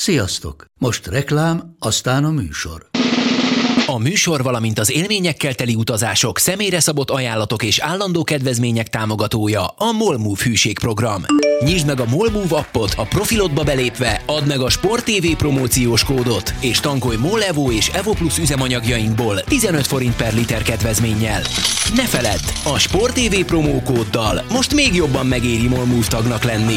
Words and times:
Sziasztok! 0.00 0.64
Most 0.78 1.06
reklám, 1.06 1.74
aztán 1.78 2.24
a 2.24 2.30
műsor. 2.30 2.86
A 3.86 3.98
műsor, 3.98 4.42
valamint 4.42 4.78
az 4.78 4.92
élményekkel 4.92 5.54
teli 5.54 5.74
utazások, 5.74 6.38
személyre 6.38 6.80
szabott 6.80 7.10
ajánlatok 7.10 7.62
és 7.62 7.78
állandó 7.78 8.22
kedvezmények 8.22 8.88
támogatója 8.88 9.66
a 9.66 9.92
Molmove 9.92 10.42
hűségprogram. 10.44 11.24
Nyisd 11.64 11.86
meg 11.86 12.00
a 12.00 12.04
Molmove 12.04 12.56
appot, 12.56 12.94
a 12.96 13.02
profilodba 13.02 13.64
belépve, 13.64 14.22
add 14.26 14.46
meg 14.46 14.60
a 14.60 14.70
Sport 14.70 15.04
TV 15.04 15.26
promóciós 15.36 16.04
kódot, 16.04 16.54
és 16.60 16.80
tankolj 16.80 17.16
Molevo 17.16 17.72
és 17.72 17.88
Evo 17.88 18.12
Plus 18.12 18.38
üzemanyagjainkból 18.38 19.40
15 19.40 19.86
forint 19.86 20.16
per 20.16 20.34
liter 20.34 20.62
kedvezménnyel. 20.62 21.40
Ne 21.94 22.06
feledd, 22.06 22.74
a 22.74 22.78
Sport 22.78 23.14
TV 23.14 23.40
promókóddal 23.40 24.44
most 24.50 24.74
még 24.74 24.94
jobban 24.94 25.26
megéri 25.26 25.68
Molmove 25.68 26.06
tagnak 26.08 26.42
lenni. 26.42 26.76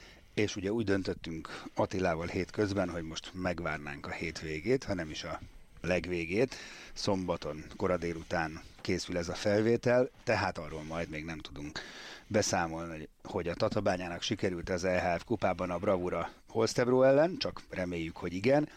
és 0.33 0.55
ugye 0.55 0.71
úgy 0.71 0.85
döntöttünk 0.85 1.63
Attilával 1.75 2.27
hétközben, 2.27 2.89
hogy 2.89 3.03
most 3.03 3.31
megvárnánk 3.33 4.05
a 4.07 4.11
hétvégét, 4.11 4.83
hanem 4.83 5.09
is 5.09 5.23
a 5.23 5.41
legvégét. 5.81 6.55
Szombaton, 6.93 7.63
kora 7.75 7.97
délután 7.97 8.61
készül 8.81 9.17
ez 9.17 9.29
a 9.29 9.33
felvétel, 9.33 10.09
tehát 10.23 10.57
arról 10.57 10.83
majd 10.83 11.09
még 11.09 11.25
nem 11.25 11.39
tudunk 11.39 11.79
beszámolni, 12.27 13.07
hogy 13.23 13.47
a 13.47 13.53
Tatabányának 13.53 14.21
sikerült 14.21 14.69
az 14.69 14.83
EHF 14.83 15.23
kupában 15.23 15.69
a 15.69 15.77
bravura 15.77 16.31
Holstebro 16.47 17.01
ellen, 17.01 17.37
csak 17.37 17.61
reméljük, 17.69 18.17
hogy 18.17 18.33
igen, 18.33 18.69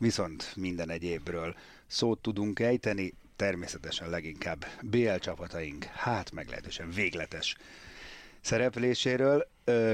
viszont 0.00 0.52
minden 0.56 0.90
egyébről 0.90 1.56
szót 1.86 2.22
tudunk 2.22 2.60
ejteni, 2.60 3.14
természetesen 3.36 4.10
leginkább 4.10 4.66
BL 4.82 5.14
csapataink, 5.14 5.84
hát 5.84 6.32
meglehetősen 6.32 6.90
végletes 6.90 7.56
szerepléséről, 8.40 9.48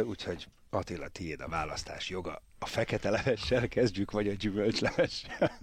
úgyhogy 0.04 0.48
Attila, 0.70 1.08
tiéd 1.08 1.40
a 1.40 1.48
választás 1.48 2.08
joga. 2.08 2.42
A 2.58 2.66
fekete 2.66 3.10
levessel 3.10 3.68
kezdjük, 3.68 4.10
vagy 4.10 4.28
a 4.28 4.32
gyümölcslevessel? 4.32 5.58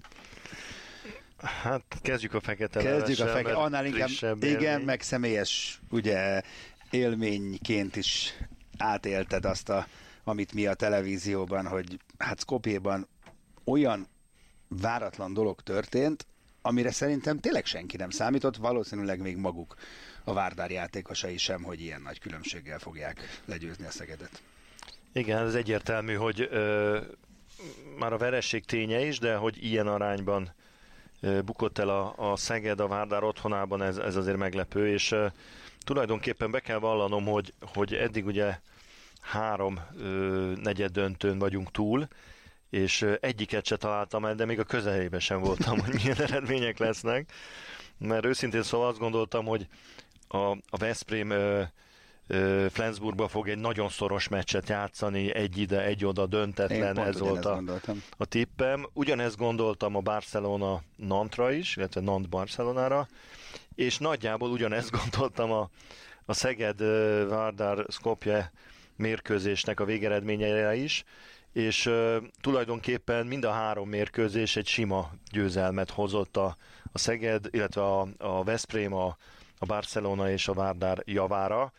Hát 1.37 1.83
kezdjük 2.01 2.33
a 2.33 2.39
fekete 2.39 2.81
Kezdjük 2.81 3.17
levessel, 3.17 3.27
a 3.27 3.31
fekete, 3.31 3.55
annál 3.55 3.85
inkább, 3.85 4.43
igen, 4.43 4.61
élmény. 4.61 4.85
meg 4.85 5.01
személyes 5.01 5.81
ugye 5.89 6.41
élményként 6.89 7.95
is 7.95 8.33
átélted 8.77 9.45
azt, 9.45 9.69
a, 9.69 9.87
amit 10.23 10.53
mi 10.53 10.65
a 10.65 10.73
televízióban, 10.73 11.67
hogy 11.67 11.99
hát 12.17 12.39
Skopjéban 12.39 13.07
olyan 13.63 14.07
váratlan 14.67 15.33
dolog 15.33 15.61
történt, 15.61 16.27
amire 16.61 16.91
szerintem 16.91 17.39
tényleg 17.39 17.65
senki 17.65 17.97
nem 17.97 18.09
számított, 18.09 18.55
valószínűleg 18.55 19.19
még 19.19 19.37
maguk 19.37 19.75
a 20.23 20.33
Várdár 20.33 20.71
játékosai 20.71 21.37
sem, 21.37 21.63
hogy 21.63 21.81
ilyen 21.81 22.01
nagy 22.01 22.19
különbséggel 22.19 22.79
fogják 22.79 23.41
legyőzni 23.45 23.85
a 23.85 23.91
Szegedet. 23.91 24.41
Igen, 25.13 25.45
ez 25.45 25.55
egyértelmű, 25.55 26.13
hogy 26.13 26.47
ö, 26.51 26.99
már 27.99 28.13
a 28.13 28.17
veresség 28.17 28.65
ténye 28.65 29.05
is, 29.05 29.19
de 29.19 29.35
hogy 29.35 29.65
ilyen 29.65 29.87
arányban 29.87 30.53
ö, 31.21 31.41
bukott 31.41 31.77
el 31.77 31.89
a, 31.89 32.31
a 32.31 32.35
Szeged 32.35 32.79
a 32.79 32.87
Várdár 32.87 33.23
otthonában, 33.23 33.81
ez, 33.81 33.97
ez 33.97 34.15
azért 34.15 34.37
meglepő, 34.37 34.87
és 34.87 35.11
ö, 35.11 35.27
tulajdonképpen 35.79 36.51
be 36.51 36.59
kell 36.59 36.79
vallanom, 36.79 37.25
hogy, 37.25 37.53
hogy 37.73 37.93
eddig 37.93 38.25
ugye 38.25 38.59
három 39.21 39.79
ö, 39.97 40.51
negyed 40.61 40.91
döntőn 40.91 41.39
vagyunk 41.39 41.71
túl, 41.71 42.07
és 42.69 43.05
egyiket 43.19 43.65
se 43.65 43.77
találtam 43.77 44.25
el, 44.25 44.35
de 44.35 44.45
még 44.45 44.59
a 44.59 44.63
közelében 44.63 45.19
sem 45.19 45.39
voltam, 45.39 45.79
hogy 45.79 45.93
milyen 45.93 46.21
eredmények 46.27 46.77
lesznek, 46.77 47.31
mert 47.97 48.25
őszintén 48.25 48.63
szóval 48.63 48.87
azt 48.87 48.99
gondoltam, 48.99 49.45
hogy 49.45 49.67
a, 50.27 50.37
a 50.51 50.77
Veszprém 50.77 51.29
ö, 51.29 51.63
Flensburgba 52.69 53.27
fog 53.27 53.49
egy 53.49 53.57
nagyon 53.57 53.89
szoros 53.89 54.27
meccset 54.27 54.69
játszani, 54.69 55.35
egy 55.35 55.57
ide, 55.57 55.83
egy 55.83 56.05
oda 56.05 56.25
döntetlen, 56.25 56.99
ez 56.99 57.19
volt 57.19 57.45
a, 57.45 57.63
a 58.17 58.25
tippem. 58.25 58.89
Ugyanezt 58.93 59.37
gondoltam 59.37 59.95
a 59.95 59.99
Barcelona 59.99 60.81
Nantra 60.95 61.51
is, 61.51 61.75
illetve 61.75 62.01
Nant 62.01 62.29
Barcelonára, 62.29 63.07
és 63.75 63.97
nagyjából 63.97 64.49
ugyanezt 64.49 64.91
gondoltam 64.99 65.51
a, 65.51 65.69
a 66.25 66.33
Szeged 66.33 66.79
Vardar 67.27 67.85
Skopje 67.89 68.51
mérkőzésnek 68.95 69.79
a 69.79 69.85
végeredményeire 69.85 70.75
is, 70.75 71.03
és 71.53 71.85
uh, 71.85 72.15
tulajdonképpen 72.41 73.25
mind 73.25 73.43
a 73.43 73.51
három 73.51 73.89
mérkőzés 73.89 74.55
egy 74.55 74.67
sima 74.67 75.11
győzelmet 75.31 75.89
hozott 75.89 76.37
a, 76.37 76.57
a 76.91 76.97
Szeged, 76.97 77.45
illetve 77.51 77.81
a, 77.81 78.07
a 78.17 78.43
Veszprém, 78.43 78.93
a, 78.93 79.17
a 79.59 79.65
Barcelona 79.65 80.31
és 80.31 80.47
a 80.47 80.53
Várdár 80.53 81.01
javára 81.05 81.73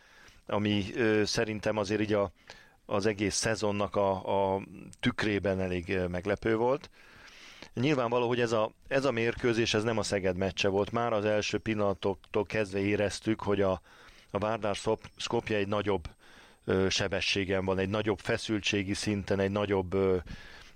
ami 0.49 0.85
szerintem 1.23 1.77
azért 1.77 2.01
így 2.01 2.13
a, 2.13 2.31
az 2.85 3.05
egész 3.05 3.35
szezonnak 3.35 3.95
a, 3.95 4.55
a 4.55 4.61
tükrében 4.99 5.59
elég 5.59 5.99
meglepő 6.09 6.55
volt. 6.55 6.89
Nyilvánvaló, 7.73 8.27
hogy 8.27 8.41
ez 8.41 8.51
a, 8.51 8.71
ez 8.87 9.05
a 9.05 9.11
mérkőzés 9.11 9.73
ez 9.73 9.83
nem 9.83 9.97
a 9.97 10.03
Szeged 10.03 10.37
meccse 10.37 10.67
volt 10.67 10.91
már, 10.91 11.13
az 11.13 11.25
első 11.25 11.57
pillanatoktól 11.57 12.45
kezdve 12.45 12.79
éreztük, 12.79 13.41
hogy 13.41 13.61
a, 13.61 13.81
a 14.31 14.37
Várdár 14.37 14.75
Skopje 15.15 15.57
egy 15.57 15.67
nagyobb 15.67 16.09
ö, 16.65 16.89
sebességen 16.89 17.65
van, 17.65 17.77
egy 17.77 17.89
nagyobb 17.89 18.19
feszültségi 18.19 18.93
szinten, 18.93 19.39
egy 19.39 19.51
nagyobb 19.51 19.93
ö, 19.93 20.17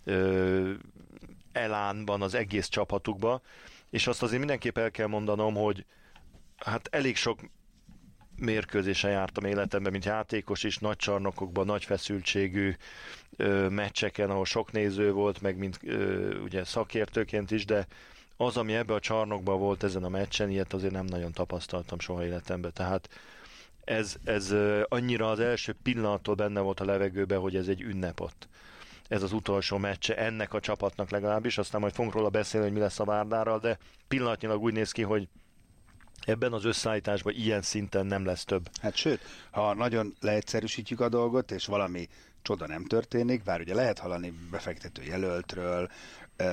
ö, 0.04 0.72
elánban 1.52 2.22
az 2.22 2.34
egész 2.34 2.68
csapatukba, 2.68 3.42
és 3.90 4.08
azt 4.08 4.24
azért 4.24 4.40
mindenképp 4.40 4.78
el 4.78 4.92
kell 4.92 5.08
mondanom, 5.08 5.54
hogy 5.56 5.86
hát 6.58 6.88
elég 6.92 7.16
sok 7.16 7.40
mérkőzésen 8.38 9.12
jártam 9.12 9.46
életemben, 9.46 9.92
mint 9.92 10.06
játékos 10.06 10.64
is, 10.64 10.78
nagy 10.78 10.96
csarnokokban, 10.96 11.66
nagy 11.66 11.84
feszültségű 11.84 12.76
ö, 13.38 13.70
meccseken, 13.70 14.30
ahol 14.30 14.46
sok 14.46 14.72
néző 14.72 15.12
volt, 15.12 15.42
meg 15.42 15.58
mint 15.58 15.80
ö, 15.84 16.40
ugye 16.40 16.64
szakértőként 16.64 17.52
is, 17.52 17.66
de 17.66 17.88
az, 18.38 18.58
ami 18.58 18.74
ebbe 18.74 18.94
a 18.94 19.00
csarnokban 19.00 19.60
volt 19.60 19.84
ezen 19.84 20.04
a 20.04 20.10
meccsen, 20.10 20.50
ilyet 20.50 20.74
azért 20.74 20.94
nem 20.94 21.06
nagyon 21.06 21.32
tapasztaltam 21.32 22.00
soha 22.00 22.26
életemben. 22.26 22.74
Tehát 22.74 23.10
ez, 23.84 24.16
ez 24.24 24.56
annyira 24.88 25.30
az 25.30 25.40
első 25.40 25.76
pillanattól 25.84 26.36
benne 26.36 26.60
volt 26.60 26.80
a 26.80 26.86
levegőben, 26.86 27.40
hogy 27.40 27.56
ez 27.56 27.68
egy 27.68 27.82
ünnep 27.82 28.20
ott. 28.20 28.48
Ez 29.08 29.24
az 29.24 29.34
utolsó 29.34 29.78
meccse 29.78 30.18
ennek 30.18 30.54
a 30.54 30.60
csapatnak 30.60 31.10
legalábbis, 31.10 31.58
aztán 31.58 31.82
majd 31.82 31.94
fogunk 31.94 32.14
róla 32.14 32.30
beszélni, 32.30 32.66
hogy 32.66 32.76
mi 32.76 32.82
lesz 32.82 33.00
a 33.00 33.04
Várdárral, 33.04 33.60
de 33.60 33.78
pillanatnyilag 34.08 34.62
úgy 34.62 34.74
néz 34.74 34.92
ki, 34.92 35.02
hogy 35.02 35.28
ebben 36.26 36.54
az 36.54 36.66
összeállításban 36.66 37.34
ilyen 37.34 37.62
szinten 37.62 38.06
nem 38.06 38.26
lesz 38.26 38.46
több. 38.46 38.70
Hát 38.82 38.96
sőt, 38.96 39.22
ha 39.52 39.74
nagyon 39.74 40.16
leegyszerűsítjük 40.20 41.00
a 41.00 41.10
dolgot, 41.10 41.52
és 41.52 41.66
valami 41.66 42.08
csoda 42.42 42.68
nem 42.68 42.86
történik, 42.86 43.44
bár 43.44 43.60
ugye 43.60 43.74
lehet 43.74 44.00
hallani 44.00 44.34
befektető 44.52 45.04
jelöltről, 45.04 45.90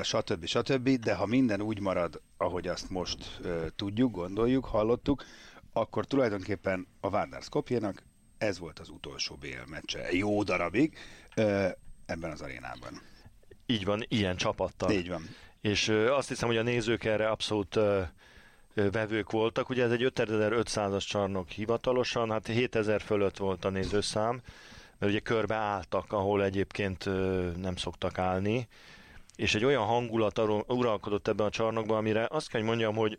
stb. 0.03 0.47
stb., 0.47 0.89
de 0.89 1.15
ha 1.15 1.27
minden 1.27 1.61
úgy 1.61 1.81
marad, 1.81 2.21
ahogy 2.37 2.69
azt 2.69 2.91
most 2.91 3.41
tudjuk, 3.77 4.11
gondoljuk, 4.11 4.65
hallottuk, 4.65 5.25
akkor 5.73 6.07
tulajdonképpen 6.07 6.87
a 7.01 7.11
Várdár 7.11 7.43
Skopjénak 7.43 8.03
ez 8.39 8.59
volt 8.59 8.79
az 8.79 8.89
utolsó 8.89 9.35
BL 9.35 9.71
meccse 9.71 10.13
jó 10.13 10.43
darabig 10.43 10.99
ebben 12.07 12.31
az 12.31 12.41
arénában. 12.41 13.01
Így 13.67 13.85
van, 13.85 14.05
ilyen 14.09 14.37
csapattal. 14.37 14.91
Így 14.91 15.09
van. 15.09 15.29
És 15.61 15.89
azt 15.89 16.29
hiszem, 16.29 16.49
hogy 16.49 16.57
a 16.57 16.63
nézők 16.63 17.05
erre 17.05 17.29
abszolút 17.29 17.79
vevők 18.75 19.31
voltak. 19.31 19.69
Ugye 19.69 19.85
ez 19.85 19.91
egy 19.91 20.13
5500-as 20.15 21.07
csarnok 21.07 21.49
hivatalosan, 21.49 22.31
hát 22.31 22.47
7000 22.47 23.01
fölött 23.01 23.37
volt 23.37 23.65
a 23.65 23.71
nézőszám, 23.71 24.41
mert 24.99 25.13
ugye 25.13 25.21
körbe 25.21 25.55
álltak, 25.55 26.13
ahol 26.13 26.45
egyébként 26.45 27.05
nem 27.57 27.77
szoktak 27.77 28.19
állni, 28.19 28.69
és 29.37 29.55
egy 29.55 29.65
olyan 29.65 29.85
hangulat 29.85 30.39
uralkodott 30.67 31.29
ebben 31.29 31.47
a 31.47 31.51
csarnokban, 31.51 31.97
amire 31.97 32.27
azt 32.31 32.49
kell, 32.49 32.61
hogy 32.61 32.69
mondjam, 32.69 32.95
hogy 32.95 33.19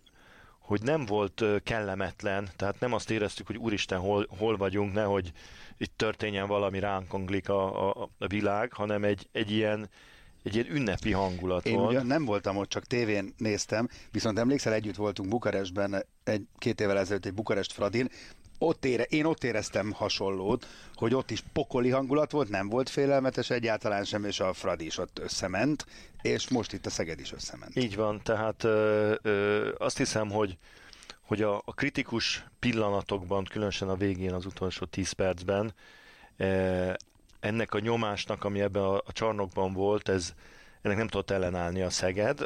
hogy 0.71 0.81
nem 0.81 1.05
volt 1.05 1.43
kellemetlen, 1.63 2.49
tehát 2.55 2.79
nem 2.79 2.93
azt 2.93 3.09
éreztük, 3.09 3.47
hogy 3.47 3.57
úristen, 3.57 3.99
hol, 3.99 4.27
hol 4.37 4.57
vagyunk, 4.57 4.93
nehogy 4.93 5.31
itt 5.77 5.93
történjen 5.95 6.47
valami 6.47 6.79
ránk 6.79 7.13
a, 7.47 7.89
a, 7.89 8.09
a 8.19 8.27
világ, 8.27 8.73
hanem 8.73 9.03
egy, 9.03 9.27
egy 9.31 9.51
ilyen 9.51 9.89
egy 10.43 10.55
ilyen 10.55 10.75
ünnepi 10.75 11.11
hangulat 11.11 11.65
Én 11.65 11.75
volt. 11.75 12.03
Nem 12.03 12.25
voltam 12.25 12.57
ott, 12.57 12.69
csak 12.69 12.85
tévén 12.85 13.33
néztem, 13.37 13.89
viszont 14.11 14.39
emlékszel, 14.39 14.73
együtt 14.73 14.95
voltunk 14.95 15.29
Bukarestben 15.29 16.05
egy, 16.23 16.47
két 16.57 16.81
évvel 16.81 16.97
ezelőtt 16.97 17.25
egy 17.25 17.33
Bukarest 17.33 17.71
Fradin, 17.71 18.09
ott 18.57 18.85
ére, 18.85 19.03
én 19.03 19.25
ott 19.25 19.43
éreztem 19.43 19.91
hasonlót, 19.91 20.67
hogy 20.93 21.13
ott 21.13 21.31
is 21.31 21.43
pokoli 21.53 21.89
hangulat 21.89 22.31
volt, 22.31 22.49
nem 22.49 22.69
volt 22.69 22.89
félelmetes 22.89 23.49
egyáltalán 23.49 24.03
sem, 24.03 24.25
és 24.25 24.39
a 24.39 24.53
Fradi 24.53 24.85
is 24.85 24.97
ott 24.97 25.19
összement, 25.19 25.85
és 26.21 26.49
most 26.49 26.73
itt 26.73 26.85
a 26.85 26.89
Szeged 26.89 27.19
is 27.19 27.33
összement. 27.33 27.75
Így 27.75 27.95
van, 27.95 28.21
tehát 28.23 28.63
ö, 28.63 29.13
ö, 29.21 29.69
azt 29.77 29.97
hiszem, 29.97 30.29
hogy 30.29 30.57
hogy 31.21 31.41
a, 31.41 31.61
a 31.65 31.73
kritikus 31.73 32.45
pillanatokban, 32.59 33.43
különösen 33.43 33.89
a 33.89 33.95
végén, 33.95 34.33
az 34.33 34.45
utolsó 34.45 34.85
10 34.85 35.11
percben, 35.11 35.73
ennek 37.41 37.73
a 37.73 37.79
nyomásnak, 37.79 38.43
ami 38.43 38.61
ebben 38.61 38.83
a, 38.83 38.95
a 38.95 39.11
csarnokban 39.11 39.73
volt, 39.73 40.09
ez, 40.09 40.33
ennek 40.81 40.97
nem 40.97 41.07
tudott 41.07 41.31
ellenállni 41.31 41.81
a 41.81 41.89
Szeged 41.89 42.39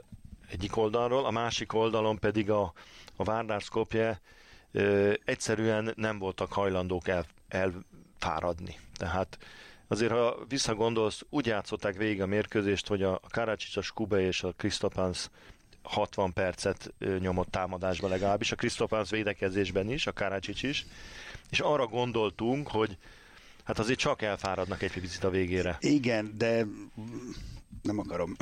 egyik 0.50 0.78
oldalról, 0.78 1.26
a 1.26 1.32
másik 1.32 1.74
oldalon 1.74 2.20
pedig 2.20 2.50
a, 2.50 2.74
a 3.16 3.24
Várdár 3.24 3.62
Skopje 3.62 4.22
e, 4.74 4.82
egyszerűen 5.26 5.94
nem 5.96 6.20
voltak 6.20 6.54
hajlandók 6.54 7.08
el, 7.08 7.26
elfáradni. 7.48 8.80
Tehát 8.98 9.38
azért, 9.88 10.12
ha 10.12 10.38
visszagondolsz, 10.48 11.26
úgy 11.30 11.46
játszották 11.46 11.98
végig 11.98 12.22
a 12.22 12.26
mérkőzést, 12.26 12.88
hogy 12.88 13.04
a 13.04 13.20
Karacsics, 13.30 13.78
a 13.78 13.82
Skube 13.82 14.20
és 14.20 14.44
a 14.44 14.54
Kristopans 14.58 15.30
60 15.84 16.34
percet 16.34 16.94
nyomott 17.20 17.52
támadásba 17.52 18.08
legalábbis, 18.08 18.52
a 18.52 18.56
Krisztofánsz 18.56 19.10
védekezésben 19.10 19.90
is, 19.90 20.08
a 20.08 20.14
Karácsics 20.14 20.64
is, 20.64 20.86
és 21.50 21.60
arra 21.60 21.88
gondoltunk, 21.88 22.68
hogy 22.68 22.98
hát 23.66 23.80
azért 23.80 24.00
csak 24.00 24.22
elfáradnak 24.22 24.82
egy 24.82 24.92
picit 24.92 25.24
a 25.24 25.30
végére. 25.30 25.78
Igen, 25.80 26.34
de 26.38 26.66
nem 27.82 28.00
akarom 28.00 28.36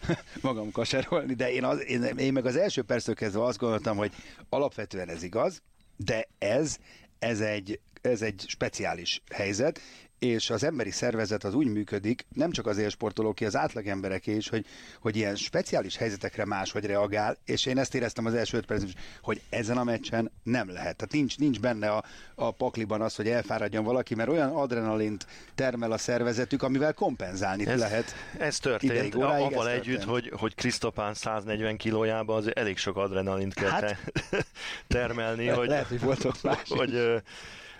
magam 0.42 0.70
kaserolni, 0.70 1.34
de 1.34 1.52
én, 1.52 1.64
az, 1.64 1.84
én, 1.84 2.02
én 2.02 2.32
meg 2.32 2.46
az 2.46 2.56
első 2.56 2.82
perctől 2.82 3.14
kezdve 3.14 3.44
azt 3.44 3.58
gondoltam, 3.58 3.96
hogy 3.96 4.12
alapvetően 4.48 5.08
ez 5.08 5.22
igaz, 5.22 5.62
de 5.96 6.28
ez, 6.38 6.76
ez 7.18 7.40
egy, 7.40 7.80
ez 8.00 8.22
egy 8.22 8.44
speciális 8.46 9.22
helyzet, 9.34 9.80
és 10.20 10.50
az 10.50 10.64
emberi 10.64 10.90
szervezet 10.90 11.44
az 11.44 11.54
úgy 11.54 11.66
működik, 11.66 12.26
nem 12.34 12.50
csak 12.50 12.66
az 12.66 12.78
élsportolóké, 12.78 13.44
az 13.44 13.56
átlagembereké 13.56 14.34
is, 14.34 14.48
hogy, 14.48 14.66
hogy 15.00 15.16
ilyen 15.16 15.36
speciális 15.36 15.96
helyzetekre 15.96 16.44
máshogy 16.44 16.84
reagál, 16.84 17.36
és 17.44 17.66
én 17.66 17.78
ezt 17.78 17.94
éreztem 17.94 18.26
az 18.26 18.34
első 18.34 18.56
öt 18.56 18.66
percben, 18.66 18.92
hogy 19.22 19.40
ezen 19.50 19.76
a 19.76 19.84
meccsen 19.84 20.30
nem 20.42 20.68
lehet. 20.68 20.96
Tehát 20.96 21.12
nincs, 21.12 21.38
nincs 21.38 21.60
benne 21.60 21.90
a, 21.90 22.04
a 22.34 22.50
pakliban 22.50 23.00
az, 23.00 23.14
hogy 23.14 23.28
elfáradjon 23.28 23.84
valaki, 23.84 24.14
mert 24.14 24.28
olyan 24.28 24.50
adrenalint 24.50 25.26
termel 25.54 25.92
a 25.92 25.98
szervezetük, 25.98 26.62
amivel 26.62 26.92
kompenzálni 26.94 27.66
ez, 27.66 27.78
lehet. 27.78 28.14
Ez 28.38 28.58
történt, 28.58 29.14
óráig, 29.14 29.44
avval 29.44 29.68
ez 29.68 29.74
együtt, 29.74 29.98
történt. 29.98 30.10
hogy, 30.10 30.32
hogy 30.40 30.54
Krisztopán 30.54 31.14
100 31.14 31.44
kilójában 31.76 32.36
az 32.36 32.56
elég 32.56 32.76
sok 32.76 32.96
adrenalint 32.96 33.54
kell 33.54 33.70
hát, 33.70 34.12
termelni, 34.86 35.44
lehet, 35.44 35.58
hogy, 35.58 35.68
lehet, 35.68 35.86
hogy 35.86 36.00
voltok 36.00 36.42
más. 36.42 36.68
hogy, 36.68 37.22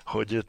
hogy, 0.04 0.32
hogy 0.36 0.44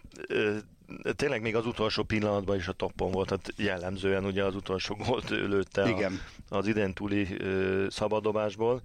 tényleg 1.15 1.41
még 1.41 1.55
az 1.55 1.65
utolsó 1.65 2.03
pillanatban 2.03 2.55
is 2.55 2.67
a 2.67 2.71
toppon 2.71 3.11
volt, 3.11 3.27
tehát 3.27 3.53
jellemzően 3.55 4.25
ugye 4.25 4.43
az 4.43 4.55
utolsó 4.55 4.95
gólt 4.95 5.29
lőtte 5.29 5.89
Igen. 5.89 6.19
A, 6.49 6.57
az 6.57 6.67
idén 6.67 6.93
túli 6.93 7.27
ö, 7.39 7.85
szabadobásból. 7.89 8.81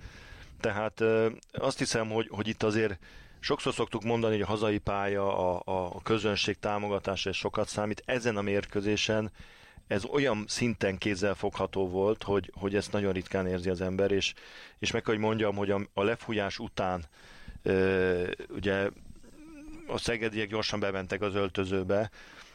Tehát 0.60 1.00
ö, 1.00 1.28
azt 1.52 1.78
hiszem, 1.78 2.10
hogy, 2.10 2.28
hogy 2.30 2.48
itt 2.48 2.62
azért 2.62 2.98
sokszor 3.40 3.74
szoktuk 3.74 4.02
mondani, 4.02 4.32
hogy 4.32 4.42
a 4.42 4.46
hazai 4.46 4.78
pálya, 4.78 5.56
a, 5.56 5.62
a 5.64 6.02
közönség 6.02 6.58
támogatása 6.58 7.30
és 7.30 7.36
sokat 7.36 7.68
számít. 7.68 8.02
Ezen 8.04 8.36
a 8.36 8.42
mérkőzésen 8.42 9.30
ez 9.86 10.04
olyan 10.04 10.44
szinten 10.48 10.98
kézzelfogható 10.98 11.88
volt, 11.88 12.22
hogy, 12.22 12.52
hogy 12.54 12.74
ezt 12.74 12.92
nagyon 12.92 13.12
ritkán 13.12 13.46
érzi 13.46 13.68
az 13.68 13.80
ember, 13.80 14.10
és, 14.10 14.34
és 14.78 14.90
meg 14.90 15.02
kell, 15.02 15.14
hogy 15.14 15.22
mondjam, 15.22 15.56
hogy 15.56 15.70
a, 15.70 15.80
a 15.94 16.02
lefújás 16.02 16.58
után 16.58 17.04
ö, 17.62 18.30
ugye 18.48 18.88
a 19.86 19.98
szegediek 19.98 20.48
gyorsan 20.48 20.80
bementek 20.80 21.20
az 21.22 21.34
öltözőbe, 21.34 22.10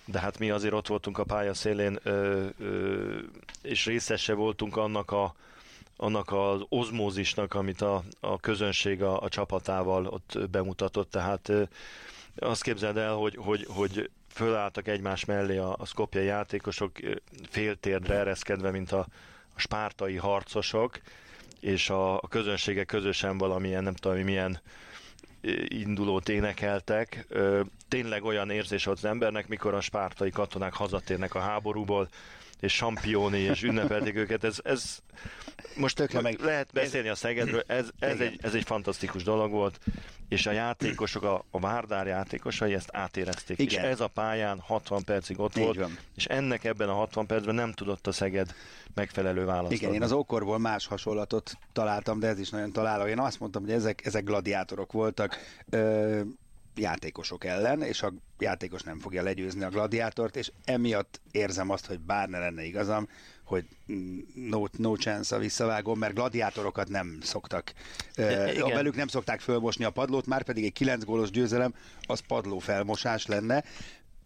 de 0.06 0.20
hát 0.20 0.40
mi 0.40 0.50
azért 0.50 0.74
ott 0.74 0.88
voltunk 0.88 1.18
a 1.18 1.24
pálya 1.24 1.54
szélén, 1.54 2.00
ö, 2.04 2.46
ö, 2.60 3.18
és 3.62 3.86
részese 3.86 4.34
voltunk 4.34 4.78
annak 4.78 5.12
a 5.12 5.36
annak 5.98 6.32
az 6.32 6.62
ozmózisnak, 6.70 7.54
amit 7.54 7.82
a, 7.82 8.04
a 8.20 8.40
közönség 8.40 9.04
a, 9.04 9.22
a 9.22 9.30
csapatával 9.30 10.06
ott 10.06 10.50
bemutatott, 10.52 11.12
tehát 11.12 11.50
ö, 11.50 11.64
azt 12.36 12.64
képzeld 12.64 12.98
el, 12.98 13.14
hogy, 13.14 13.36
hogy, 13.36 13.66
hogy 13.70 14.10
fölálltak 14.34 14.88
egymás 14.88 15.26
mellé 15.26 15.58
a, 15.58 15.76
a 15.78 15.86
szkopjai 15.86 16.26
játékosok 16.26 16.92
féltérdre 17.50 18.16
ereszkedve, 18.16 18.72
mint 18.72 18.92
a, 18.92 19.08
a 19.56 19.60
spártai 19.60 20.16
harcosok, 20.16 21.00
és 21.60 21.90
a, 21.90 22.16
a 22.16 22.28
közönsége 22.30 22.84
közösen 22.84 23.38
valamilyen, 23.38 23.84
nem 23.84 23.94
tudom, 23.96 24.18
milyen 24.18 24.62
indulót 25.68 26.30
énekeltek. 26.30 27.28
Tényleg 27.88 28.24
olyan 28.24 28.50
érzés 28.50 28.88
az 28.88 29.06
embernek, 29.06 29.48
mikor 29.48 29.74
a 29.74 29.82
spártai 29.82 30.30
katonák 30.30 30.74
hazatérnek 30.74 31.36
a 31.36 31.40
háborúból, 31.40 32.10
és 32.62 32.74
sampioni, 32.74 33.40
és 33.40 33.64
ünnepelték 33.64 34.16
őket. 34.16 34.44
Ez, 34.44 34.58
ez 34.64 35.00
most 35.76 35.96
Tökre 35.96 36.22
meg 36.22 36.40
lehet 36.40 36.70
beszélni 36.74 37.08
a 37.08 37.16
Szegedről, 37.16 37.64
ez, 37.68 37.90
ez, 38.00 38.20
egy, 38.20 38.40
ez 38.42 38.54
egy 38.54 38.64
fantasztikus 38.64 39.24
dolog 39.24 39.52
volt, 39.52 39.80
és 40.30 40.46
a 40.46 40.52
játékosok, 40.52 41.24
a, 41.24 41.46
a 41.52 41.60
Várdár 41.60 42.08
játékosai 42.08 42.74
ezt 42.74 42.90
átérezték. 42.92 43.60
Igen. 43.60 43.84
És 43.84 43.90
ez 43.90 44.00
a 44.00 44.08
pályán 44.08 44.60
60 44.60 45.04
percig 45.04 45.40
ott 45.40 45.58
Így 45.58 45.64
volt, 45.64 45.78
van. 45.78 45.98
és 46.16 46.26
ennek 46.26 46.64
ebben 46.64 46.90
a 46.90 46.94
60 46.94 47.26
percben 47.26 47.56
nem 47.56 47.72
tudott 47.72 48.08
a 48.08 48.12
Szeged 48.12 48.54
megfelelő 48.94 49.46
választ. 49.46 49.72
Igen, 49.72 49.94
én 49.94 50.02
az 50.02 50.12
okorból 50.12 50.60
más 50.60 50.88
hasonlatot 50.88 51.58
találtam, 51.74 52.20
de 52.20 52.28
ez 52.28 52.40
is 52.40 52.50
nagyon 52.50 52.72
találó. 52.72 53.06
Én 53.06 53.20
azt 53.20 53.40
mondtam, 53.40 53.62
hogy 53.62 53.72
ezek, 53.72 54.06
ezek 54.06 54.24
gladiátorok 54.24 54.92
voltak. 54.92 55.38
Ö, 55.70 56.22
játékosok 56.76 57.46
ellen, 57.46 57.82
és 57.82 58.02
a 58.02 58.14
játékos 58.40 58.82
nem 58.82 59.00
fogja 59.00 59.24
legyőzni 59.24 59.64
a 59.64 59.70
gladiátort, 59.70 60.36
és 60.36 60.52
emiatt 60.66 61.22
érzem 61.32 61.70
azt, 61.70 61.86
hogy 61.86 62.00
bár 62.00 62.30
ne 62.30 62.40
lenne 62.40 62.64
igazam, 62.64 63.08
hogy 63.44 63.66
no, 64.36 64.64
no 64.78 64.96
chance 64.96 65.36
a 65.36 65.40
visszavágó, 65.40 65.96
mert 65.96 66.14
gladiátorokat 66.14 66.90
nem 66.90 67.18
szoktak, 67.22 67.74
Igen. 68.16 68.74
velük 68.74 68.96
nem 68.96 69.08
szokták 69.08 69.40
fölmosni 69.40 69.84
a 69.84 69.90
padlót, 69.90 70.26
már 70.26 70.44
pedig 70.44 70.66
egy 70.66 70.74
9 70.74 71.04
gólos 71.04 71.30
győzelem, 71.30 71.74
az 72.02 72.20
padló 72.20 72.60
felmosás 72.60 73.26
lenne, 73.26 73.64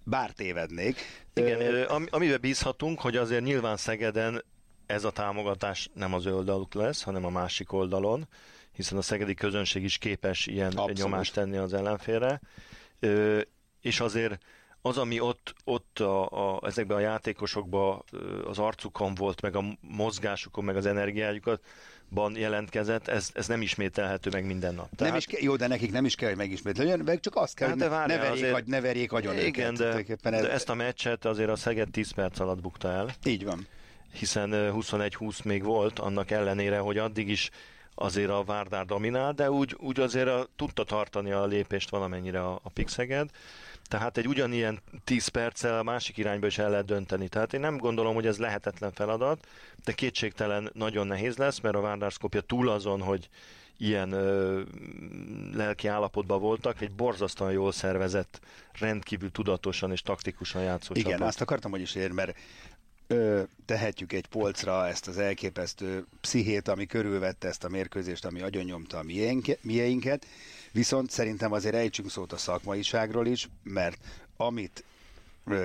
bár 0.04 0.32
tévednék. 0.32 1.00
Igen, 1.34 1.86
uh, 1.86 2.02
amiben 2.10 2.42
bízhatunk, 2.42 3.00
hogy 3.00 3.16
azért 3.16 3.44
nyilván 3.44 3.78
Szegeden 3.78 4.44
ez 4.86 5.04
a 5.04 5.12
támogatás 5.12 5.90
nem 5.94 6.14
az 6.14 6.28
oldaluk 6.28 6.74
lesz, 6.74 7.04
hanem 7.04 7.26
a 7.26 7.30
másik 7.30 7.72
oldalon, 7.72 8.28
hiszen 8.76 8.98
a 8.98 9.02
szegedi 9.02 9.34
közönség 9.34 9.84
is 9.84 9.98
képes 9.98 10.48
ilyen 10.48 10.68
Abszolút. 10.68 10.98
nyomást 10.98 11.34
tenni 11.34 11.58
az 11.58 11.74
ellenfélre. 11.74 12.42
Ö, 13.00 13.42
és 13.82 14.00
azért 14.00 14.38
az, 14.82 14.98
ami 14.98 15.20
ott, 15.20 15.56
ott 15.64 16.00
a, 16.00 16.56
a, 16.56 16.68
ezekben 16.68 16.98
a 16.98 17.00
játékosokban 17.00 18.04
az 18.48 18.60
arcukon 18.60 19.16
volt, 19.16 19.42
meg 19.42 19.56
a 19.56 19.64
mozgásukon, 19.82 20.64
meg 20.64 20.76
az 20.76 20.86
energiájukat, 20.86 21.64
ban 22.10 22.38
jelentkezett, 22.38 23.08
ez, 23.08 23.30
ez 23.34 23.48
nem 23.48 23.62
ismételhető 23.62 24.30
meg 24.30 24.46
minden 24.46 24.76
nap. 24.76 24.90
Tehát... 24.96 25.14
Nem 25.14 25.16
is 25.16 25.26
ke- 25.26 25.42
jó, 25.42 25.56
de 25.56 25.68
nekik 25.68 25.92
nem 25.92 26.06
is 26.06 26.16
kell, 26.16 26.30
hogy 26.30 26.38
megismételjen, 26.38 27.00
meg 27.00 27.20
csak 27.20 27.36
azt 27.36 27.56
kell, 27.56 27.68
hát 27.68 27.82
hogy 27.82 27.90
ne, 27.90 28.06
ne 28.06 28.18
verjék, 28.18 28.32
azért... 28.32 28.54
agy, 28.54 28.66
ne 28.66 28.82
verjék 28.82 29.12
agyon 29.12 29.38
Igen, 29.38 29.82
őket. 29.82 30.20
de, 30.22 30.32
ez... 30.32 30.42
de 30.42 30.52
ezt 30.52 30.70
a 30.70 30.74
meccset 30.74 31.26
azért 31.26 31.50
a 31.50 31.56
Szeged 31.56 31.90
10 31.92 32.12
perc 32.12 32.40
alatt 32.40 32.62
bukta 32.62 32.92
el. 32.92 33.10
Így 33.26 33.46
van. 33.46 33.68
Hiszen 34.14 34.50
21-20 34.54 35.44
még 35.44 35.64
volt, 35.64 36.00
annak 36.00 36.32
ellenére, 36.32 36.78
hogy 36.78 36.98
addig 36.98 37.30
is 37.30 37.50
azért 37.96 38.30
a 38.30 38.44
Várdár 38.44 38.86
dominál, 38.86 39.34
de 39.34 39.52
úgy, 39.52 39.76
úgy 39.80 40.00
azért 40.00 40.28
a, 40.28 40.48
tudta 40.56 40.84
tartani 40.84 41.32
a 41.32 41.46
lépést 41.46 41.90
valamennyire 41.90 42.42
a, 42.46 42.60
a 42.64 42.70
Pixeged. 42.70 43.30
Tehát 43.88 44.18
egy 44.18 44.28
ugyanilyen 44.28 44.82
10 45.04 45.28
perccel 45.28 45.80
a 45.80 45.84
másik 45.84 46.18
irányba 46.18 46.48
is 46.48 46.58
el 46.58 46.70
lehet 46.70 46.86
dönteni. 46.86 47.28
Tehát 47.28 47.54
én 47.54 47.60
nem 47.60 47.78
gondolom, 47.78 48.14
hogy 48.14 48.26
ez 48.26 48.38
lehetetlen 48.38 48.92
feladat, 48.92 49.48
de 49.84 49.94
kétségtelen 49.94 50.70
nagyon 50.74 51.08
nehéz 51.08 51.38
lesz, 51.38 51.60
mert 51.60 51.76
a 51.76 51.82
Várdár 51.82 52.12
Skopje 52.12 52.42
túl 52.42 52.70
azon, 52.70 53.02
hogy 53.02 53.30
ilyen 53.78 54.12
ö, 54.12 54.62
lelki 55.54 55.88
állapotban 55.88 56.40
voltak, 56.40 56.82
egy 56.82 56.92
borzasztóan 56.92 57.52
jól 57.52 57.72
szervezett, 57.72 58.40
rendkívül 58.80 59.32
tudatosan 59.32 59.92
és 59.92 60.02
taktikusan 60.02 60.62
játszó 60.62 60.94
Igen, 60.96 61.12
csapat. 61.12 61.28
azt 61.28 61.42
akartam, 61.42 61.72
hogy 61.72 61.82
is 61.82 61.96
ér, 61.96 62.12
mert 62.12 62.38
ö, 63.08 63.42
tehetjük 63.66 64.14
egy 64.14 64.28
polcra 64.28 64.88
ezt 64.88 65.08
az 65.08 65.18
elképesztő 65.18 66.06
pszichét, 66.22 66.68
ami 66.68 66.86
körülvette 66.86 67.48
ezt 67.48 67.64
a 67.64 67.70
mérkőzést, 67.70 68.26
ami 68.26 68.42
agyonnyomta 68.42 68.98
a 68.98 69.06
mieinket, 69.62 70.26
viszont 70.72 71.10
szerintem 71.10 71.52
azért 71.52 71.76
ejtsünk 71.76 72.12
szót 72.12 72.32
a 72.32 72.38
szakmaiságról 72.38 73.28
is, 73.28 73.50
mert 73.64 73.98
amit 74.38 74.84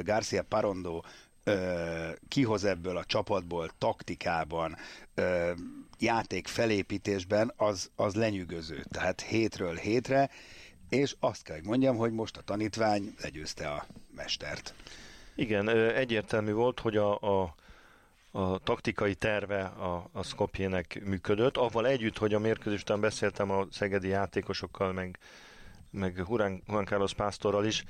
Garcia 0.05 0.43
Parondo 0.43 1.03
ö, 1.45 2.09
kihoz 2.29 2.65
ebből 2.65 2.97
a 2.97 3.05
csapatból 3.05 3.71
taktikában, 3.79 4.77
ö, 5.15 5.51
játék 5.99 6.47
felépítésben, 6.49 7.53
az, 7.57 7.91
az 7.97 8.15
lenyűgöző. 8.15 8.85
Tehát 8.91 9.21
hétről 9.21 9.75
hétre, 9.75 10.31
és 10.89 11.17
azt 11.21 11.43
kell, 11.43 11.57
hogy 11.57 11.67
mondjam, 11.67 11.97
hogy 11.97 12.13
most 12.13 12.37
a 12.37 12.43
tanítvány 12.43 13.15
legyőzte 13.23 13.69
a 13.69 13.87
mestert. 14.17 14.75
Igen, 15.35 15.69
egyértelmű 15.95 16.53
volt, 16.53 16.81
hogy 16.81 16.97
a, 16.97 17.19
a, 17.21 17.55
a 18.31 18.59
taktikai 18.59 19.15
terve 19.15 19.63
a, 19.63 20.09
a 20.13 20.23
Skopjének 20.23 21.01
működött, 21.05 21.57
avval 21.57 21.87
együtt, 21.87 22.19
hogy 22.19 22.35
a 22.35 22.39
mérkőzés 22.39 22.81
után 22.81 23.01
beszéltem 23.01 23.51
a 23.51 23.67
szegedi 23.71 24.09
játékosokkal, 24.09 24.93
meg 24.93 25.19
meg 25.91 26.25
Juan, 26.29 26.63
Carlos 26.85 27.15
Pásztorral 27.15 27.65
is, 27.65 27.85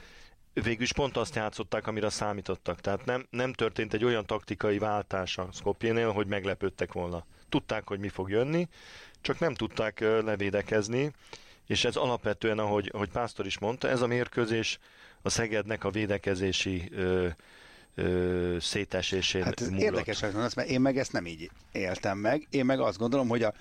végül 0.53 0.83
is 0.83 0.93
pont 0.93 1.17
azt 1.17 1.35
játszották, 1.35 1.87
amire 1.87 2.09
számítottak. 2.09 2.81
Tehát 2.81 3.05
nem, 3.05 3.27
nem 3.31 3.53
történt 3.53 3.95
egy 3.95 4.05
olyan 4.05 4.27
taktikai 4.27 4.79
váltás 4.79 5.39
a 5.39 5.49
Skopjénél, 5.53 6.13
hogy 6.13 6.27
meglepődtek 6.27 6.93
volna. 6.93 7.27
Tudták, 7.49 7.89
hogy 7.89 7.99
mi 7.99 8.09
fog 8.09 8.31
jönni, 8.31 8.69
csak 9.21 9.39
nem 9.39 9.55
tudták 9.55 10.01
levédekezni, 10.01 11.13
és 11.67 11.85
ez 11.85 11.97
alapvetően, 11.97 12.59
ahogy, 12.59 12.91
ahogy 12.93 13.11
Pásztor 13.11 13.47
is 13.47 13.59
mondta, 13.59 13.89
ez 13.89 14.01
a 14.01 14.07
mérkőzés 14.07 14.79
a 15.23 15.29
Szegednek 15.29 15.85
a 15.85 15.91
védekezési 15.91 16.89
ö, 16.93 17.29
ö, 17.95 18.57
szétesésén 18.61 19.43
Hát 19.45 19.61
ez 19.61 19.69
múlott. 19.69 19.83
érdekes, 19.83 20.21
hogy 20.21 20.33
mondasz, 20.33 20.55
mert 20.55 20.69
én 20.69 20.81
meg 20.81 20.99
ezt 20.99 21.13
nem 21.13 21.27
így 21.27 21.51
éltem 21.73 22.19
meg. 22.19 22.47
Én 22.51 22.65
meg 22.65 22.81
azt 22.81 22.99
gondolom, 22.99 23.29
hogy 23.29 23.43
a, 23.43 23.55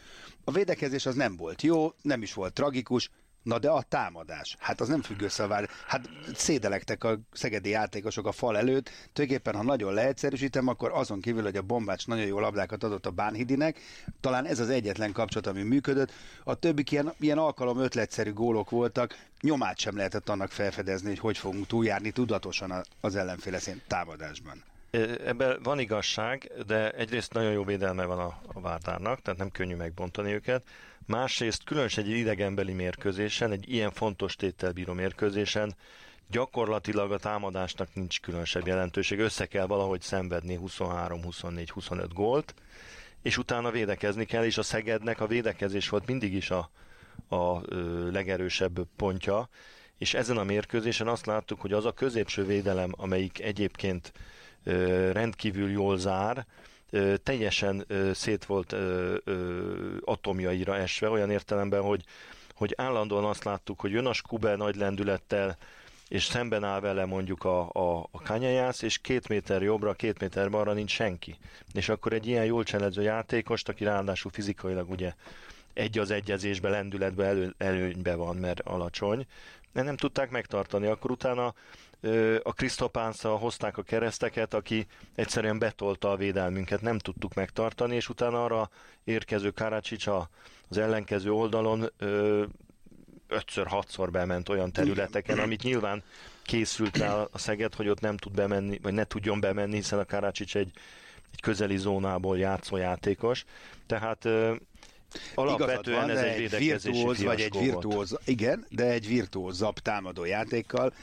a 0.44 0.52
védekezés 0.52 1.06
az 1.06 1.16
nem 1.16 1.36
volt 1.36 1.62
jó, 1.62 1.94
nem 2.02 2.22
is 2.22 2.34
volt 2.34 2.54
tragikus, 2.54 3.10
Na 3.50 3.60
de 3.60 3.70
a 3.70 3.82
támadás, 3.82 4.56
hát 4.60 4.82
az 4.82 4.88
nem 4.88 5.02
függ 5.02 5.22
össze 5.22 5.44
a 5.44 5.48
vár. 5.48 5.70
Hát 5.88 6.10
szédelektek 6.34 7.04
a 7.04 7.20
szegedi 7.32 7.70
játékosok 7.70 8.28
a 8.28 8.32
fal 8.32 8.58
előtt. 8.58 8.90
Tulajdonképpen, 9.14 9.56
ha 9.56 9.64
nagyon 9.64 9.94
leegyszerűsítem, 9.94 10.68
akkor 10.68 10.92
azon 10.94 11.22
kívül, 11.22 11.44
hogy 11.44 11.56
a 11.56 11.62
bombács 11.62 12.08
nagyon 12.08 12.26
jó 12.26 12.40
labdákat 12.40 12.84
adott 12.84 13.06
a 13.06 13.12
Bánhidinek, 13.12 13.80
talán 14.22 14.46
ez 14.46 14.60
az 14.60 14.70
egyetlen 14.70 15.12
kapcsolat, 15.12 15.48
ami 15.48 15.62
működött. 15.62 16.12
A 16.44 16.56
többi 16.56 16.84
ilyen, 16.90 17.14
ilyen 17.20 17.38
alkalom 17.38 17.80
ötletszerű 17.80 18.34
gólok 18.34 18.70
voltak, 18.70 19.26
nyomát 19.42 19.78
sem 19.78 19.96
lehetett 19.96 20.30
annak 20.30 20.52
felfedezni, 20.52 21.08
hogy 21.10 21.20
hogy 21.20 21.38
fogunk 21.38 21.68
túljárni 21.68 22.12
tudatosan 22.12 22.84
az 23.02 23.16
ellenféle 23.16 23.60
szint 23.60 23.82
támadásban. 23.88 24.69
Ebben 24.92 25.60
van 25.64 25.80
igazság, 25.80 26.52
de 26.68 26.92
egyrészt 26.92 27.34
nagyon 27.34 27.52
jó 27.52 27.64
védelme 27.64 28.06
van 28.06 28.20
a, 28.20 28.40
a 28.54 28.60
Várdárnak, 28.60 29.22
tehát 29.22 29.40
nem 29.40 29.52
könnyű 29.52 29.76
megbontani 29.76 30.34
őket. 30.34 30.64
Másrészt 31.06 31.64
különösen 31.64 32.04
egy 32.04 32.10
idegenbeli 32.10 32.74
mérkőzésen, 32.74 33.52
egy 33.52 33.72
ilyen 33.72 33.92
fontos 33.92 34.36
tétel 34.36 34.72
bíró 34.72 34.94
mérkőzésen 34.94 35.76
gyakorlatilag 36.30 37.12
a 37.12 37.18
támadásnak 37.18 37.94
nincs 37.94 38.22
különösebb 38.22 38.68
jelentőség. 38.68 39.20
Össze 39.20 39.46
kell 39.46 39.66
valahogy 39.66 40.02
szenvedni 40.02 40.56
23, 40.56 41.24
24, 41.24 41.70
25 41.70 42.14
gólt, 42.14 42.54
és 43.22 43.38
utána 43.38 43.72
védekezni 43.72 44.26
kell, 44.26 44.44
és 44.44 44.58
a 44.58 44.64
Szegednek 44.64 45.22
a 45.22 45.28
védekezés 45.28 45.90
volt 45.90 46.06
mindig 46.06 46.34
is 46.34 46.50
a, 46.52 46.70
a 47.28 47.62
ö, 47.66 48.12
legerősebb 48.12 48.80
pontja, 48.96 49.50
és 49.98 50.14
ezen 50.14 50.38
a 50.38 50.44
mérkőzésen 50.44 51.08
azt 51.08 51.26
láttuk, 51.26 51.62
hogy 51.62 51.74
az 51.74 51.86
a 51.86 51.92
középső 51.92 52.46
védelem, 52.46 52.92
amelyik 52.98 53.42
egyébként 53.42 54.12
rendkívül 55.12 55.70
jól 55.70 55.98
zár, 55.98 56.46
teljesen 57.24 57.86
szét 58.14 58.46
volt 58.46 58.76
atomjaira 60.06 60.78
esve, 60.78 61.10
olyan 61.10 61.32
értelemben, 61.32 61.82
hogy, 61.82 62.04
hogy 62.54 62.74
állandóan 62.78 63.26
azt 63.26 63.44
láttuk, 63.44 63.80
hogy 63.80 63.92
jön 63.92 64.06
a 64.06 64.14
Skube 64.14 64.56
nagy 64.56 64.76
lendülettel, 64.76 65.58
és 66.08 66.24
szemben 66.24 66.64
áll 66.64 66.80
vele 66.80 67.06
mondjuk 67.06 67.44
a, 67.44 67.70
a, 67.72 68.08
a 68.12 68.22
kanyajász, 68.22 68.82
és 68.82 68.98
két 68.98 69.28
méter 69.28 69.62
jobbra, 69.62 69.94
két 69.94 70.20
méter 70.20 70.50
balra 70.50 70.74
nincs 70.74 70.92
senki. 70.92 71.38
És 71.74 71.90
akkor 71.90 72.14
egy 72.14 72.28
ilyen 72.28 72.46
jól 72.46 72.64
cselező 72.64 73.02
játékost, 73.02 73.70
aki 73.70 73.84
ráadásul 73.84 74.32
fizikailag 74.32 74.90
ugye 74.90 75.14
egy 75.74 76.00
az 76.00 76.12
egyezésbe, 76.12 76.70
lendületbe 76.70 77.26
elő, 77.26 77.54
előnybe 77.58 78.16
van, 78.16 78.36
mert 78.36 78.60
alacsony, 78.60 79.26
de 79.74 79.82
nem 79.82 79.98
tudták 79.98 80.30
megtartani. 80.30 80.88
Akkor 80.88 81.12
utána 81.12 81.54
a 82.44 82.54
Krisztopánszal 82.54 83.38
hozták 83.38 83.78
a 83.78 83.82
kereszteket, 83.82 84.54
aki 84.54 84.88
egyszerűen 85.16 85.60
betolta 85.60 86.12
a 86.12 86.16
védelmünket, 86.16 86.82
nem 86.82 87.00
tudtuk 87.00 87.34
megtartani, 87.34 87.96
és 87.96 88.10
utána 88.10 88.44
arra 88.44 88.70
érkező 89.04 89.50
Karacsics 89.52 90.08
az 90.68 90.78
ellenkező 90.78 91.32
oldalon 91.32 91.92
ötször, 93.28 93.68
hatszor 93.68 94.12
bement 94.12 94.50
olyan 94.50 94.72
területeken, 94.72 95.40
amit 95.46 95.64
nyilván 95.64 96.04
készült 96.44 96.98
rá 96.98 97.14
a 97.32 97.38
Szeged, 97.38 97.74
hogy 97.74 97.90
ott 97.90 98.00
nem 98.00 98.18
tud 98.18 98.34
bemenni, 98.34 98.80
vagy 98.82 98.94
ne 98.94 99.04
tudjon 99.04 99.40
bemenni, 99.40 99.76
hiszen 99.76 100.00
a 100.00 100.06
Karacsics 100.06 100.56
egy, 100.56 100.72
egy 101.34 101.42
közeli 101.42 101.78
zónából 101.78 102.38
játszó 102.38 102.78
játékos. 102.78 103.46
Tehát 103.86 104.28
Alapvetően 105.36 106.00
van, 106.00 106.10
ez 106.10 106.20
egy, 106.20 106.54
egy 106.54 106.58
virtuóz, 106.58 107.24
vagy 107.24 107.42
egy 107.42 107.58
virtuóz, 107.60 108.10
volt. 108.10 108.28
igen, 108.28 108.66
de 108.70 108.84
egy 108.84 109.08
virtuózabb 109.08 109.80
támadó 109.80 110.26
játékkal, 110.26 110.94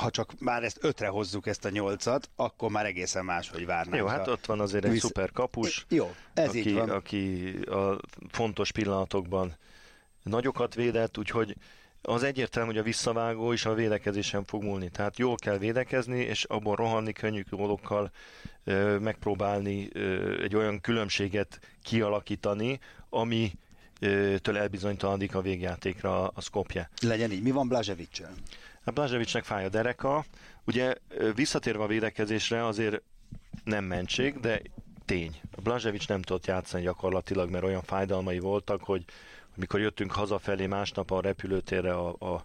ha 0.00 0.10
csak 0.10 0.32
már 0.38 0.62
ezt 0.62 0.78
ötre 0.80 1.08
hozzuk 1.08 1.46
ezt 1.46 1.64
a 1.64 1.70
nyolcat, 1.70 2.30
akkor 2.36 2.70
már 2.70 2.86
egészen 2.86 3.24
máshogy 3.24 3.66
várnánk. 3.66 3.96
Jó, 4.02 4.06
hát 4.06 4.28
ott 4.28 4.46
van 4.46 4.60
azért 4.60 4.84
egy 4.84 4.90
Visz... 4.90 5.00
szuper 5.00 5.30
kapus, 5.32 5.86
Jó, 5.88 6.14
ez 6.34 6.48
aki, 6.48 6.58
így 6.68 6.74
van. 6.74 6.90
aki 6.90 7.50
a 7.66 7.98
fontos 8.30 8.72
pillanatokban 8.72 9.56
nagyokat 10.22 10.74
védett, 10.74 11.18
úgyhogy 11.18 11.56
az 12.02 12.22
egyértelmű, 12.22 12.70
hogy 12.70 12.78
a 12.78 12.82
visszavágó 12.82 13.52
is 13.52 13.64
a 13.64 13.74
védekezésen 13.74 14.44
fog 14.44 14.62
múlni. 14.62 14.88
Tehát 14.88 15.18
jól 15.18 15.36
kell 15.36 15.58
védekezni, 15.58 16.18
és 16.20 16.44
abból 16.44 16.76
rohanni 16.76 17.12
könnyű 17.12 17.44
gólokkal 17.50 18.10
megpróbálni 19.00 19.88
ö, 19.92 20.42
egy 20.42 20.56
olyan 20.56 20.80
különbséget 20.80 21.60
kialakítani, 21.82 22.78
ami 23.08 23.52
től 24.40 24.56
elbizonytalanodik 24.56 25.34
a 25.34 25.40
végjátékra 25.40 26.28
a 26.28 26.40
Skopje. 26.40 26.90
Legyen 27.02 27.30
így. 27.30 27.42
Mi 27.42 27.50
van 27.50 27.68
Blaževicsel? 27.68 28.34
A 28.84 28.90
hát 28.90 28.94
Blaževicsnek 28.94 29.44
fáj 29.44 29.64
a 29.64 29.68
dereka. 29.68 30.24
Ugye 30.64 30.94
visszatérve 31.34 31.82
a 31.82 31.86
védekezésre 31.86 32.66
azért 32.66 33.02
nem 33.64 33.84
mentség, 33.84 34.40
de 34.40 34.60
tény. 35.04 35.40
A 35.56 35.60
Blaževics 35.60 36.08
nem 36.08 36.22
tudott 36.22 36.46
játszani 36.46 36.82
gyakorlatilag, 36.82 37.50
mert 37.50 37.64
olyan 37.64 37.82
fájdalmai 37.82 38.38
voltak, 38.38 38.82
hogy 38.82 39.04
amikor 39.56 39.80
jöttünk 39.80 40.12
hazafelé 40.12 40.66
másnap 40.66 41.10
a 41.10 41.20
repülőtérre 41.20 41.94
a, 41.94 42.16
a, 42.18 42.44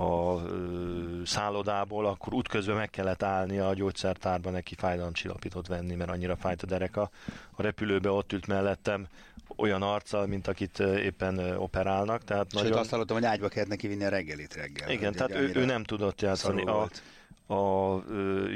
a 0.00 0.40
ö, 0.42 1.24
szállodából, 1.24 2.06
akkor 2.06 2.34
útközben 2.34 2.76
meg 2.76 2.90
kellett 2.90 3.22
állni 3.22 3.58
a 3.58 3.74
gyógyszertárban 3.74 4.52
neki 4.52 4.74
fájdalomcsillapítót 4.74 5.66
venni, 5.66 5.94
mert 5.94 6.10
annyira 6.10 6.36
fájt 6.36 6.62
a 6.62 6.66
dereka. 6.66 7.10
A 7.50 7.62
repülőbe 7.62 8.10
ott 8.10 8.32
ült 8.32 8.46
mellettem 8.46 9.06
olyan 9.56 9.82
arccal, 9.82 10.26
mint 10.26 10.48
akit 10.48 10.78
éppen 10.78 11.38
operálnak. 11.38 12.24
Tehát 12.24 12.50
Sőt, 12.50 12.62
nagyon... 12.62 12.78
azt 12.78 12.90
hallottam, 12.90 13.16
hogy 13.16 13.24
ágyba 13.24 13.48
kellett 13.48 13.68
neki 13.68 13.88
vinni 13.88 14.04
a 14.04 14.08
reggelit 14.08 14.54
reggel. 14.54 14.90
Igen, 14.90 15.12
tehát 15.12 15.34
ő, 15.34 15.52
ő 15.54 15.64
nem 15.64 15.84
tudott 15.84 16.20
játszani. 16.20 16.64
A, 16.64 16.88
a, 17.54 18.02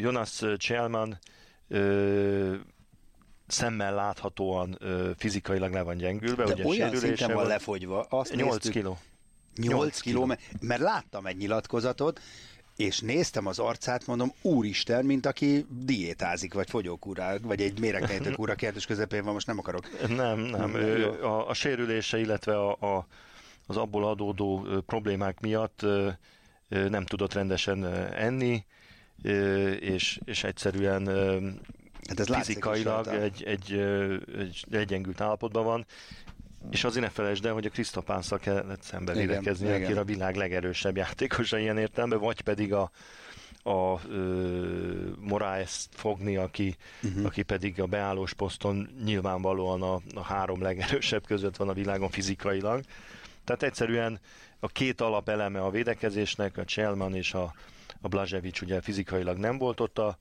Jonas 0.01 0.43
Cselman 0.57 1.19
szemmel 3.47 3.95
láthatóan 3.95 4.79
fizikailag 5.17 5.73
le 5.73 5.83
van 5.83 5.97
gyengülve. 5.97 6.45
De 6.45 6.53
ugye 6.53 6.65
olyan 6.65 6.97
szinten 6.97 7.33
van 7.33 7.47
lefogyva. 7.47 8.03
Azt 8.03 8.35
8 8.35 8.51
néztük, 8.51 8.73
kiló. 8.73 8.99
8, 9.57 9.73
8 9.73 10.01
kiló, 10.01 10.25
mert, 10.25 10.41
mert 10.61 10.81
láttam 10.81 11.27
egy 11.27 11.37
nyilatkozatot, 11.37 12.21
és 12.81 13.01
néztem 13.01 13.47
az 13.47 13.59
arcát, 13.59 14.07
mondom, 14.07 14.33
úristen, 14.43 15.05
mint 15.05 15.27
aki 15.27 15.67
diétázik, 15.69 16.55
vagy 16.55 16.71
fogyókúrá, 16.71 17.37
vagy 17.43 17.61
egy 17.61 17.81
méregtehető 17.81 18.31
kúra 18.31 18.55
kérdés 18.55 18.87
közepén 18.87 19.25
van, 19.25 19.33
most 19.33 19.47
nem 19.47 19.59
akarok. 19.59 20.09
Nem, 20.09 20.39
nem. 20.39 20.75
Ő, 20.75 21.23
a, 21.23 21.49
a 21.49 21.55
sérülése, 21.55 22.19
illetve 22.19 22.59
a, 22.59 22.97
a, 22.97 23.07
az 23.67 23.77
abból 23.77 24.09
adódó 24.09 24.67
problémák 24.87 25.41
miatt 25.41 25.87
nem 26.69 27.05
tudott 27.05 27.33
rendesen 27.33 27.85
enni, 28.15 28.65
és, 29.81 30.21
és 30.25 30.45
egyszerűen 30.45 31.07
hát 32.09 32.21
ez 32.21 32.37
fizikailag 32.37 33.07
egy, 33.07 33.43
egy, 33.43 33.73
egy, 34.39 34.65
egy 34.71 34.87
gyengült 34.87 35.21
állapotban 35.21 35.65
van, 35.65 35.87
és 36.71 36.85
azért 36.85 37.05
ne 37.05 37.11
felejtsd 37.11 37.45
el, 37.45 37.53
hogy 37.53 37.67
a 37.67 37.71
Krisztopánszal 37.71 38.39
kellett 38.39 38.83
szembe 38.83 39.13
védekezni, 39.13 39.73
aki 39.73 39.93
a 39.93 40.05
világ 40.05 40.37
legerősebb 40.37 40.97
játékosa 40.97 41.59
ilyen 41.59 41.79
értelemben, 41.79 42.19
vagy 42.19 42.41
pedig 42.41 42.73
a, 42.73 42.91
a 43.63 44.07
uh, 44.07 45.17
Moraes 45.19 45.87
fogni, 45.91 46.37
aki, 46.37 46.77
uh-huh. 47.03 47.25
aki 47.25 47.43
pedig 47.43 47.81
a 47.81 47.87
beállós 47.87 48.35
poszton 48.35 48.89
nyilvánvalóan 49.05 49.83
a, 49.83 50.01
a 50.15 50.23
három 50.23 50.63
legerősebb 50.63 51.27
között 51.27 51.57
van 51.57 51.69
a 51.69 51.73
világon 51.73 52.11
fizikailag. 52.11 52.85
Tehát 53.45 53.63
egyszerűen 53.63 54.21
a 54.61 54.69
két 54.69 55.01
alapeleme 55.01 55.61
a 55.61 55.71
védekezésnek, 55.71 56.57
a 56.57 56.65
Cselman 56.65 57.15
és 57.15 57.35
a, 57.35 57.55
a 58.01 58.09
Blaževic 58.09 58.61
ugye 58.61 58.81
fizikailag 58.81 59.37
nem 59.37 59.59
volt 59.59 59.81
ott 59.81 59.99
a, 59.99 60.19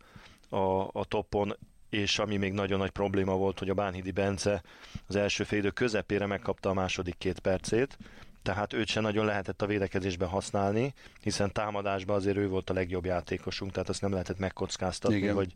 a, 0.49 0.89
a 0.91 1.05
toppon, 1.07 1.57
és 1.89 2.19
ami 2.19 2.37
még 2.37 2.53
nagyon 2.53 2.79
nagy 2.79 2.89
probléma 2.89 3.35
volt, 3.35 3.59
hogy 3.59 3.69
a 3.69 3.73
Bánhidi 3.73 4.11
Bence 4.11 4.63
az 5.07 5.15
első 5.15 5.43
félidő 5.43 5.69
közepére 5.69 6.25
megkapta 6.25 6.69
a 6.69 6.73
második 6.73 7.15
két 7.17 7.39
percét, 7.39 7.97
tehát 8.41 8.73
őt 8.73 8.87
se 8.87 8.99
nagyon 8.99 9.25
lehetett 9.25 9.61
a 9.61 9.65
védekezésben 9.65 10.29
használni, 10.29 10.93
hiszen 11.21 11.51
támadásban 11.51 12.15
azért 12.15 12.37
ő 12.37 12.47
volt 12.47 12.69
a 12.69 12.73
legjobb 12.73 13.05
játékosunk, 13.05 13.71
tehát 13.71 13.89
azt 13.89 14.01
nem 14.01 14.11
lehetett 14.11 14.39
megkockáztatni, 14.39 15.17
Igen. 15.17 15.35
hogy, 15.35 15.53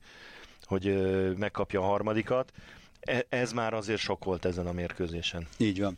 hogy 0.64 0.98
megkapja 1.38 1.80
a 1.80 1.86
harmadikat. 1.86 2.52
E, 3.06 3.26
ez 3.30 3.52
már 3.52 3.74
azért 3.74 4.00
sok 4.00 4.24
volt 4.24 4.46
ezen 4.46 4.68
a 4.68 4.72
mérkőzésen. 4.72 5.48
Így 5.58 5.80
van. 5.80 5.96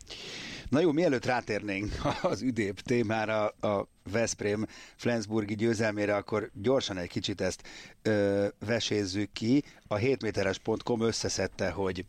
Na 0.68 0.80
jó, 0.80 0.92
mielőtt 0.92 1.24
rátérnénk 1.24 1.92
az 2.22 2.42
üdép 2.42 2.80
témára, 2.80 3.46
a 3.48 3.88
Veszprém 4.10 4.66
Flensburgi 4.96 5.54
győzelmére, 5.54 6.16
akkor 6.16 6.50
gyorsan 6.54 6.98
egy 6.98 7.08
kicsit 7.08 7.40
ezt 7.40 7.62
ö, 8.02 8.46
vesézzük 8.66 9.32
ki. 9.32 9.62
A 9.86 9.94
7 9.94 10.22
méteres.com 10.22 11.00
összeszedte, 11.00 11.70
hogy 11.70 12.04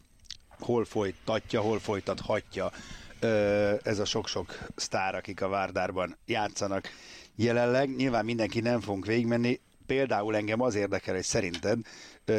hol 0.59 0.85
folytatja, 0.85 1.61
hol 1.61 1.79
folytathatja 1.79 2.71
ez 3.83 3.99
a 3.99 4.05
sok-sok 4.05 4.57
sztár, 4.75 5.15
akik 5.15 5.41
a 5.41 5.47
Várdárban 5.47 6.17
játszanak 6.25 6.89
jelenleg. 7.35 7.95
Nyilván 7.95 8.25
mindenki 8.25 8.59
nem 8.59 8.79
fogunk 8.79 9.05
végigmenni, 9.05 9.59
például 9.85 10.35
engem 10.35 10.61
az 10.61 10.75
érdekel, 10.75 11.13
hogy 11.13 11.23
szerinted 11.23 11.79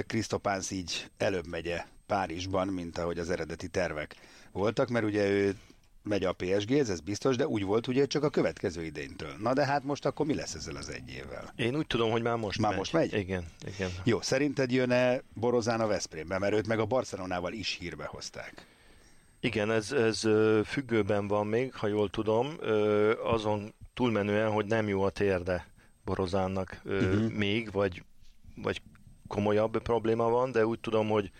Krisztopánsz 0.06 0.70
így 0.70 1.10
előbb 1.16 1.46
megye 1.46 1.84
Párizsban, 2.08 2.68
mint 2.68 2.98
ahogy 2.98 3.18
az 3.18 3.30
eredeti 3.30 3.68
tervek 3.68 4.16
voltak, 4.52 4.88
mert 4.88 5.04
ugye 5.04 5.28
ő 5.28 5.56
megy 6.02 6.24
a 6.24 6.32
PSG, 6.32 6.70
ez, 6.72 7.00
biztos, 7.00 7.36
de 7.36 7.46
úgy 7.46 7.62
volt 7.62 7.86
ugye 7.86 8.06
csak 8.06 8.22
a 8.22 8.30
következő 8.30 8.84
idénytől. 8.84 9.34
Na 9.42 9.52
de 9.52 9.64
hát 9.64 9.84
most 9.84 10.06
akkor 10.06 10.26
mi 10.26 10.34
lesz 10.34 10.54
ezzel 10.54 10.76
az 10.76 10.88
egy 10.88 11.10
évvel? 11.10 11.52
Én 11.56 11.76
úgy 11.76 11.86
tudom, 11.86 12.10
hogy 12.10 12.22
már 12.22 12.36
most 12.36 12.58
Már 12.58 12.70
megy. 12.70 12.78
most 12.78 12.92
megy? 12.92 13.12
Igen, 13.12 13.44
igen. 13.76 13.90
Jó, 14.04 14.20
szerinted 14.20 14.72
jön-e 14.72 15.22
Borozán 15.34 15.80
a 15.80 15.86
Veszprémbe, 15.86 16.38
mert 16.38 16.54
őt 16.54 16.66
meg 16.66 16.78
a 16.78 16.86
Barcelonával 16.86 17.52
is 17.52 17.76
hírbe 17.80 18.04
hozták. 18.04 18.66
Igen, 19.40 19.70
ez, 19.70 19.92
ez 19.92 20.20
függőben 20.64 21.28
van 21.28 21.46
még, 21.46 21.74
ha 21.74 21.86
jól 21.86 22.10
tudom, 22.10 22.56
azon 23.24 23.74
túlmenően, 23.94 24.50
hogy 24.50 24.66
nem 24.66 24.88
jó 24.88 25.02
a 25.02 25.10
térde 25.10 25.66
Borozánnak 26.04 26.80
uh-huh. 26.84 27.30
még, 27.30 27.72
vagy, 27.72 28.02
vagy 28.54 28.82
komolyabb 29.28 29.82
probléma 29.82 30.28
van, 30.28 30.52
de 30.52 30.66
úgy 30.66 30.80
tudom, 30.80 31.08
hogy, 31.08 31.30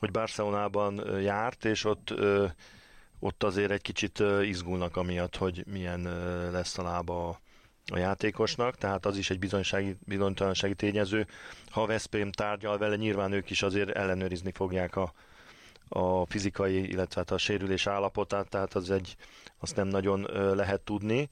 hogy 0.00 0.10
Barcelonában 0.10 1.20
járt, 1.20 1.64
és 1.64 1.84
ott 1.84 2.14
ott 3.20 3.42
azért 3.42 3.70
egy 3.70 3.82
kicsit 3.82 4.22
izgulnak 4.42 4.96
amiatt, 4.96 5.36
hogy 5.36 5.64
milyen 5.66 6.02
lesz 6.50 6.78
a 6.78 6.82
lába 6.82 7.28
a, 7.28 7.98
játékosnak, 7.98 8.76
tehát 8.76 9.06
az 9.06 9.16
is 9.16 9.30
egy 9.30 9.38
bizonysági, 9.38 9.96
bizonytalansági 10.04 10.74
tényező. 10.74 11.26
Ha 11.70 11.86
Veszprém 11.86 12.32
tárgyal 12.32 12.78
vele, 12.78 12.96
nyilván 12.96 13.32
ők 13.32 13.50
is 13.50 13.62
azért 13.62 13.90
ellenőrizni 13.90 14.52
fogják 14.52 14.96
a, 14.96 15.12
a 15.88 16.26
fizikai, 16.26 16.88
illetve 16.88 17.20
hát 17.20 17.30
a 17.30 17.38
sérülés 17.38 17.86
állapotát, 17.86 18.48
tehát 18.48 18.74
az 18.74 18.90
egy, 18.90 19.16
azt 19.58 19.76
nem 19.76 19.88
nagyon 19.88 20.20
lehet 20.54 20.80
tudni. 20.80 21.28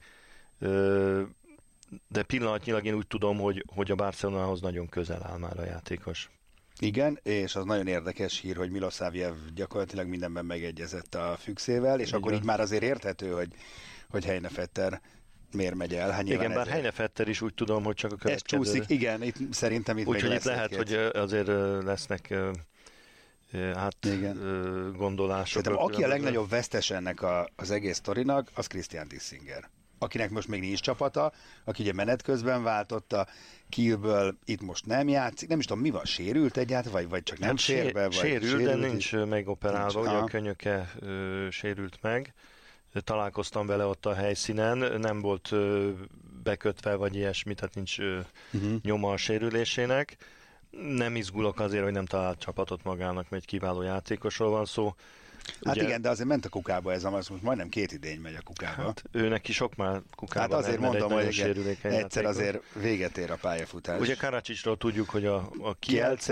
De 2.07 2.23
pillanatnyilag 2.23 2.85
én 2.85 2.93
úgy 2.93 3.07
tudom, 3.07 3.39
hogy, 3.39 3.65
hogy 3.73 3.91
a 3.91 3.95
Barcelonához 3.95 4.61
nagyon 4.61 4.89
közel 4.89 5.23
áll 5.23 5.37
már 5.37 5.59
a 5.59 5.65
játékos. 5.65 6.29
Igen, 6.79 7.19
és 7.23 7.55
az 7.55 7.65
nagyon 7.65 7.87
érdekes 7.87 8.39
hír, 8.39 8.55
hogy 8.55 8.71
Milosavjev 8.71 9.33
gyakorlatilag 9.55 10.07
mindenben 10.07 10.45
megegyezett 10.45 11.15
a 11.15 11.35
fükszével, 11.39 11.99
és 11.99 12.07
Így 12.07 12.13
akkor 12.13 12.33
így 12.33 12.43
már 12.43 12.59
azért 12.59 12.83
érthető, 12.83 13.31
hogy, 13.31 13.53
hogy 14.09 14.25
Heinefetter 14.25 15.01
miért 15.51 15.75
megy 15.75 15.93
el. 15.95 16.09
Hát 16.09 16.27
Igen, 16.29 16.53
bár 16.53 16.67
Heinefetter 16.67 17.27
is 17.27 17.41
úgy 17.41 17.53
tudom, 17.53 17.83
hogy 17.83 17.95
csak 17.95 18.11
a 18.11 18.15
Ez 18.15 18.21
következő. 18.21 18.63
csúszik, 18.63 18.89
igen, 18.89 19.23
itt 19.23 19.53
szerintem 19.53 19.97
itt 19.97 20.07
Úgyhogy 20.07 20.31
itt 20.33 20.43
lehet, 20.43 20.71
egy-két. 20.71 20.77
hogy 20.77 21.21
azért 21.21 21.47
lesznek 21.83 22.33
hát 23.73 24.05
Igen. 24.05 24.37
gondolások. 24.97 25.63
Szerintem 25.63 25.87
aki 25.87 26.03
a 26.03 26.07
legnagyobb 26.07 26.49
vesztes 26.49 26.89
ennek 26.91 27.21
a, 27.21 27.49
az 27.55 27.71
egész 27.71 27.95
sztorinak, 27.97 28.51
az 28.53 28.67
Christian 28.67 29.07
Dissinger. 29.07 29.69
Akinek 29.99 30.29
most 30.29 30.47
még 30.47 30.59
nincs 30.61 30.79
csapata, 30.79 31.31
aki 31.63 31.81
ugye 31.81 31.93
menet 31.93 32.21
közben 32.21 32.63
váltotta, 32.63 33.27
Kielből 33.69 34.37
itt 34.45 34.61
most 34.61 34.85
nem 34.85 35.07
játszik, 35.07 35.49
nem 35.49 35.59
is 35.59 35.65
tudom 35.65 35.81
mi 35.83 35.89
van, 35.89 36.05
sérült 36.05 36.57
egyáltalán, 36.57 37.01
vagy, 37.01 37.09
vagy 37.09 37.23
csak 37.23 37.39
nem 37.39 37.49
Hát 37.49 37.61
fér 37.61 37.93
be, 37.93 38.03
vagy 38.03 38.13
sérült, 38.13 38.63
de 38.63 38.75
is? 38.75 38.85
nincs 38.91 39.13
ö, 39.13 39.23
megoperálva, 39.25 39.99
Nincs, 39.99 40.07
ugye 40.07 40.17
a 40.17 40.23
könyöke 40.23 40.91
ö, 40.99 41.47
sérült 41.51 41.97
meg. 42.01 42.33
Találkoztam 43.03 43.67
vele 43.67 43.85
ott 43.85 44.05
a 44.05 44.13
helyszínen, 44.13 44.99
nem 44.99 45.19
volt 45.19 45.51
ö, 45.51 45.89
bekötve, 46.43 46.95
vagy 46.95 47.15
ilyesmi, 47.15 47.53
tehát 47.53 47.75
nincs 47.75 47.99
ö, 47.99 48.19
Uh-huh. 48.53 48.81
nyoma 48.81 49.11
a 49.11 49.17
sérülésének. 49.17 50.17
Nem 50.71 51.15
izgulok 51.15 51.59
azért, 51.59 51.83
hogy 51.83 51.91
nem 51.93 52.05
talált 52.05 52.39
csapatot 52.39 52.83
magának, 52.83 53.29
mert 53.29 53.43
egy 53.43 53.45
kiváló 53.49 53.81
játékosról 53.81 54.49
van 54.49 54.65
szó. 54.65 54.95
Hát 55.65 55.75
Ugye- 55.75 55.85
igen, 55.85 56.01
de 56.01 56.09
azért 56.09 56.27
ment 56.27 56.45
a 56.45 56.49
kukába 56.49 56.91
ez 56.93 57.03
a 57.03 57.09
most 57.09 57.29
majdnem 57.41 57.69
két 57.69 57.91
idény 57.91 58.19
megy 58.19 58.35
a 58.35 58.41
kukába. 58.43 58.81
Hát 58.83 59.03
ő 59.11 59.27
neki 59.27 59.51
sok 59.51 59.75
már 59.75 60.01
kukában 60.15 60.49
Hát 60.49 60.59
azért 60.59 60.79
mert 60.79 60.91
mondom, 60.91 61.11
hogy 61.11 61.33
igen, 61.33 61.47
egyszer 61.67 61.91
játékos. 61.91 62.23
azért 62.23 62.61
véget 62.73 63.17
ér 63.17 63.31
a 63.31 63.35
pályafutás. 63.41 63.99
Ugye 63.99 64.15
Karacsicsról 64.15 64.77
tudjuk, 64.77 65.09
hogy 65.09 65.25
a, 65.25 65.35
a 65.35 65.75
Kielce, 65.79 65.79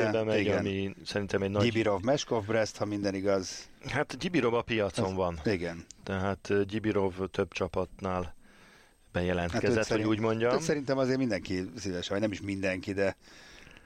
Kielce-be 0.02 0.24
megy, 0.24 0.40
igen. 0.40 0.58
ami 0.58 0.96
szerintem 1.06 1.42
egy 1.42 1.50
nagy... 1.50 1.64
Gibirov, 1.64 2.02
Meskov, 2.02 2.46
Brest, 2.46 2.78
ha 2.78 2.86
minden 2.86 3.16
igaz. 3.16 3.70
Hát 3.90 4.18
Gyibirov 4.18 4.54
a 4.54 4.62
piacon 4.62 5.16
van, 5.16 5.40
Igen. 5.46 5.86
tehát 6.04 6.50
ö, 6.50 6.64
Gyibirov 6.66 7.14
több 7.32 7.52
csapatnál 7.54 8.36
bejelentkezett, 9.12 9.76
hogy 9.76 9.86
szerint- 9.86 10.08
úgy 10.08 10.20
mondjam. 10.20 10.60
szerintem 10.60 10.98
azért 10.98 11.18
mindenki 11.18 11.70
szívesen, 11.78 12.12
vagy 12.12 12.22
nem 12.22 12.32
is 12.32 12.42
mindenki, 12.42 12.94
de 12.94 13.16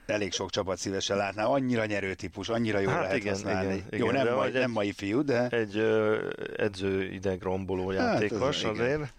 elég 0.06 0.32
sok 0.32 0.50
csapat 0.50 0.78
szívesen 0.78 1.16
látná. 1.16 1.44
Annyira 1.44 1.86
nyerő 1.86 2.14
típus, 2.14 2.48
annyira 2.48 2.78
jól 2.78 2.92
Hát 2.92 3.02
lehet 3.02 3.16
igen, 3.16 3.32
használni. 3.32 3.74
igen, 3.74 3.98
Jó, 3.98 4.10
igen, 4.10 4.24
nem, 4.24 4.34
mai, 4.34 4.50
nem 4.50 4.70
mai 4.70 4.92
fiú, 4.92 5.22
de 5.22 5.48
Egy 5.48 5.76
ö, 5.76 6.28
edző 6.56 7.12
ideg 7.12 7.42
romboló 7.42 7.88
Hát, 7.90 7.96
játékos 7.98 8.56
ez- 8.56 8.60
igen. 8.62 8.72
azért, 8.74 9.12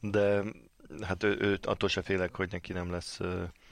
de 0.00 0.42
hát 1.02 1.22
ő, 1.22 1.36
ő, 1.40 1.58
attól 1.62 1.88
se 1.88 2.02
félek, 2.02 2.36
hogy 2.36 2.48
neki 2.50 2.72
nem 2.72 2.90
lesz 2.90 3.18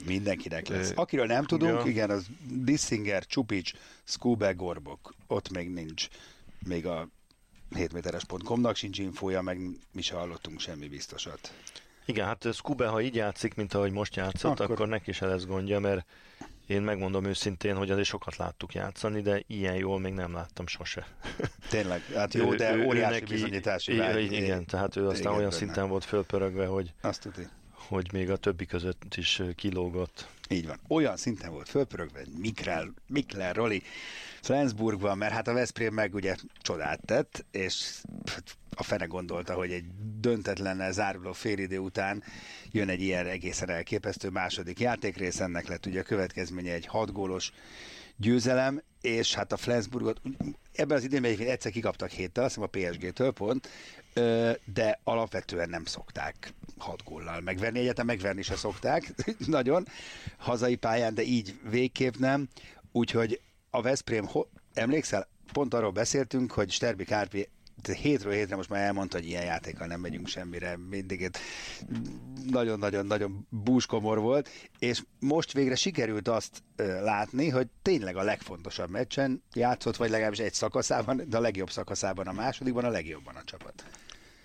mindenkinek 0.05 0.67
lesz. 0.67 0.91
Akiről 0.95 1.25
nem 1.25 1.43
tudunk, 1.43 1.79
ja. 1.83 1.89
igen, 1.89 2.09
az 2.09 2.25
Dissinger, 2.47 3.25
Csupics, 3.25 3.71
Skube, 4.03 4.51
Gorbok. 4.53 5.13
Ott 5.27 5.49
még 5.49 5.69
nincs. 5.69 6.07
Még 6.67 6.85
a 6.85 7.09
7 7.75 7.93
méteres.com-nak 7.93 8.75
sincs 8.75 8.99
infója, 8.99 9.41
meg 9.41 9.59
mi 9.91 10.01
se 10.01 10.15
hallottunk 10.15 10.59
semmi 10.59 10.87
biztosat. 10.87 11.53
Igen, 12.05 12.25
hát 12.25 12.47
Skube, 12.53 12.87
ha 12.87 13.01
így 13.01 13.15
játszik, 13.15 13.55
mint 13.55 13.73
ahogy 13.73 13.91
most 13.91 14.15
játszott, 14.15 14.59
Akkor- 14.59 14.71
akkor, 14.75 14.87
neki 14.87 15.11
se 15.11 15.25
lesz 15.25 15.45
gondja, 15.45 15.79
mert 15.79 16.05
én 16.67 16.81
megmondom 16.81 17.25
őszintén, 17.25 17.75
hogy 17.75 17.91
azért 17.91 18.07
sokat 18.07 18.35
láttuk 18.35 18.73
játszani, 18.73 19.21
de 19.21 19.43
ilyen 19.47 19.75
jól 19.75 19.99
még 19.99 20.13
nem 20.13 20.33
láttam 20.33 20.67
sose. 20.67 21.07
Tényleg, 21.69 22.01
hát 22.15 22.33
jó, 22.33 22.53
de 22.55 22.75
ő- 22.75 22.85
óriási 22.85 23.19
neki- 23.19 23.33
bizonyítási 23.33 23.93
igen, 23.93 24.13
vágy. 24.13 24.31
Igen, 24.31 24.65
tehát 24.65 24.95
ő 24.95 25.07
aztán 25.07 25.33
olyan 25.33 25.51
szinten 25.51 25.87
volt 25.89 26.03
fölpörögve, 26.05 26.65
hogy, 26.65 26.93
Azt 27.01 27.21
tudni. 27.21 27.47
hogy 27.73 28.09
még 28.11 28.29
a 28.29 28.37
többi 28.37 28.65
között 28.65 29.15
is 29.15 29.41
kilógott. 29.55 30.27
Így 30.49 30.67
van. 30.67 30.79
Olyan 30.87 31.17
szinten 31.17 31.51
volt 31.51 31.69
fölpörögve, 31.69 32.21
Mikler, 32.37 32.87
Mikler 33.07 33.55
Roli 33.55 33.83
Flensburgban, 34.43 35.17
mert 35.17 35.33
hát 35.33 35.47
a 35.47 35.53
Veszprém 35.53 35.93
meg 35.93 36.13
ugye 36.13 36.35
csodát 36.61 36.99
tett, 37.05 37.45
és 37.51 38.01
a 38.75 38.83
fene 38.83 39.05
gondolta, 39.05 39.53
hogy 39.53 39.71
egy 39.71 39.85
döntetlen 40.19 40.91
záruló 40.91 41.31
félidő 41.31 41.77
után 41.77 42.23
jön 42.71 42.89
egy 42.89 43.01
ilyen 43.01 43.27
egészen 43.27 43.69
elképesztő 43.69 44.29
második 44.29 44.79
játékrész, 44.79 45.39
ennek 45.39 45.67
lett 45.67 45.85
ugye 45.85 45.99
a 45.99 46.03
következménye 46.03 46.73
egy 46.73 46.85
hat 46.85 47.11
gólos 47.11 47.51
győzelem, 48.17 48.81
és 49.01 49.33
hát 49.33 49.51
a 49.51 49.57
Flensburgot 49.57 50.21
ebben 50.73 50.97
az 50.97 51.03
időben 51.03 51.25
egyébként 51.25 51.49
egyszer 51.49 51.71
kikaptak 51.71 52.09
héttel, 52.09 52.43
azt 52.43 52.55
hiszem 52.55 52.69
a 52.73 52.77
PSG-től 52.77 53.31
pont, 53.31 53.69
de 54.73 54.99
alapvetően 55.03 55.69
nem 55.69 55.85
szokták 55.85 56.53
hat 56.77 57.03
góllal 57.03 57.41
megverni, 57.41 57.79
egyetem 57.79 58.05
megverni 58.05 58.41
se 58.41 58.55
szokták, 58.55 59.13
nagyon, 59.45 59.87
hazai 60.37 60.75
pályán, 60.75 61.13
de 61.13 61.21
így 61.21 61.59
végképp 61.69 62.15
nem, 62.15 62.47
úgyhogy 62.91 63.41
a 63.75 63.81
Veszprém, 63.81 64.29
emlékszel, 64.73 65.27
pont 65.53 65.73
arról 65.73 65.91
beszéltünk, 65.91 66.51
hogy 66.51 66.71
Sterbi 66.71 67.03
Kárpi 67.03 67.49
hétről 68.01 68.33
hétre 68.33 68.55
most 68.55 68.69
már 68.69 68.83
elmondta, 68.83 69.17
hogy 69.17 69.27
ilyen 69.27 69.43
játékkal 69.43 69.87
nem 69.87 69.99
megyünk 69.99 70.27
semmire, 70.27 70.77
mindig 70.89 71.29
nagyon-nagyon-nagyon 72.49 73.47
búskomor 73.49 74.19
volt, 74.19 74.49
és 74.79 75.03
most 75.19 75.53
végre 75.53 75.75
sikerült 75.75 76.27
azt 76.27 76.63
látni, 77.01 77.49
hogy 77.49 77.67
tényleg 77.81 78.15
a 78.15 78.23
legfontosabb 78.23 78.89
meccsen 78.89 79.43
játszott, 79.53 79.95
vagy 79.95 80.09
legalábbis 80.09 80.39
egy 80.39 80.53
szakaszában, 80.53 81.21
de 81.27 81.37
a 81.37 81.41
legjobb 81.41 81.69
szakaszában, 81.69 82.27
a 82.27 82.31
másodikban 82.31 82.85
a 82.85 82.89
legjobban 82.89 83.35
a 83.35 83.43
csapat. 83.43 83.85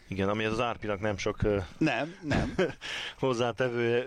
Igen, 0.08 0.28
ami 0.28 0.44
az 0.44 0.60
Árpinak 0.60 1.00
nem 1.00 1.16
sok 1.16 1.42
Nem, 1.78 2.14
nem. 2.22 2.54
hozzátevő 3.18 4.04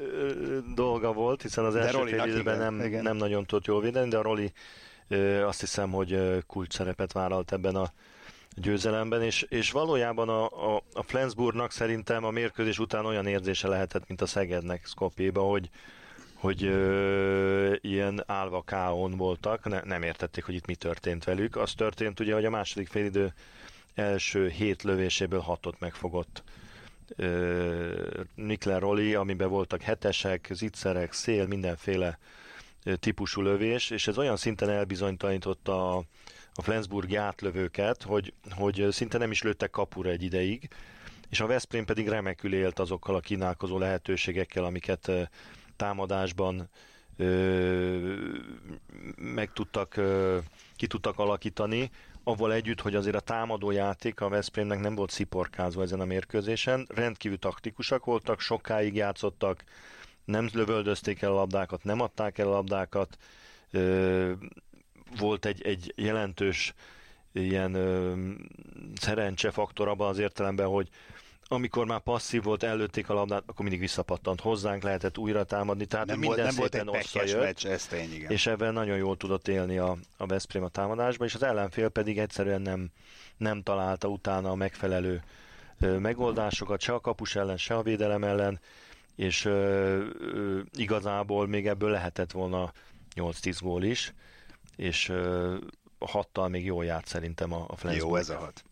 dolga 0.75 1.13
volt, 1.13 1.41
hiszen 1.41 1.65
az 1.65 1.73
De 1.73 1.79
első 1.79 2.05
fél 2.05 2.55
nem, 2.57 2.81
igen. 2.81 3.03
nem 3.03 3.15
nagyon 3.15 3.45
tudott 3.45 3.65
jól 3.65 3.81
védeni, 3.81 4.10
de 4.10 4.17
a 4.17 4.21
Roli 4.21 4.51
azt 5.45 5.60
hiszem, 5.60 5.91
hogy 5.91 6.43
kulcs 6.47 6.74
szerepet 6.74 7.12
vállalt 7.12 7.52
ebben 7.52 7.76
a 7.76 7.91
győzelemben, 8.56 9.21
és, 9.21 9.41
és 9.41 9.71
valójában 9.71 10.30
a, 10.30 10.76
a, 10.76 10.84
a 10.93 11.04
Flensburgnak 11.04 11.71
szerintem 11.71 12.24
a 12.24 12.30
mérkőzés 12.30 12.80
után 12.80 13.06
olyan 13.06 13.28
érzése 13.28 13.67
lehetett, 13.67 14.08
mint 14.08 14.21
a 14.21 14.26
Szegednek 14.26 14.86
Skopjéba, 14.86 15.41
hogy, 15.41 15.69
hogy 16.34 16.63
ö, 16.63 17.74
ilyen 17.82 18.24
állva 18.26 18.62
káon 18.62 19.17
voltak, 19.17 19.69
ne, 19.69 19.82
nem 19.82 20.04
értették, 20.04 20.43
hogy 20.43 20.56
itt 20.56 20.65
mi 20.65 20.76
történt 20.76 21.24
velük. 21.24 21.56
Az 21.56 21.74
történt 21.74 22.19
ugye, 22.19 22.34
hogy 22.34 22.45
a 22.45 22.50
második 22.50 22.88
félidő 22.88 23.34
első 23.95 24.50
hét 24.50 24.84
lövéséből 24.84 25.39
hatot 25.39 25.80
megfogott 25.80 26.43
ö, 27.15 28.21
Nikler 28.36 28.82
Roli, 28.82 29.15
amiben 29.15 29.50
voltak 29.50 29.82
hetesek, 29.82 30.47
zicserek, 30.52 31.13
szél, 31.13 31.47
mindenféle 31.47 32.19
típusú 33.00 33.41
lövés, 33.41 33.89
és 33.89 34.08
ez 34.08 34.17
olyan 34.17 34.38
szinten 34.38 34.70
elbizonytalanította 34.70 35.96
a, 35.96 36.04
a 36.54 36.62
Flensburgi 36.62 37.15
átlövőket, 37.15 38.04
hogy, 38.04 38.34
hogy 38.50 38.88
szinte 38.89 39.17
nem 39.17 39.32
is 39.32 39.41
lőttek 39.41 39.70
kapura 39.70 40.10
egy 40.10 40.24
ideig, 40.24 40.70
és 41.30 41.39
a 41.39 41.46
Veszprém 41.46 41.86
pedig 41.86 42.08
remekül 42.08 42.54
élt 42.54 42.80
azokkal 42.80 43.15
a 43.15 43.20
kínálkozó 43.20 43.78
lehetőségekkel, 43.78 44.63
amiket 44.63 45.12
támadásban 45.76 46.70
ö, 47.17 48.15
meg 49.15 49.54
tudtak, 49.54 49.98
ö, 49.98 50.38
ki 50.76 50.88
tudtak 50.88 51.20
alakítani, 51.20 51.89
avval 52.24 52.54
együtt, 52.54 52.82
hogy 52.82 52.96
azért 52.96 53.15
a 53.15 53.20
támadó 53.20 53.72
játék 53.72 54.22
a 54.22 54.30
Veszprémnek 54.30 54.80
nem 54.80 54.96
volt 54.96 55.10
sziporkázva 55.10 55.82
ezen 55.82 56.00
a 56.00 56.06
mérkőzésen, 56.06 56.88
rendkívül 56.96 57.39
taktikusak 57.39 58.06
voltak, 58.06 58.39
sokáig 58.39 58.96
játszottak, 58.96 59.63
nem 60.25 60.49
lövöldözték 60.53 61.21
el 61.21 61.31
a 61.31 61.36
labdákat, 61.36 61.84
nem 61.84 62.01
adták 62.01 62.38
el 62.38 62.47
a 62.47 62.51
labdákat, 62.51 63.17
volt 65.17 65.45
egy, 65.45 65.62
egy 65.62 65.93
jelentős 65.95 66.73
ilyen 67.31 67.77
szerencsefaktor 68.95 69.88
abban 69.88 70.07
az 70.07 70.19
értelemben, 70.19 70.67
hogy 70.67 70.89
amikor 71.51 71.86
már 71.86 71.99
passzív 71.99 72.43
volt, 72.43 72.63
előtték 72.63 73.10
a 73.10 73.13
labdát, 73.13 73.43
akkor 73.45 73.62
mindig 73.62 73.79
visszapattant 73.79 74.41
hozzánk, 74.41 74.84
lehetett 74.84 75.17
újra 75.17 75.43
támadni, 75.43 75.86
tehát 75.86 76.05
Nem 76.05 76.19
minden 76.19 76.38
volt, 76.38 76.47
nem 76.47 76.55
volt 76.55 76.71
szépen 76.71 76.88
egy 76.88 77.12
pekes 77.12 77.23
összejött, 77.23 77.45
meccs, 77.45 77.65
ez 77.65 77.86
tény, 77.86 78.13
igen. 78.13 78.31
és 78.31 78.47
ebben 78.47 78.73
nagyon 78.73 78.97
jól 78.97 79.17
tudott 79.17 79.47
élni 79.47 79.77
a, 79.77 79.97
a 80.17 80.25
Veszprém 80.25 80.63
a 80.63 80.67
támadásba, 80.67 81.25
és 81.25 81.36
az 81.36 81.43
ellenfél 81.43 81.89
pedig 81.89 82.19
egyszerűen 82.19 82.62
nem, 82.62 82.89
nem 83.38 83.63
találta 83.63 84.07
utána 84.07 84.49
a 84.49 84.55
megfelelő 84.55 85.23
megoldásokat, 85.79 86.81
se 86.81 86.93
a 86.93 86.99
kapus 86.99 87.36
ellen, 87.36 87.57
se 87.57 87.75
a 87.75 87.81
védelem 87.81 88.23
ellen, 88.23 88.60
és 89.15 89.45
ö, 89.45 89.52
ö, 90.19 90.60
igazából 90.74 91.47
még 91.47 91.67
ebből 91.67 91.89
lehetett 91.89 92.32
volna 92.32 92.71
8-10 93.15 93.58
gól 93.62 93.84
is, 93.84 94.13
és 94.76 95.10
ö, 95.10 95.58
hattal 96.00 96.47
még 96.47 96.65
jól 96.65 96.86
járt 96.86 97.08
szerintem 97.08 97.54
a, 97.54 97.65
a 97.67 97.76
Flensburg. 97.76 98.12
Jó 98.12 98.15
ez 98.15 98.30
a 98.30 98.38
hat. 98.38 98.63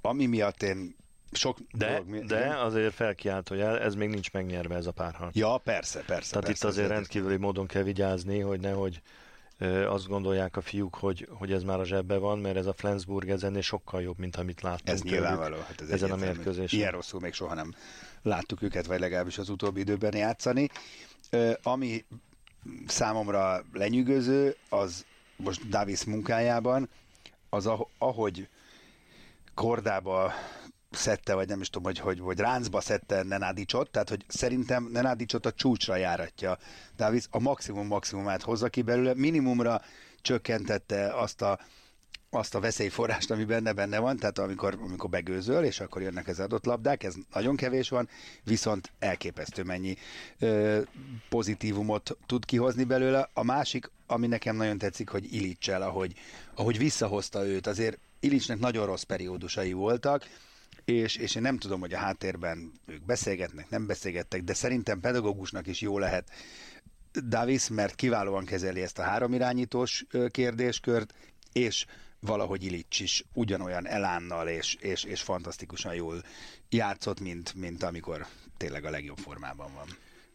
Ami 0.00 0.26
miatt 0.26 0.62
én 0.62 0.96
sok 1.32 1.58
De, 1.72 1.86
dolog 1.88 2.08
mi- 2.08 2.20
de 2.20 2.56
azért 2.58 2.94
felkiált, 2.94 3.48
hogy 3.48 3.60
el, 3.60 3.78
ez 3.80 3.94
még 3.94 4.08
nincs 4.08 4.32
megnyerve 4.32 4.74
ez 4.76 4.86
a 4.86 4.92
párharc. 4.92 5.36
Ja, 5.36 5.58
persze, 5.58 6.02
persze. 6.06 6.30
Tehát 6.30 6.46
persze, 6.46 6.66
itt 6.66 6.72
azért 6.72 6.88
rendkívüli 6.88 7.36
módon 7.36 7.66
kell 7.66 7.82
vigyázni, 7.82 8.38
hogy 8.40 8.60
nehogy 8.60 9.00
azt 9.88 10.06
gondolják 10.06 10.56
a 10.56 10.60
fiúk, 10.60 10.94
hogy, 10.94 11.28
hogy 11.30 11.52
ez 11.52 11.62
már 11.62 11.80
a 11.80 11.84
zsebbe 11.84 12.16
van, 12.16 12.38
mert 12.38 12.56
ez 12.56 12.66
a 12.66 12.72
Flensburg 12.72 13.28
ez 13.28 13.42
ennél 13.42 13.60
sokkal 13.60 14.02
jobb, 14.02 14.18
mint 14.18 14.36
amit 14.36 14.60
láttunk 14.60 14.88
Ez 14.88 15.00
tőlük 15.00 15.18
nyilvánvaló. 15.18 15.56
Hát 15.56 15.80
ez 15.80 15.88
ezen 15.88 16.10
a 16.10 16.16
mérkőzésen. 16.16 16.78
Ilyen 16.78 16.92
rosszul 16.92 17.20
még 17.20 17.32
soha 17.32 17.54
nem 17.54 17.74
láttuk 18.22 18.62
őket, 18.62 18.86
vagy 18.86 19.00
legalábbis 19.00 19.38
az 19.38 19.48
utóbbi 19.48 19.80
időben 19.80 20.16
játszani. 20.16 20.68
Ami 21.62 22.04
számomra 22.86 23.64
lenyűgöző, 23.72 24.56
az 24.68 25.04
most 25.36 25.68
Davis 25.68 26.04
munkájában, 26.04 26.88
az 27.48 27.66
ah- 27.66 27.88
ahogy 27.98 28.48
kordába 29.54 30.32
szedte, 30.96 31.34
vagy 31.34 31.48
nem 31.48 31.60
is 31.60 31.70
tudom, 31.70 31.92
hogy, 31.92 31.98
hogy, 31.98 32.20
hogy 32.20 32.38
ráncba 32.38 32.80
szedte 32.80 33.22
Nenadicsot, 33.22 33.90
tehát 33.90 34.08
hogy 34.08 34.24
szerintem 34.28 34.88
Nenadicsot 34.92 35.46
a 35.46 35.52
csúcsra 35.52 35.96
járatja. 35.96 36.58
Davis 36.96 37.24
a 37.30 37.38
maximum 37.38 37.86
maximumát 37.86 38.42
hozza 38.42 38.68
ki 38.68 38.82
belőle, 38.82 39.14
minimumra 39.14 39.80
csökkentette 40.22 41.12
azt 41.14 41.42
a 41.42 41.58
azt 42.30 42.54
a 42.54 42.60
veszélyforrást, 42.60 43.30
ami 43.30 43.44
benne 43.44 43.72
benne 43.72 43.98
van, 43.98 44.16
tehát 44.16 44.38
amikor, 44.38 44.78
amikor 44.80 45.10
begőzöl, 45.10 45.64
és 45.64 45.80
akkor 45.80 46.02
jönnek 46.02 46.28
az 46.28 46.40
adott 46.40 46.64
labdák, 46.64 47.02
ez 47.02 47.14
nagyon 47.32 47.56
kevés 47.56 47.88
van, 47.88 48.08
viszont 48.44 48.92
elképesztő 48.98 49.62
mennyi 49.62 49.96
ö, 50.38 50.80
pozitívumot 51.28 52.16
tud 52.26 52.44
kihozni 52.44 52.84
belőle. 52.84 53.30
A 53.32 53.44
másik, 53.44 53.90
ami 54.06 54.26
nekem 54.26 54.56
nagyon 54.56 54.78
tetszik, 54.78 55.08
hogy 55.08 55.34
Ilicsel, 55.34 55.82
ahogy, 55.82 56.12
ahogy 56.54 56.78
visszahozta 56.78 57.46
őt, 57.46 57.66
azért 57.66 57.98
Ilicsnek 58.20 58.58
nagyon 58.58 58.86
rossz 58.86 59.02
periódusai 59.02 59.72
voltak, 59.72 60.24
és, 60.86 61.16
és 61.16 61.34
én 61.34 61.42
nem 61.42 61.58
tudom, 61.58 61.80
hogy 61.80 61.92
a 61.92 61.98
háttérben 61.98 62.72
ők 62.86 63.04
beszélgetnek, 63.04 63.70
nem 63.70 63.86
beszélgettek, 63.86 64.42
de 64.42 64.54
szerintem 64.54 65.00
pedagógusnak 65.00 65.66
is 65.66 65.80
jó 65.80 65.98
lehet 65.98 66.30
Davis, 67.28 67.68
mert 67.68 67.94
kiválóan 67.94 68.44
kezeli 68.44 68.82
ezt 68.82 68.98
a 68.98 69.02
három 69.02 69.32
irányítós 69.32 70.04
kérdéskört, 70.30 71.14
és 71.52 71.86
valahogy 72.20 72.64
Ilics 72.64 73.00
is 73.00 73.24
ugyanolyan 73.32 73.86
elánnal 73.86 74.48
és, 74.48 74.74
és, 74.74 75.04
és 75.04 75.22
fantasztikusan 75.22 75.94
jól 75.94 76.22
játszott, 76.68 77.20
mint, 77.20 77.54
mint 77.54 77.82
amikor 77.82 78.26
tényleg 78.56 78.84
a 78.84 78.90
legjobb 78.90 79.18
formában 79.18 79.74
van. 79.74 79.86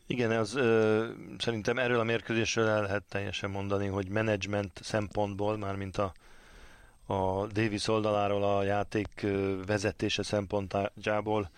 Igen, 0.07 0.31
az 0.31 0.55
ö, 0.55 1.07
szerintem 1.37 1.77
erről 1.77 1.99
a 1.99 2.03
mérkőzésről 2.03 2.67
el 2.67 2.81
lehet 2.81 3.03
teljesen 3.03 3.49
mondani, 3.49 3.87
hogy 3.87 4.09
menedzsment 4.09 4.79
szempontból, 4.83 5.57
mármint 5.57 5.97
a, 5.97 6.13
a 7.11 7.47
Davis 7.47 7.87
oldaláról 7.87 8.43
a 8.43 8.63
játék 8.63 9.25
vezetése 9.65 10.23
szempontjából 10.23 11.49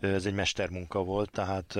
ez 0.00 0.26
egy 0.26 0.34
mestermunka 0.34 1.04
volt, 1.04 1.30
tehát 1.30 1.78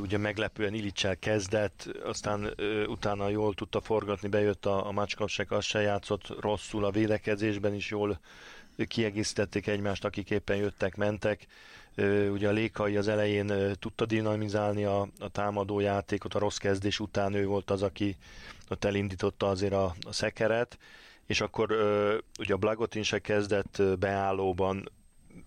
ugye 0.00 0.18
meglepően 0.18 0.74
Ilicsel 0.74 1.16
kezdett, 1.16 1.88
aztán 2.04 2.54
utána 2.86 3.28
jól 3.28 3.54
tudta 3.54 3.80
forgatni, 3.80 4.28
bejött 4.28 4.66
a, 4.66 4.86
a 4.86 4.92
Macskapsek, 4.92 5.50
az 5.50 5.64
se 5.64 5.80
játszott 5.80 6.40
rosszul, 6.40 6.84
a 6.84 6.90
védekezésben 6.90 7.74
is 7.74 7.90
jól 7.90 8.20
kiegészítették 8.88 9.66
egymást, 9.66 10.04
akik 10.04 10.30
éppen 10.30 10.56
jöttek, 10.56 10.96
mentek. 10.96 11.46
Ugye 12.30 12.48
a 12.48 12.52
Lékai 12.52 12.96
az 12.96 13.08
elején 13.08 13.52
tudta 13.78 14.06
dinamizálni 14.06 14.84
a, 14.84 15.08
a 15.18 15.28
támadó 15.28 15.80
játékot, 15.80 16.34
a 16.34 16.38
rossz 16.38 16.56
kezdés 16.56 17.00
után 17.00 17.34
ő 17.34 17.46
volt 17.46 17.70
az, 17.70 17.82
aki 17.82 18.16
ott 18.68 18.84
elindította 18.84 19.48
azért 19.48 19.72
a, 19.72 19.94
a 20.06 20.12
szekeret, 20.12 20.78
és 21.28 21.40
akkor 21.40 21.72
ugye 22.38 22.54
a 22.54 22.56
Blagotin 22.56 23.02
se 23.02 23.18
kezdett 23.18 23.82
beállóban, 23.98 24.90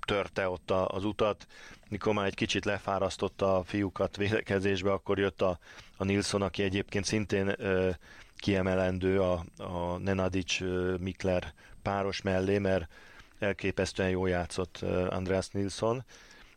törte 0.05 0.49
ott 0.49 0.71
az 0.71 1.05
utat, 1.05 1.47
mikor 1.89 2.13
már 2.13 2.25
egy 2.25 2.35
kicsit 2.35 2.65
lefárasztotta 2.65 3.57
a 3.57 3.63
fiúkat 3.63 4.17
védekezésbe, 4.17 4.91
akkor 4.91 5.19
jött 5.19 5.41
a, 5.41 5.59
a 5.97 6.03
Nilsson, 6.03 6.41
aki 6.41 6.63
egyébként 6.63 7.05
szintén 7.05 7.53
ö, 7.57 7.89
kiemelendő 8.35 9.21
a, 9.21 9.45
a 9.57 9.97
Nenadic 9.97 10.61
ö, 10.61 10.95
Mikler 10.99 11.53
páros 11.81 12.21
mellé, 12.21 12.57
mert 12.57 12.91
elképesztően 13.39 14.09
jól 14.09 14.29
játszott 14.29 14.79
ö, 14.81 15.07
Andreas 15.09 15.47
Nilsson, 15.47 16.03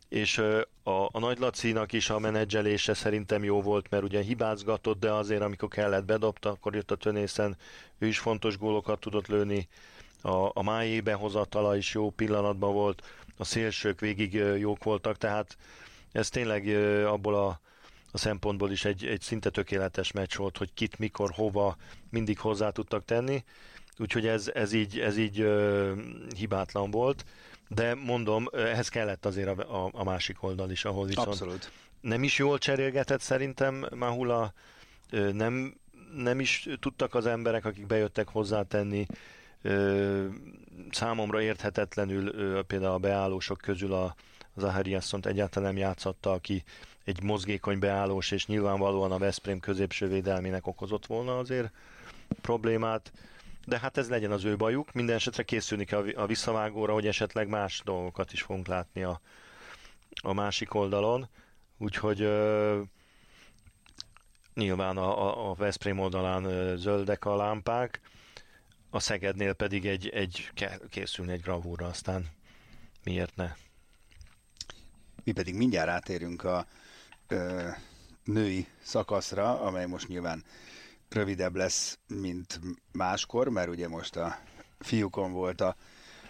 és 0.09 0.37
a, 0.83 1.05
a 1.11 1.19
Nagy 1.19 1.39
Lacinak 1.39 1.93
is 1.93 2.09
a 2.09 2.19
menedzselése 2.19 2.93
szerintem 2.93 3.43
jó 3.43 3.61
volt, 3.61 3.89
mert 3.89 4.03
ugye 4.03 4.21
hibázgatott, 4.21 4.99
de 4.99 5.11
azért 5.11 5.41
amikor 5.41 5.69
kellett 5.69 6.05
bedobta, 6.05 6.49
akkor 6.49 6.75
jött 6.75 6.91
a 6.91 6.95
tönészen, 6.95 7.57
ő 7.97 8.07
is 8.07 8.19
fontos 8.19 8.57
gólokat 8.57 8.99
tudott 8.99 9.27
lőni, 9.27 9.67
a, 10.21 10.51
a 10.53 10.63
májé 10.63 11.01
behozatala 11.01 11.75
is 11.75 11.93
jó 11.93 12.09
pillanatban 12.09 12.73
volt, 12.73 13.03
a 13.37 13.43
szélsők 13.43 13.99
végig 13.99 14.33
jók 14.57 14.83
voltak, 14.83 15.17
tehát 15.17 15.57
ez 16.11 16.29
tényleg 16.29 16.67
abból 17.05 17.35
a, 17.35 17.59
a 18.11 18.17
szempontból 18.17 18.71
is 18.71 18.85
egy, 18.85 19.05
egy 19.05 19.21
szinte 19.21 19.49
tökéletes 19.49 20.11
meccs 20.11 20.35
volt, 20.35 20.57
hogy 20.57 20.73
kit, 20.73 20.99
mikor, 20.99 21.31
hova 21.31 21.77
mindig 22.09 22.39
hozzá 22.39 22.69
tudtak 22.69 23.05
tenni, 23.05 23.43
úgyhogy 23.97 24.27
ez, 24.27 24.51
ez 24.53 24.73
így, 24.73 24.99
ez 24.99 25.17
így 25.17 25.39
ö, 25.39 25.91
hibátlan 26.35 26.91
volt, 26.91 27.25
de 27.67 27.95
mondom, 27.95 28.47
ehhez 28.53 28.89
kellett 28.89 29.25
azért 29.25 29.59
a, 29.59 29.85
a, 29.85 29.89
a 29.93 30.03
másik 30.03 30.43
oldal 30.43 30.71
is, 30.71 30.85
ahol 30.85 31.05
viszont 31.05 31.27
Abszolút. 31.27 31.71
nem 32.01 32.23
is 32.23 32.37
jól 32.37 32.57
cserélgetett 32.57 33.21
szerintem 33.21 33.85
Mahula, 33.95 34.53
nem, 35.31 35.77
nem 36.15 36.39
is 36.39 36.69
tudtak 36.79 37.15
az 37.15 37.25
emberek, 37.25 37.65
akik 37.65 37.85
bejöttek 37.85 38.27
hozzátenni, 38.27 39.05
számomra 40.91 41.41
érthetetlenül 41.41 42.63
például 42.63 42.93
a 42.93 42.97
beállósok 42.97 43.57
közül 43.57 43.93
a 43.93 44.15
Zahariasszont 44.55 45.25
egyáltalán 45.25 45.73
nem 45.73 45.81
játszotta, 45.81 46.31
aki 46.31 46.63
egy 47.03 47.23
mozgékony 47.23 47.79
beállós, 47.79 48.31
és 48.31 48.45
nyilvánvalóan 48.45 49.11
a 49.11 49.17
Veszprém 49.17 49.59
középső 49.59 50.07
védelmének 50.07 50.67
okozott 50.67 51.05
volna 51.05 51.37
azért 51.37 51.71
problémát, 52.41 53.11
de 53.65 53.79
hát 53.79 53.97
ez 53.97 54.09
legyen 54.09 54.31
az 54.31 54.43
ő 54.43 54.55
bajuk. 54.55 54.91
Minden 54.91 55.15
esetre 55.15 55.43
készülni 55.43 55.85
kell 55.85 56.09
a 56.15 56.25
visszavágóra, 56.25 56.93
hogy 56.93 57.07
esetleg 57.07 57.47
más 57.47 57.81
dolgokat 57.85 58.33
is 58.33 58.41
fogunk 58.41 58.67
látni 58.67 59.03
a, 59.03 59.21
a 60.21 60.33
másik 60.33 60.73
oldalon. 60.73 61.29
Úgyhogy 61.77 62.21
ö, 62.21 62.81
nyilván 64.53 64.97
a, 64.97 65.49
a, 65.49 65.53
Veszprém 65.53 65.99
oldalán 65.99 66.43
ö, 66.43 66.75
zöldek 66.77 67.25
a 67.25 67.35
lámpák, 67.35 68.01
a 68.89 68.99
Szegednél 68.99 69.53
pedig 69.53 69.85
egy, 69.85 70.09
egy 70.09 70.51
készülni 70.89 71.31
egy 71.31 71.41
gravúra, 71.41 71.87
aztán 71.87 72.25
miért 73.03 73.35
ne? 73.35 73.53
Mi 75.23 75.31
pedig 75.31 75.55
mindjárt 75.55 75.89
átérünk 75.89 76.43
a 76.43 76.65
ö, 77.27 77.69
női 78.23 78.67
szakaszra, 78.81 79.61
amely 79.61 79.85
most 79.85 80.07
nyilván 80.07 80.43
rövidebb 81.09 81.55
lesz, 81.55 81.99
mint 82.07 82.59
máskor, 82.91 83.49
mert 83.49 83.69
ugye 83.69 83.87
most 83.87 84.15
a 84.15 84.39
fiúkon 84.79 85.31
volt 85.31 85.61
a 85.61 85.75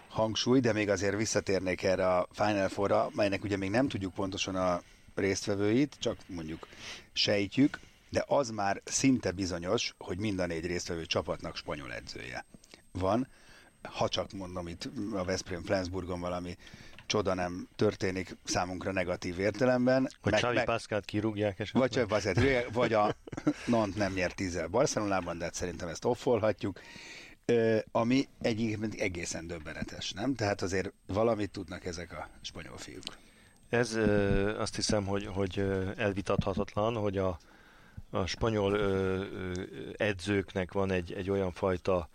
hangsúly, 0.07 0.59
de 0.59 0.73
még 0.73 0.89
azért 0.89 1.15
visszatérnék 1.15 1.83
erre 1.83 2.07
a 2.07 2.27
Final 2.31 2.69
Four-ra, 2.69 3.09
melynek 3.15 3.43
ugye 3.43 3.57
még 3.57 3.69
nem 3.69 3.87
tudjuk 3.87 4.13
pontosan 4.13 4.55
a 4.55 4.81
résztvevőit, 5.15 5.95
csak 5.99 6.17
mondjuk 6.27 6.67
sejtjük, 7.13 7.79
de 8.09 8.23
az 8.27 8.49
már 8.49 8.81
szinte 8.83 9.31
bizonyos, 9.31 9.93
hogy 9.97 10.19
mind 10.19 10.39
a 10.39 10.45
négy 10.45 10.65
résztvevő 10.65 11.05
csapatnak 11.05 11.55
spanyol 11.55 11.93
edzője 11.93 12.45
van. 12.91 13.27
Ha 13.81 14.09
csak 14.09 14.31
mondom 14.31 14.67
itt 14.67 14.89
a 15.13 15.23
Veszprém 15.23 15.63
Flensburgon 15.63 16.19
valami 16.19 16.57
csoda 17.05 17.33
nem 17.33 17.67
történik 17.75 18.37
számunkra 18.43 18.91
negatív 18.91 19.39
értelemben. 19.39 20.09
Hogy 20.21 20.31
meg, 20.31 20.41
Xavi 20.41 20.55
meg, 20.55 20.65
Pascalt 20.65 21.05
kirúgják 21.05 21.59
esetleg? 21.59 21.81
Vagy 21.81 21.91
Xavi 21.91 22.07
Pascalt 22.07 22.73
vagy 22.73 22.93
a 22.93 23.15
Nant 23.65 23.95
nem 23.95 24.13
nyert 24.13 24.35
tízzel 24.35 24.67
Barcelonában, 24.67 25.37
de 25.37 25.43
hát 25.43 25.53
szerintem 25.53 25.87
ezt 25.87 26.05
offolhatjuk. 26.05 26.79
ami 27.91 28.27
egyébként 28.41 28.93
egészen 28.93 29.47
döbbenetes, 29.47 30.11
nem? 30.11 30.35
Tehát 30.35 30.61
azért 30.61 30.91
valamit 31.07 31.51
tudnak 31.51 31.85
ezek 31.85 32.11
a 32.11 32.29
spanyol 32.41 32.77
fiúk. 32.77 33.17
Ez 33.69 33.93
azt 34.57 34.75
hiszem, 34.75 35.05
hogy, 35.05 35.25
hogy 35.25 35.59
elvitathatatlan, 35.97 36.95
hogy 36.95 37.17
a, 37.17 37.39
a 38.09 38.25
spanyol 38.25 38.79
edzőknek 39.97 40.71
van 40.71 40.91
egy, 40.91 41.13
egy 41.13 41.29
olyan 41.29 41.51
fajta 41.51 42.09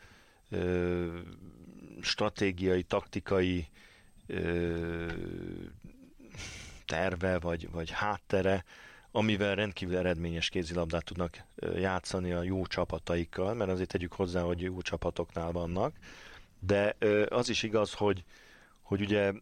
stratégiai, 2.01 2.83
taktikai 2.83 3.69
terve 6.87 7.39
vagy, 7.39 7.71
vagy 7.71 7.91
háttere, 7.91 8.65
amivel 9.11 9.55
rendkívül 9.55 9.97
eredményes 9.97 10.49
kézilabdát 10.49 11.05
tudnak 11.05 11.45
játszani 11.77 12.33
a 12.33 12.43
jó 12.43 12.67
csapataikkal, 12.67 13.55
mert 13.55 13.71
azért 13.71 13.89
tegyük 13.89 14.13
hozzá, 14.13 14.43
hogy 14.43 14.61
jó 14.61 14.81
csapatoknál 14.81 15.53
vannak, 15.53 15.97
de 16.59 16.97
az 17.29 17.49
is 17.49 17.63
igaz, 17.63 17.93
hogy, 17.93 18.25
hogy 18.83 19.01
ugye 19.01 19.33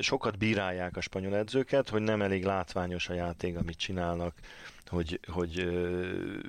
sokat 0.00 0.38
bírálják 0.38 0.96
a 0.96 1.00
spanyol 1.00 1.36
edzőket, 1.36 1.88
hogy 1.88 2.02
nem 2.02 2.22
elég 2.22 2.44
látványos 2.44 3.08
a 3.08 3.14
játék, 3.14 3.56
amit 3.56 3.76
csinálnak, 3.76 4.34
hogy, 4.88 5.20
hogy 5.26 5.68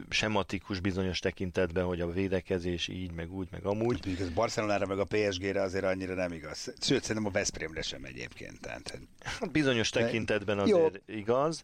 sematikus 0.10 0.80
bizonyos 0.80 1.20
tekintetben, 1.20 1.86
hogy 1.86 2.02
a 2.02 2.12
védekezés 2.12 2.88
így, 2.88 3.12
meg 3.12 3.34
úgy, 3.34 3.48
meg 3.52 3.66
amúgy. 3.66 3.86
Mondjuk 3.86 4.20
ez 4.20 4.30
Barcelonára, 4.30 4.86
meg 4.86 5.00
a 5.00 5.06
PSG-re 5.06 5.62
azért 5.62 5.86
annyira 5.86 6.14
nem 6.14 6.32
igaz. 6.32 6.74
Sőt, 6.82 7.04
szerintem 7.04 7.26
a 7.26 7.30
Veszprémre 7.30 7.82
sem 7.82 8.04
egyébként. 8.04 8.60
Tehát... 8.60 9.00
Hát 9.24 9.52
bizonyos 9.52 9.90
tekintetben 9.90 10.60
azért 10.60 11.02
Jó. 11.06 11.16
igaz, 11.16 11.64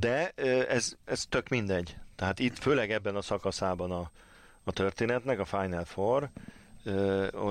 de 0.00 0.28
ez, 0.68 0.96
ez 1.04 1.26
tök 1.28 1.48
mindegy. 1.48 1.96
Tehát 2.16 2.38
itt 2.38 2.58
főleg 2.58 2.90
ebben 2.90 3.16
a 3.16 3.22
szakaszában 3.22 3.90
a, 3.90 4.10
a 4.64 4.72
történetnek, 4.72 5.38
a 5.38 5.44
Final 5.44 5.84
Four, 5.84 6.30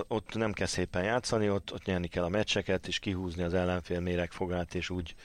ott 0.07 0.33
nem 0.33 0.53
kell 0.53 0.67
szépen 0.67 1.03
játszani, 1.03 1.49
ott, 1.49 1.73
ott 1.73 1.85
nyerni 1.85 2.07
kell 2.07 2.23
a 2.23 2.29
meccseket, 2.29 2.87
és 2.87 2.99
kihúzni 2.99 3.43
az 3.43 3.53
ellenfél 3.53 3.99
méregfogát, 3.99 4.75
és 4.75 4.89
úgy 4.89 5.15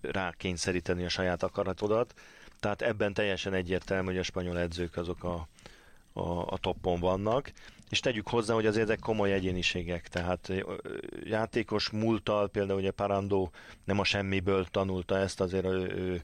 rákényszeríteni 0.00 1.04
a 1.04 1.08
saját 1.08 1.42
akaratodat. 1.42 2.14
Tehát 2.60 2.82
ebben 2.82 3.12
teljesen 3.12 3.54
egyértelmű, 3.54 4.06
hogy 4.06 4.18
a 4.18 4.22
spanyol 4.22 4.58
edzők 4.58 4.96
azok 4.96 5.24
a, 5.24 5.48
a, 6.12 6.46
a 6.46 6.58
toppon 6.58 7.00
vannak, 7.00 7.52
és 7.90 8.00
tegyük 8.00 8.28
hozzá, 8.28 8.54
hogy 8.54 8.66
azért 8.66 8.84
ezek 8.84 8.98
komoly 8.98 9.32
egyéniségek, 9.32 10.08
tehát 10.08 10.52
játékos 11.24 11.90
múltal, 11.90 12.48
például 12.48 12.78
ugye 12.78 12.90
Parando 12.90 13.50
nem 13.84 13.98
a 13.98 14.04
semmiből 14.04 14.64
tanulta 14.64 15.18
ezt, 15.18 15.40
azért 15.40 15.64
ő, 15.64 15.92
ő, 15.96 16.22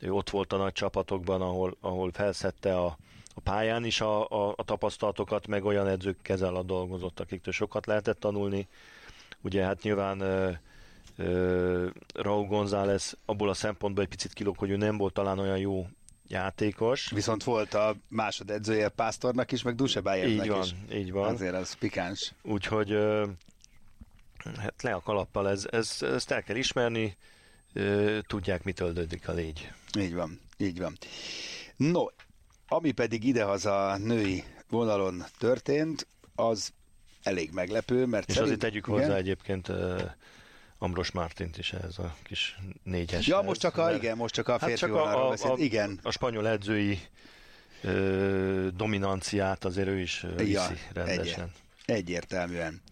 ő 0.00 0.12
ott 0.12 0.30
volt 0.30 0.52
a 0.52 0.56
nagy 0.56 0.72
csapatokban, 0.72 1.40
ahol, 1.40 1.76
ahol 1.80 2.12
felszette 2.12 2.78
a 2.78 2.98
pályán 3.42 3.84
is 3.84 4.00
a, 4.00 4.28
a, 4.28 4.54
a 4.56 4.64
tapasztalatokat, 4.64 5.46
meg 5.46 5.64
olyan 5.64 5.86
edzők 5.86 6.22
kezel 6.22 6.56
a 6.56 6.62
dolgozott, 6.62 7.20
akiktől 7.20 7.52
sokat 7.52 7.86
lehetett 7.86 8.20
tanulni. 8.20 8.68
Ugye 9.40 9.64
hát 9.64 9.82
nyilván 9.82 10.20
uh, 10.20 10.56
uh, 11.18 11.86
Raúl 12.14 12.46
González 12.46 13.16
abból 13.24 13.48
a 13.48 13.54
szempontból 13.54 14.04
egy 14.04 14.10
picit 14.10 14.32
kilóg, 14.32 14.56
hogy 14.56 14.70
ő 14.70 14.76
nem 14.76 14.96
volt 14.96 15.12
talán 15.12 15.38
olyan 15.38 15.58
jó 15.58 15.86
játékos. 16.28 17.10
Viszont 17.10 17.44
volt 17.44 17.74
a 17.74 17.96
másod 18.08 18.50
edzője 18.50 18.88
Pásztornak 18.88 19.52
is, 19.52 19.62
meg 19.62 19.74
Dusebájevnek 19.74 20.44
Így 20.44 20.50
van, 20.50 20.62
is. 20.62 20.74
így 20.92 21.12
van. 21.12 21.34
Azért 21.34 21.54
az 21.54 21.74
pikáns. 21.74 22.32
Úgyhogy 22.42 22.92
uh, 22.92 23.28
hát 24.56 24.82
le 24.82 24.92
a 24.92 25.00
kalappal, 25.00 25.48
ez, 25.48 25.66
ez, 25.70 25.98
ezt 26.02 26.30
el 26.30 26.42
kell 26.42 26.56
ismerni, 26.56 27.16
uh, 27.74 28.18
tudják, 28.26 28.64
mit 28.64 28.80
öldődik 28.80 29.28
a 29.28 29.32
légy. 29.32 29.72
Így 29.98 30.14
van, 30.14 30.40
így 30.56 30.78
van. 30.78 30.96
No, 31.76 32.04
ami 32.72 32.92
pedig 32.92 33.24
idehaza 33.24 33.96
női 33.96 34.44
vonalon 34.68 35.24
történt, 35.38 36.06
az 36.34 36.72
elég 37.22 37.50
meglepő, 37.52 38.06
mert 38.06 38.28
És 38.28 38.34
szerint, 38.34 38.52
azért 38.52 38.70
tegyük 38.70 38.86
igen? 38.86 39.00
hozzá 39.00 39.16
egyébként 39.16 39.68
uh, 39.68 40.00
Ambros 40.78 41.10
Mártint 41.10 41.58
is 41.58 41.72
ez 41.72 41.98
a 41.98 42.16
kis 42.22 42.58
négyes. 42.82 43.26
Ja, 43.26 43.40
most 43.40 43.60
csak 43.60 43.76
a, 43.76 43.84
mert, 43.84 44.02
igen, 44.02 44.16
most 44.16 44.34
csak 44.34 44.48
a 44.48 44.58
férfi 44.58 44.70
hát 44.70 44.78
csak 44.78 44.94
a, 44.94 45.30
a, 45.30 45.52
a, 45.52 45.56
igen. 45.56 46.00
A 46.02 46.10
spanyol 46.10 46.48
edzői 46.48 46.98
uh, 47.84 48.66
dominanciát 48.66 49.64
azért 49.64 49.88
ő 49.88 49.98
is 49.98 50.26
viszi 50.36 50.50
ja, 50.50 50.68
rendesen. 50.92 51.50
Egy, 51.84 51.94
egyértelműen. 51.94 52.82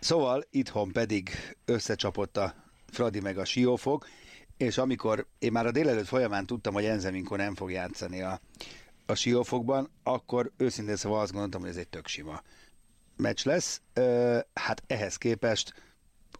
Szóval 0.00 0.44
itthon 0.50 0.92
pedig 0.92 1.30
összecsapott 1.64 2.36
a 2.36 2.54
Fradi 2.90 3.20
meg 3.20 3.38
a 3.38 3.44
Siófok, 3.44 4.08
és 4.56 4.78
amikor 4.78 5.26
én 5.38 5.52
már 5.52 5.66
a 5.66 5.70
délelőtt 5.70 6.06
folyamán 6.06 6.46
tudtam, 6.46 6.74
hogy 6.74 6.84
Enzeminko 6.84 7.36
nem 7.36 7.54
fog 7.54 7.70
játszani 7.70 8.22
a 8.22 8.40
a 9.06 9.14
siófokban, 9.14 9.90
akkor 10.02 10.52
őszintén 10.56 10.96
szóval 10.96 11.20
azt 11.20 11.32
gondoltam, 11.32 11.60
hogy 11.60 11.70
ez 11.70 11.76
egy 11.76 11.88
tök 11.88 12.06
sima 12.06 12.42
meccs 13.16 13.44
lesz. 13.44 13.80
Hát 14.54 14.82
ehhez 14.86 15.16
képest 15.16 15.74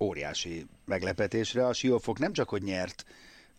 óriási 0.01 0.67
meglepetésre. 0.85 1.67
A 1.67 1.73
siófok 1.73 2.19
nem 2.19 2.33
csak, 2.33 2.49
hogy 2.49 2.63
nyert 2.63 3.05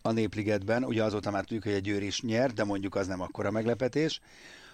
a 0.02 0.12
Népligetben, 0.12 0.84
ugye 0.84 1.02
azóta 1.02 1.30
már 1.30 1.44
tudjuk, 1.44 1.62
hogy 1.62 1.72
egy 1.72 1.82
győr 1.82 2.02
is 2.02 2.20
nyert, 2.20 2.54
de 2.54 2.64
mondjuk 2.64 2.94
az 2.94 3.06
nem 3.06 3.20
akkora 3.20 3.50
meglepetés, 3.50 4.20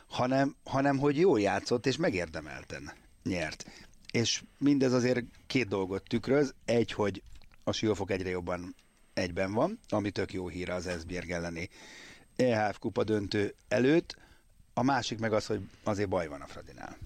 hanem, 0.07 0.57
hanem 0.65 0.99
hogy 0.99 1.19
jól 1.19 1.41
játszott 1.41 1.87
és 1.87 1.97
megérdemelten 1.97 2.93
nyert. 3.23 3.67
És 4.13 4.43
mindez 4.59 4.93
azért 4.93 5.25
két 5.47 5.69
dolgot 5.69 6.03
tükröz. 6.03 6.55
Egy, 6.65 6.93
hogy 6.93 7.23
a 7.65 7.73
siófok 7.73 8.11
egyre 8.11 8.29
jobban 8.29 8.75
egyben 9.15 9.53
van, 9.53 9.79
ami 9.89 10.11
tök 10.11 10.33
jó 10.33 10.49
hír 10.49 10.71
az 10.71 10.87
Esbjerg 10.87 11.31
elleni 11.31 11.69
EHF 12.41 12.79
kupa 12.79 13.05
döntő 13.05 13.55
előtt, 13.69 14.17
a 14.75 14.83
másik 14.83 15.19
meg 15.19 15.33
az, 15.33 15.47
hogy 15.47 15.61
azért 15.83 16.09
baj 16.09 16.27
van 16.27 16.41
a 16.41 16.47
Fradinál. 16.47 16.97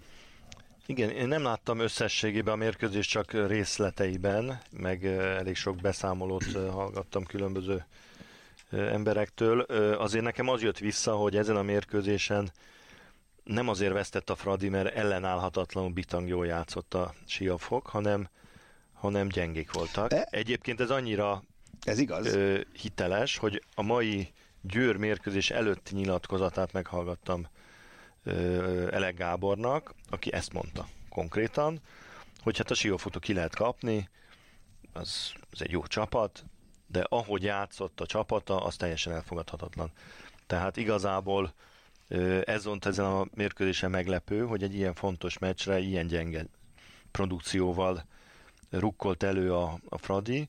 Igen, 0.86 1.10
én 1.10 1.28
nem 1.28 1.42
láttam 1.42 1.78
összességében 1.78 2.54
a 2.54 2.56
mérkőzés 2.56 3.06
csak 3.06 3.32
részleteiben, 3.32 4.60
meg 4.70 5.04
elég 5.06 5.56
sok 5.56 5.76
beszámolót 5.76 6.52
hallgattam 6.52 7.24
különböző 7.24 7.84
emberektől. 8.70 9.60
Azért 9.98 10.24
nekem 10.24 10.48
az 10.48 10.62
jött 10.62 10.78
vissza, 10.78 11.14
hogy 11.14 11.36
ezen 11.36 11.56
a 11.56 11.62
mérkőzésen 11.62 12.52
nem 13.44 13.68
azért 13.68 13.92
vesztett 13.92 14.30
a 14.30 14.36
Fradi, 14.36 14.68
mert 14.68 14.94
ellenállhatatlanul 14.94 15.90
bitang 15.90 16.28
jól 16.28 16.46
játszott 16.46 16.94
a 16.94 17.14
Siafok, 17.26 17.86
hanem, 17.86 18.28
hanem 18.92 19.28
gyengék 19.28 19.72
voltak. 19.72 20.12
E? 20.12 20.28
Egyébként 20.30 20.80
ez 20.80 20.90
annyira 20.90 21.42
ez 21.80 21.98
igaz. 21.98 22.36
hiteles, 22.72 23.36
hogy 23.36 23.62
a 23.74 23.82
mai 23.82 24.32
Győr 24.66 24.96
mérkőzés 24.96 25.50
előtti 25.50 25.94
nyilatkozatát 25.94 26.72
meghallgattam 26.72 27.46
Elek 28.90 29.16
Gábornak, 29.16 29.94
aki 30.10 30.32
ezt 30.32 30.52
mondta 30.52 30.88
konkrétan, 31.08 31.80
hogy 32.42 32.56
hát 32.56 32.70
a 32.70 32.74
siófutó 32.74 33.18
ki 33.18 33.32
lehet 33.32 33.54
kapni, 33.54 34.08
az, 34.92 35.32
az 35.50 35.62
egy 35.62 35.70
jó 35.70 35.86
csapat, 35.86 36.44
de 36.86 37.06
ahogy 37.08 37.42
játszott 37.42 38.00
a 38.00 38.06
csapata, 38.06 38.64
az 38.64 38.76
teljesen 38.76 39.12
elfogadhatatlan. 39.12 39.90
Tehát 40.46 40.76
igazából 40.76 41.54
ez 42.44 42.64
volt 42.64 42.86
ezen 42.86 43.04
a 43.04 43.26
mérkőzésen 43.34 43.90
meglepő, 43.90 44.46
hogy 44.46 44.62
egy 44.62 44.74
ilyen 44.74 44.94
fontos 44.94 45.38
meccsre 45.38 45.78
ilyen 45.78 46.06
gyenge 46.06 46.46
produkcióval 47.10 48.04
rukkolt 48.70 49.22
elő 49.22 49.54
a, 49.54 49.78
a 49.88 49.98
Fradi, 49.98 50.48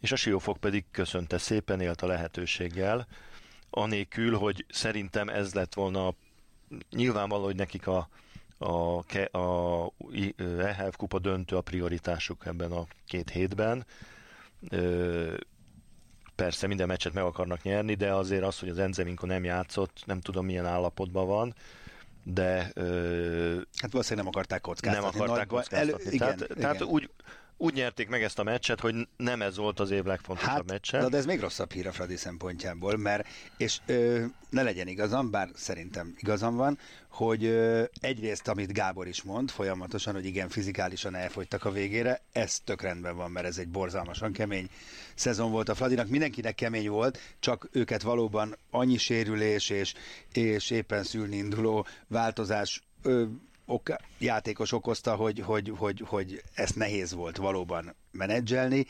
és 0.00 0.12
a 0.12 0.16
Siófok 0.16 0.56
pedig 0.56 0.84
köszönte 0.90 1.38
szépen, 1.38 1.80
élt 1.80 2.02
a 2.02 2.06
lehetőséggel, 2.06 3.06
anélkül, 3.74 4.36
hogy 4.36 4.64
szerintem 4.68 5.28
ez 5.28 5.54
lett 5.54 5.74
volna 5.74 6.14
nyilvánvaló, 6.90 7.44
hogy 7.44 7.56
nekik 7.56 7.86
a, 7.86 8.08
a, 8.58 8.98
a 9.38 9.92
EHF 10.58 10.96
kupa 10.96 11.18
döntő 11.18 11.56
a 11.56 11.60
prioritásuk 11.60 12.46
ebben 12.46 12.72
a 12.72 12.86
két 13.06 13.30
hétben. 13.30 13.86
Persze 16.34 16.66
minden 16.66 16.86
meccset 16.86 17.12
meg 17.12 17.24
akarnak 17.24 17.62
nyerni, 17.62 17.94
de 17.94 18.14
azért 18.14 18.42
az, 18.42 18.58
hogy 18.58 18.68
az 18.68 18.78
Enzeminko 18.78 19.26
nem 19.26 19.44
játszott, 19.44 20.02
nem 20.06 20.20
tudom 20.20 20.44
milyen 20.44 20.66
állapotban 20.66 21.26
van, 21.26 21.54
de... 22.22 22.52
Hát 23.80 23.90
valószínűleg 23.90 24.24
nem 24.24 24.26
akarták 24.26 24.60
kockáztatni. 24.60 25.10
Nem 25.10 25.26
akarták 25.26 25.46
kockáztatni. 25.46 25.92
Elő, 25.92 26.10
igen, 26.10 26.18
tehát, 26.18 26.40
igen. 26.40 26.56
tehát 26.56 26.82
úgy, 26.82 27.10
úgy 27.56 27.74
nyerték 27.74 28.08
meg 28.08 28.22
ezt 28.22 28.38
a 28.38 28.42
meccset, 28.42 28.80
hogy 28.80 29.08
nem 29.16 29.42
ez 29.42 29.56
volt 29.56 29.80
az 29.80 29.90
év 29.90 30.04
legfontosabb 30.04 30.50
hát, 30.50 30.70
meccse. 30.70 31.08
De 31.08 31.16
ez 31.16 31.26
még 31.26 31.40
rosszabb 31.40 31.72
hír 31.72 31.86
a 31.86 31.92
Fradi 31.92 32.16
szempontjából, 32.16 32.96
mert, 32.96 33.26
és 33.56 33.78
ö, 33.86 34.24
ne 34.50 34.62
legyen 34.62 34.88
igazam, 34.88 35.30
bár 35.30 35.48
szerintem 35.54 36.14
igazam 36.16 36.56
van, 36.56 36.78
hogy 37.08 37.44
ö, 37.44 37.82
egyrészt, 38.00 38.48
amit 38.48 38.72
Gábor 38.72 39.06
is 39.06 39.22
mond 39.22 39.50
folyamatosan, 39.50 40.14
hogy 40.14 40.26
igen, 40.26 40.48
fizikálisan 40.48 41.14
elfogytak 41.14 41.64
a 41.64 41.70
végére, 41.70 42.20
ez 42.32 42.58
tök 42.64 42.82
rendben 42.82 43.16
van, 43.16 43.30
mert 43.30 43.46
ez 43.46 43.58
egy 43.58 43.68
borzalmasan 43.68 44.32
kemény 44.32 44.68
szezon 45.14 45.50
volt 45.50 45.68
a 45.68 45.74
Fradinak, 45.74 46.08
mindenkinek 46.08 46.54
kemény 46.54 46.88
volt, 46.88 47.18
csak 47.40 47.68
őket 47.72 48.02
valóban 48.02 48.56
annyi 48.70 48.96
sérülés 48.96 49.70
és, 49.70 49.94
és 50.32 50.70
éppen 50.70 51.02
szülni 51.02 51.36
induló 51.36 51.86
változás 52.08 52.82
ö, 53.02 53.24
ok, 53.66 53.96
játékos 54.18 54.72
okozta, 54.72 55.14
hogy, 55.14 55.40
hogy, 55.40 55.72
hogy, 55.76 56.02
hogy 56.06 56.42
ezt 56.54 56.76
nehéz 56.76 57.12
volt 57.12 57.36
valóban 57.36 57.94
menedzselni, 58.10 58.86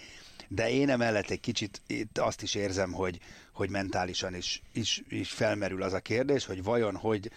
de 0.48 0.70
én 0.70 0.90
emellett 0.90 1.30
egy 1.30 1.40
kicsit 1.40 1.82
itt 1.86 2.18
azt 2.18 2.42
is 2.42 2.54
érzem, 2.54 2.92
hogy, 2.92 3.20
hogy 3.52 3.70
mentálisan 3.70 4.34
is, 4.34 4.62
is, 4.72 5.02
is 5.08 5.30
felmerül 5.30 5.82
az 5.82 5.92
a 5.92 6.00
kérdés, 6.00 6.44
hogy 6.44 6.62
vajon 6.62 6.96
hogy 6.96 7.30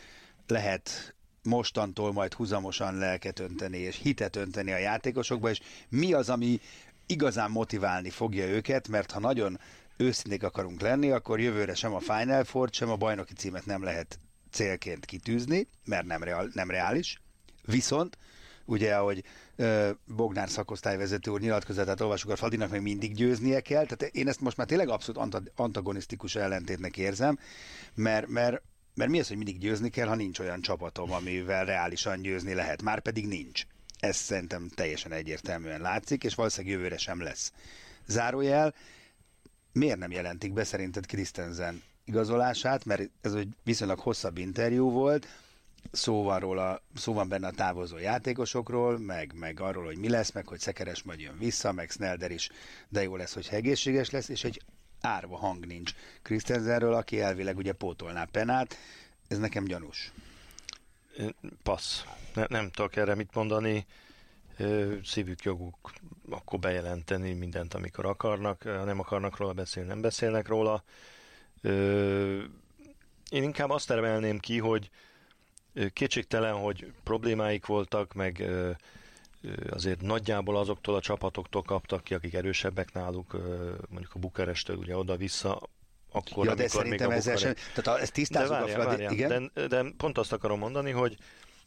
lehet 0.47 1.15
mostantól 1.43 2.13
majd 2.13 2.33
huzamosan 2.33 2.97
lelket 2.97 3.39
önteni 3.39 3.77
és 3.77 3.97
hitet 3.97 4.35
önteni 4.35 4.71
a 4.71 4.77
játékosokba, 4.77 5.49
és 5.49 5.59
mi 5.89 6.13
az, 6.13 6.29
ami 6.29 6.59
igazán 7.05 7.51
motiválni 7.51 8.09
fogja 8.09 8.45
őket, 8.45 8.87
mert 8.87 9.11
ha 9.11 9.19
nagyon 9.19 9.59
őszinték 9.97 10.43
akarunk 10.43 10.81
lenni, 10.81 11.11
akkor 11.11 11.39
jövőre 11.39 11.75
sem 11.75 11.93
a 11.93 11.99
Final 11.99 12.43
Four, 12.43 12.69
sem 12.71 12.89
a 12.89 12.95
bajnoki 12.95 13.33
címet 13.33 13.65
nem 13.65 13.83
lehet 13.83 14.19
célként 14.51 15.05
kitűzni, 15.05 15.67
mert 15.85 16.05
nem, 16.05 16.23
real, 16.23 16.49
nem 16.53 16.69
reális. 16.69 17.21
Viszont, 17.67 18.17
ugye, 18.65 18.95
ahogy 18.95 19.23
Bognár 20.05 20.49
szakosztályvezető 20.49 21.31
úr 21.31 21.39
nyilatkozatát 21.39 22.01
olvasjuk, 22.01 22.31
a 22.31 22.35
Fadinak 22.35 22.69
még 22.69 22.81
mindig 22.81 23.13
győznie 23.13 23.59
kell, 23.59 23.85
tehát 23.85 24.15
én 24.15 24.27
ezt 24.27 24.41
most 24.41 24.57
már 24.57 24.67
tényleg 24.67 24.89
abszolút 24.89 25.51
antagonisztikus 25.55 26.35
ellentétnek 26.35 26.97
érzem, 26.97 27.39
mert, 27.95 28.27
mert 28.27 28.61
mert 28.93 29.09
mi 29.09 29.19
az, 29.19 29.27
hogy 29.27 29.37
mindig 29.37 29.57
győzni 29.57 29.89
kell, 29.89 30.07
ha 30.07 30.15
nincs 30.15 30.39
olyan 30.39 30.61
csapatom, 30.61 31.11
amivel 31.11 31.65
reálisan 31.65 32.21
győzni 32.21 32.53
lehet? 32.53 32.81
Már 32.81 32.99
pedig 32.99 33.27
nincs. 33.27 33.63
Ez 33.99 34.15
szerintem 34.15 34.69
teljesen 34.75 35.11
egyértelműen 35.11 35.81
látszik, 35.81 36.23
és 36.23 36.35
valószínűleg 36.35 36.75
jövőre 36.75 36.97
sem 36.97 37.21
lesz. 37.21 37.51
Zárójel, 38.07 38.73
miért 39.71 39.97
nem 39.97 40.11
jelentik 40.11 40.53
be 40.53 40.63
szerinted 40.63 41.05
Christensen 41.05 41.81
igazolását, 42.05 42.85
mert 42.85 43.09
ez 43.21 43.33
egy 43.33 43.49
viszonylag 43.63 43.99
hosszabb 43.99 44.37
interjú 44.37 44.89
volt, 44.91 45.27
szó 45.91 46.23
van, 46.23 46.39
róla, 46.39 46.81
szó 46.95 47.13
van 47.13 47.29
benne 47.29 47.47
a 47.47 47.51
távozó 47.51 47.97
játékosokról, 47.97 48.99
meg, 48.99 49.33
meg 49.35 49.59
arról, 49.59 49.85
hogy 49.85 49.97
mi 49.97 50.09
lesz, 50.09 50.31
meg 50.31 50.47
hogy 50.47 50.59
Szekeres 50.59 51.03
majd 51.03 51.19
jön 51.19 51.37
vissza, 51.37 51.71
meg 51.71 51.89
Snelder 51.89 52.31
is, 52.31 52.49
de 52.89 53.03
jó 53.03 53.15
lesz, 53.15 53.33
hogy 53.33 53.47
egészséges 53.51 54.09
lesz, 54.09 54.29
és 54.29 54.43
egy 54.43 54.61
árva 55.01 55.37
hang 55.37 55.65
nincs 55.65 55.93
Christensenről, 56.21 56.93
aki 56.93 57.21
elvileg 57.21 57.57
ugye 57.57 57.73
pótolná 57.73 58.25
penát. 58.25 58.77
Ez 59.27 59.37
nekem 59.37 59.63
gyanús. 59.63 60.11
Passz. 61.63 62.03
Ne, 62.33 62.45
nem 62.49 62.69
tudok 62.69 62.95
erre 62.95 63.15
mit 63.15 63.33
mondani. 63.33 63.85
Szívük 65.03 65.43
joguk 65.43 65.93
akkor 66.29 66.59
bejelenteni 66.59 67.33
mindent, 67.33 67.73
amikor 67.73 68.05
akarnak. 68.05 68.63
Ha 68.63 68.83
nem 68.83 68.99
akarnak 68.99 69.37
róla 69.37 69.53
beszélni, 69.53 69.89
nem 69.89 70.01
beszélnek 70.01 70.47
róla. 70.47 70.83
Én 73.29 73.43
inkább 73.43 73.69
azt 73.69 73.87
termelném 73.87 74.39
ki, 74.39 74.59
hogy 74.59 74.89
kétségtelen, 75.93 76.53
hogy 76.53 76.91
problémáik 77.03 77.65
voltak, 77.65 78.13
meg 78.13 78.43
azért 79.69 80.01
nagyjából 80.01 80.57
azoktól 80.57 80.95
a 80.95 81.01
csapatoktól 81.01 81.61
kaptak 81.61 82.03
ki, 82.03 82.13
akik 82.13 82.33
erősebbek 82.33 82.93
náluk, 82.93 83.31
mondjuk 83.89 84.13
a 84.13 84.19
Bukarestől 84.19 84.75
ugye 84.75 84.97
oda-vissza, 84.97 85.61
akkor, 86.11 86.45
ja, 86.45 86.55
de 86.55 86.67
szerintem 86.67 87.11
ezzel 87.11 87.35
sem, 87.35 87.53
tehát 87.73 88.01
ezt 88.01 88.13
tisztázunk 88.13 88.65
de 88.65 88.77
várjál, 88.77 88.79
a 88.79 88.83
Fradi, 88.83 89.13
igen? 89.13 89.51
De, 89.53 89.67
de 89.67 89.85
pont 89.97 90.17
azt 90.17 90.33
akarom 90.33 90.59
mondani, 90.59 90.91
hogy 90.91 91.17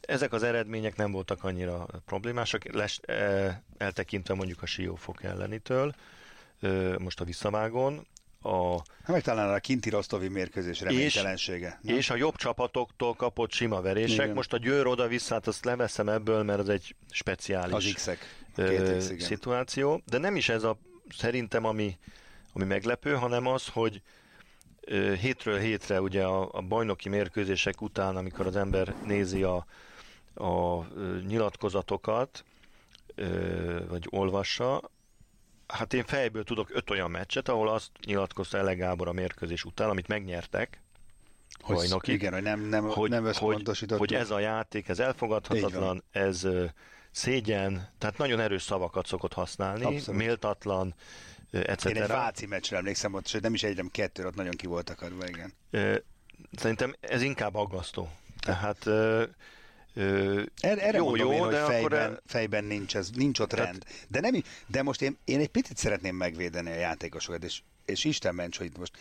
ezek 0.00 0.32
az 0.32 0.42
eredmények 0.42 0.96
nem 0.96 1.12
voltak 1.12 1.44
annyira 1.44 1.86
problémásak, 2.04 2.72
les, 2.72 3.00
e, 3.02 3.62
eltekintve 3.78 4.34
mondjuk 4.34 4.62
a 4.62 4.66
Siófok 4.66 5.22
ellenitől, 5.22 5.94
most 6.98 7.20
a 7.20 7.24
visszavágón, 7.24 8.06
a... 8.42 8.76
Hát 8.76 9.06
meg 9.06 9.22
talán 9.22 9.52
a 9.52 9.58
kinti 9.58 9.90
Rostovi 9.90 10.28
mérkőzés 10.28 10.80
reménytelensége. 10.80 11.80
És, 11.82 11.92
és 11.92 12.10
a 12.10 12.16
jobb 12.16 12.36
csapatoktól 12.36 13.14
kapott 13.14 13.52
sima 13.52 13.80
verések. 13.80 14.24
Igen. 14.24 14.34
Most 14.34 14.52
a 14.52 14.58
Győr 14.58 14.86
oda-vissza, 14.86 15.34
hát 15.34 15.46
azt 15.46 15.64
leveszem 15.64 16.08
ebből, 16.08 16.42
mert 16.42 16.58
az 16.58 16.68
egy 16.68 16.94
speciális 17.10 17.74
az. 17.74 17.92
X, 17.92 18.10
szituáció. 19.18 20.02
De 20.06 20.18
nem 20.18 20.36
is 20.36 20.48
ez 20.48 20.62
a 20.62 20.78
szerintem, 21.08 21.64
ami, 21.64 21.98
ami 22.52 22.64
meglepő, 22.64 23.14
hanem 23.14 23.46
az, 23.46 23.66
hogy 23.66 24.02
hétről 25.20 25.58
hétre 25.58 26.00
ugye 26.00 26.24
a, 26.24 26.48
a 26.52 26.60
bajnoki 26.60 27.08
mérkőzések 27.08 27.80
után, 27.80 28.16
amikor 28.16 28.46
az 28.46 28.56
ember 28.56 28.94
nézi 29.04 29.42
a, 29.42 29.66
a 30.34 30.84
nyilatkozatokat, 31.26 32.44
vagy 33.88 34.06
olvassa, 34.10 34.90
Hát 35.72 35.92
én 35.92 36.04
fejből 36.04 36.44
tudok 36.44 36.70
öt 36.72 36.90
olyan 36.90 37.10
meccset, 37.10 37.48
ahol 37.48 37.68
azt 37.68 37.90
nyilatkozta 38.04 38.58
Ele 38.58 38.74
Gábor 38.74 39.08
a 39.08 39.12
mérkőzés 39.12 39.64
után, 39.64 39.90
amit 39.90 40.08
megnyertek, 40.08 40.80
hogy, 41.60 41.76
bajnoki, 41.76 42.12
igen, 42.12 42.32
hogy 42.32 42.42
nem, 42.42 42.60
nem, 42.60 42.84
hogy, 42.84 43.10
nem 43.10 43.32
hogy, 43.32 43.70
hogy 43.88 44.14
ez 44.14 44.30
a 44.30 44.38
játék, 44.38 44.88
ez 44.88 44.98
elfogadhatatlan, 44.98 46.04
ez 46.10 46.46
szégyen, 47.10 47.88
tehát 47.98 48.18
nagyon 48.18 48.40
erős 48.40 48.62
szavakat 48.62 49.06
szokott 49.06 49.32
használni, 49.32 49.84
Abszolút. 49.84 50.20
méltatlan, 50.20 50.94
etc. 51.50 51.84
Én 51.84 52.02
egy 52.02 52.08
Váci 52.08 52.46
meccsre 52.46 52.76
emlékszem, 52.76 53.14
ott 53.14 53.40
nem 53.40 53.54
is 53.54 53.62
egyre 53.62 53.82
kettő, 53.90 54.26
ott 54.26 54.34
nagyon 54.34 54.54
ki 54.56 54.66
voltak 54.66 55.02
adva, 55.02 55.26
igen. 55.26 55.52
Szerintem 56.52 56.94
ez 57.00 57.22
inkább 57.22 57.54
aggasztó. 57.54 58.10
Tehát 58.40 58.88
Ö, 59.94 60.42
erre, 60.60 60.82
erre 60.82 60.98
jó, 60.98 61.04
mondom 61.04 61.26
jó, 61.26 61.32
én, 61.32 61.40
hogy 61.40 61.50
de 61.50 61.64
fejben, 61.64 62.10
akkor... 62.10 62.22
fejben 62.26 62.64
nincs, 62.64 62.96
ez, 62.96 63.10
nincs 63.10 63.38
ott 63.38 63.48
Tehát... 63.48 63.66
rend. 63.66 63.84
De, 64.08 64.20
nem, 64.20 64.42
de 64.66 64.82
most 64.82 65.02
én, 65.02 65.16
én 65.24 65.40
egy 65.40 65.48
picit 65.48 65.76
szeretném 65.76 66.16
megvédeni 66.16 66.70
a 66.70 66.74
játékosokat, 66.74 67.44
és, 67.44 67.62
és 67.84 68.04
Isten 68.04 68.34
ments, 68.34 68.58
hogy 68.58 68.70
most 68.78 68.92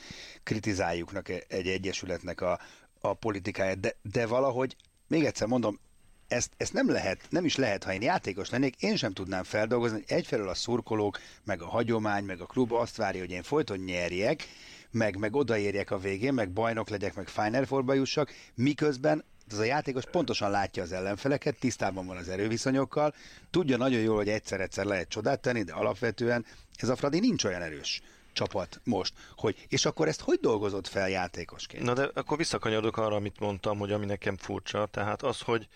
kritizáljuk 0.44 1.12
egy 1.48 1.68
egyesületnek 1.68 2.42
a, 2.42 2.60
a 3.00 3.14
politikáját, 3.14 3.80
de, 3.80 3.96
de 4.02 4.26
valahogy, 4.26 4.76
még 5.08 5.26
egyszer 5.26 5.48
mondom, 5.48 5.80
ezt, 6.28 6.52
ezt 6.58 6.74
nem 6.74 6.92
lehet, 6.92 7.22
nem 7.30 7.46
is 7.46 7.56
lehet, 7.56 7.84
ha 7.84 7.94
én 7.94 8.02
játékos 8.02 8.50
lennék, 8.50 8.76
én 8.80 8.96
sem 8.96 9.14
tudnám 9.14 9.44
feldolgozni, 9.44 10.04
egyfelől 10.08 10.50
a 10.50 10.54
szurkolók, 10.54 11.20
meg 11.44 11.62
a 11.62 11.68
hagyomány, 11.68 12.24
meg 12.24 12.42
a 12.42 12.46
klub 12.46 12.72
azt 12.72 12.96
várja, 12.96 13.22
hogy 13.22 13.32
én 13.32 13.44
folyton 13.44 13.78
nyerjek, 13.78 14.48
meg, 14.92 15.18
meg 15.18 15.36
odaérjek 15.36 15.92
a 15.92 15.98
végén, 15.98 16.34
meg 16.34 16.52
bajnok 16.52 16.90
legyek, 16.90 17.16
meg 17.16 17.28
Final 17.28 17.66
Fourba 17.66 17.94
jussak, 17.94 18.34
miközben 18.56 19.24
ez 19.52 19.58
a 19.58 19.64
játékos 19.64 20.06
pontosan 20.06 20.52
látja 20.52 20.84
az 20.84 20.92
ellenfeleket, 20.92 21.60
tisztában 21.60 22.06
van 22.06 22.18
az 22.18 22.30
erőviszonyokkal, 22.30 23.14
tudja 23.50 23.78
nagyon 23.78 24.02
jól, 24.02 24.16
hogy 24.16 24.30
egyszer-egyszer 24.30 24.86
lehet 24.86 25.10
csodát 25.10 25.40
tenni, 25.40 25.64
de 25.64 25.74
alapvetően 25.74 26.46
ez 26.76 26.90
a 26.90 26.96
Fradi 26.96 27.20
nincs 27.20 27.44
olyan 27.44 27.62
erős 27.62 28.02
csapat 28.34 28.80
most. 28.84 29.14
Hogy, 29.36 29.66
és 29.70 29.86
akkor 29.86 30.08
ezt 30.08 30.22
hogy 30.22 30.40
dolgozott 30.42 30.88
fel 30.88 31.10
játékosként? 31.10 31.84
Na 31.84 31.94
de 31.94 32.10
akkor 32.14 32.38
visszakanyarok 32.38 32.98
arra, 32.98 33.16
amit 33.16 33.40
mondtam, 33.40 33.78
hogy 33.78 33.92
ami 33.92 34.06
nekem 34.06 34.38
furcsa, 34.38 34.86
tehát 34.86 35.24
az, 35.24 35.40
hogy 35.42 35.68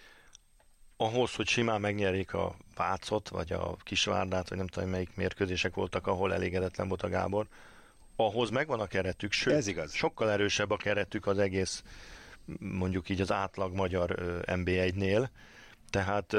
ahhoz, 0.98 1.34
hogy 1.36 1.48
simán 1.48 1.82
megnyerjék 1.82 2.34
a 2.34 2.56
Vácot, 2.76 3.30
vagy 3.30 3.52
a 3.52 3.76
Kisvárdát, 3.84 4.50
vagy 4.50 4.58
nem 4.58 4.68
tudom, 4.68 4.90
melyik 4.90 5.16
mérkőzések 5.16 5.74
voltak, 5.74 6.08
ahol 6.08 6.34
elégedetlen 6.34 6.88
volt 6.88 7.04
a 7.04 7.10
Gábor, 7.10 7.48
ahhoz 8.16 8.50
megvan 8.50 8.80
a 8.80 8.88
keretük, 8.88 9.32
sőt, 9.32 9.54
Ez 9.54 9.68
igaz. 9.68 9.94
sokkal 9.94 10.32
erősebb 10.32 10.72
a 10.72 10.78
keretük 10.78 11.28
az 11.28 11.38
egész 11.38 11.84
mondjuk 12.60 13.10
így 13.10 13.22
az 13.22 13.32
átlag 13.32 13.74
magyar 13.76 14.16
NB1-nél, 14.46 15.28
tehát 15.90 16.36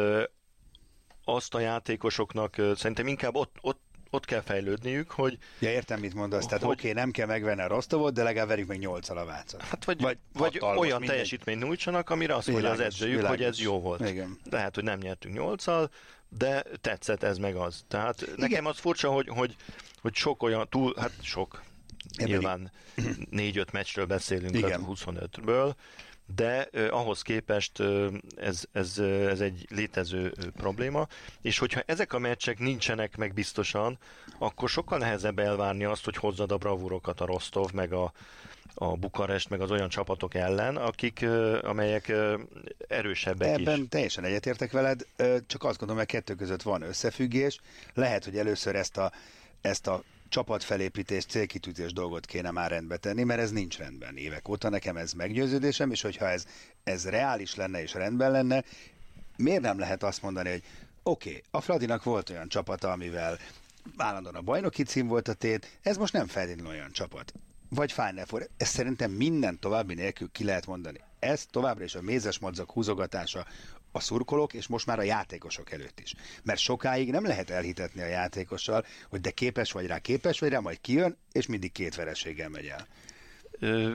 azt 1.25 1.55
a 1.55 1.59
játékosoknak 1.59 2.55
szerintem 2.75 3.07
inkább 3.07 3.35
ott, 3.35 3.57
ott 3.61 3.83
ott 4.15 4.25
kell 4.25 4.41
fejlődniük, 4.41 5.11
hogy... 5.11 5.39
Ja, 5.59 5.71
értem, 5.71 6.01
mit 6.01 6.15
mondasz. 6.15 6.47
Tehát 6.47 6.63
oké, 6.63 6.73
okay, 6.73 6.93
nem 6.93 7.11
kell 7.11 7.27
megvenni 7.27 7.63
a 7.63 7.67
Rostovot, 7.67 8.15
de 8.15 8.23
legalább 8.23 8.49
verjük 8.49 8.69
meg 8.69 8.79
8 8.79 9.09
a 9.09 9.25
vácot. 9.25 9.63
Hát 9.63 9.85
vagy, 9.85 10.01
vagy, 10.01 10.19
vagy 10.33 10.59
olyan 10.61 10.79
mindegy. 10.81 11.09
teljesítményt 11.09 11.63
nyújtsanak, 11.63 12.11
amire 12.11 12.35
azt 12.35 12.49
mondja 12.49 12.71
az 12.71 12.81
edzőjük, 12.81 13.17
világos. 13.17 13.39
hogy 13.39 13.47
ez 13.47 13.61
jó 13.61 13.81
volt. 13.81 14.09
Igen. 14.09 14.39
Lehet, 14.51 14.75
hogy 14.75 14.85
nem 14.85 14.99
nyertünk 14.99 15.35
8 15.35 15.65
de 16.39 16.63
tetszett 16.81 17.23
ez 17.23 17.39
meg 17.39 17.57
az. 17.57 17.85
Tehát 17.89 18.21
Igen. 18.23 18.35
nekem 18.37 18.67
az 18.67 18.79
furcsa, 18.79 19.11
hogy, 19.11 19.29
hogy, 19.29 19.57
hogy 20.01 20.15
sok 20.15 20.43
olyan 20.43 20.67
túl, 20.69 20.95
hát 20.99 21.13
sok, 21.23 21.63
Ebben 22.17 22.29
Nyilván 22.29 22.71
négy-öt 23.31 23.73
meccsről 23.73 24.07
beszélünk 24.07 24.57
Igen. 24.57 24.83
a 24.83 24.87
25-ből, 24.87 25.75
de 26.35 26.69
eh, 26.73 26.95
ahhoz 26.97 27.23
képest 27.23 27.81
eh, 27.81 28.07
ez, 28.37 28.63
ez, 28.73 28.99
ez 28.99 29.41
egy 29.41 29.67
létező 29.71 30.33
eh, 30.37 30.45
probléma, 30.57 31.07
és 31.43 31.59
hogyha 31.59 31.83
ezek 31.87 32.13
a 32.13 32.19
meccsek 32.19 32.59
nincsenek 32.59 33.17
meg 33.17 33.35
biztosan, 33.35 33.99
akkor 34.39 34.69
sokkal 34.69 34.99
nehezebb 34.99 35.39
elvárni 35.39 35.85
azt, 35.85 36.05
hogy 36.05 36.17
hozzad 36.17 36.53
a 36.53 36.57
bravúrokat 36.57 37.21
a 37.21 37.27
Rostov, 37.27 37.73
meg 37.73 37.93
a, 37.93 38.13
a 38.75 38.97
Bukarest, 38.97 39.51
meg 39.51 39.61
az 39.61 39.71
olyan 39.71 39.89
csapatok 39.89 40.35
ellen, 40.35 40.77
akik, 40.77 41.27
amelyek 41.63 42.13
erősebbek 42.89 43.59
Ebben 43.59 43.81
is. 43.81 43.89
teljesen 43.89 44.25
egyetértek 44.25 44.73
veled, 44.73 45.07
csak 45.47 45.65
azt 45.65 45.79
gondolom, 45.79 45.97
hogy 45.97 46.07
kettő 46.07 46.35
között 46.35 46.63
van 46.63 46.83
összefüggés. 46.83 47.61
Lehet, 47.95 48.25
hogy 48.25 48.39
először 48.39 48.77
ezt 48.77 48.97
a, 48.97 49.13
ezt 49.61 49.87
a 49.87 50.03
csapatfelépítés, 50.35 51.25
célkitűzés 51.25 51.93
dolgot 51.93 52.27
kéne 52.27 52.51
már 52.51 52.71
rendbe 52.71 52.97
tenni, 52.97 53.23
mert 53.23 53.41
ez 53.41 53.51
nincs 53.51 53.79
rendben 53.79 54.17
évek 54.17 54.49
óta. 54.49 54.69
Nekem 54.69 54.97
ez 54.97 55.13
meggyőződésem, 55.13 55.91
és 55.91 56.03
hogyha 56.03 56.29
ez, 56.29 56.47
ez 56.85 57.09
reális 57.09 57.55
lenne 57.55 57.83
és 57.83 57.93
rendben 57.93 58.31
lenne, 58.31 58.65
miért 59.37 59.61
nem 59.61 59.79
lehet 59.79 60.03
azt 60.03 60.23
mondani, 60.23 60.51
hogy 60.51 60.63
oké, 61.03 61.29
okay, 61.29 61.43
a 61.51 61.61
Fradinak 61.61 62.03
volt 62.03 62.31
olyan 62.31 62.49
csapata, 62.49 62.93
amivel 62.93 63.39
állandóan 63.97 64.35
a 64.35 64.41
bajnoki 64.41 64.83
cím 64.83 65.07
volt 65.07 65.29
a 65.29 65.33
tét, 65.33 65.79
ez 65.83 65.97
most 65.97 66.13
nem 66.13 66.27
feltétlenül 66.27 66.71
olyan 66.71 66.93
csapat. 66.93 67.33
Vagy 67.69 67.93
Final 67.93 68.25
Four. 68.25 68.49
Ezt 68.57 68.75
szerintem 68.75 69.11
minden 69.11 69.59
további 69.61 69.95
nélkül 69.95 70.29
ki 70.33 70.45
lehet 70.45 70.67
mondani. 70.67 71.01
Ez 71.19 71.47
továbbra 71.51 71.85
is 71.85 71.95
a 71.95 72.03
mézes 72.03 72.39
madzak 72.39 72.71
húzogatása 72.71 73.47
a 73.95 74.01
szurkolók, 74.01 74.55
és 74.55 74.67
most 74.67 74.87
már 74.87 74.99
a 74.99 75.03
játékosok 75.03 75.73
előtt 75.73 76.01
is. 76.01 76.15
Mert 76.43 76.59
sokáig 76.59 77.11
nem 77.11 77.25
lehet 77.25 77.51
elhitetni 77.51 78.03
a 78.03 78.07
játékossal, 78.07 78.85
hogy 79.09 79.21
de 79.21 79.31
képes 79.31 79.73
vagy 79.73 79.87
rá, 79.87 79.99
képes 79.99 80.39
vagy 80.39 80.49
rá, 80.49 80.59
majd 80.59 80.81
kijön, 80.81 81.17
és 81.33 81.47
mindig 81.47 81.73
két 81.73 81.95
vereséggel 81.95 82.49
megy 82.49 82.67
el. 82.67 82.87
Ö, 83.59 83.93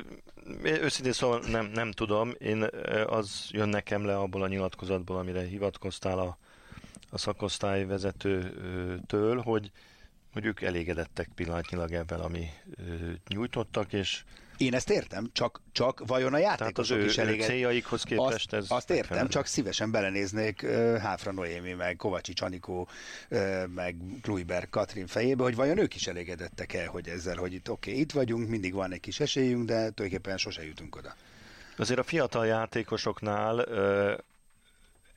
őszintén 0.64 1.14
szóval 1.14 1.39
nem, 1.47 1.66
nem 1.66 1.91
tudom. 1.91 2.34
Én 2.38 2.68
az 3.08 3.47
jön 3.52 3.70
nekem 3.70 4.06
le 4.06 4.18
abból 4.18 4.43
a 4.43 4.47
nyilatkozatból, 4.47 5.18
amire 5.18 5.41
hivatkoztál 5.41 6.20
a, 6.20 6.38
a 7.10 7.18
szakosztály 7.18 7.86
vezetőtől, 7.86 9.41
hogy, 9.41 9.72
hogy 10.34 10.45
ők 10.45 10.62
elégedettek 10.62 11.30
pillanatnyilag 11.36 11.91
ebben, 11.91 12.20
ami 12.20 12.50
nyújtottak, 13.28 13.93
és 13.93 14.24
én 14.60 14.74
ezt 14.74 14.89
értem, 14.89 15.30
csak, 15.34 15.62
csak 15.72 16.01
vajon 16.05 16.34
a 16.34 16.38
játékosok 16.38 16.97
Tehát 16.97 17.05
az 17.05 17.12
is 17.12 17.18
ő, 17.18 17.22
elég... 17.22 17.41
céljaikhoz 17.41 18.03
képest 18.03 18.53
azt, 18.53 18.53
ez... 18.53 18.66
Azt 18.72 18.89
értem, 18.89 19.28
csak 19.28 19.45
szívesen 19.45 19.91
belenéznék 19.91 20.62
uh, 20.64 20.97
Háfra 20.97 21.32
Noémi, 21.32 21.74
meg 21.74 21.95
Kovacsi 21.95 22.34
Csanikó, 22.34 22.88
uh, 23.30 23.68
meg 23.68 23.95
Kluiber 24.22 24.70
Katrin 24.70 25.07
fejébe, 25.07 25.43
hogy 25.43 25.55
vajon 25.55 25.78
ők 25.78 25.95
is 25.95 26.07
elégedettek 26.07 26.74
el, 26.74 26.88
hogy 26.88 27.07
ezzel, 27.07 27.36
hogy 27.36 27.53
itt 27.53 27.70
oké, 27.70 27.89
okay, 27.89 28.01
itt 28.01 28.12
vagyunk, 28.12 28.49
mindig 28.49 28.74
van 28.74 28.91
egy 28.91 28.99
kis 28.99 29.20
esélyünk, 29.20 29.66
de 29.66 29.74
tulajdonképpen 29.74 30.38
sose 30.38 30.66
jutunk 30.66 30.95
oda. 30.95 31.16
Azért 31.78 31.99
a 31.99 32.03
fiatal 32.03 32.45
játékosoknál 32.45 33.55
uh, 33.55 34.18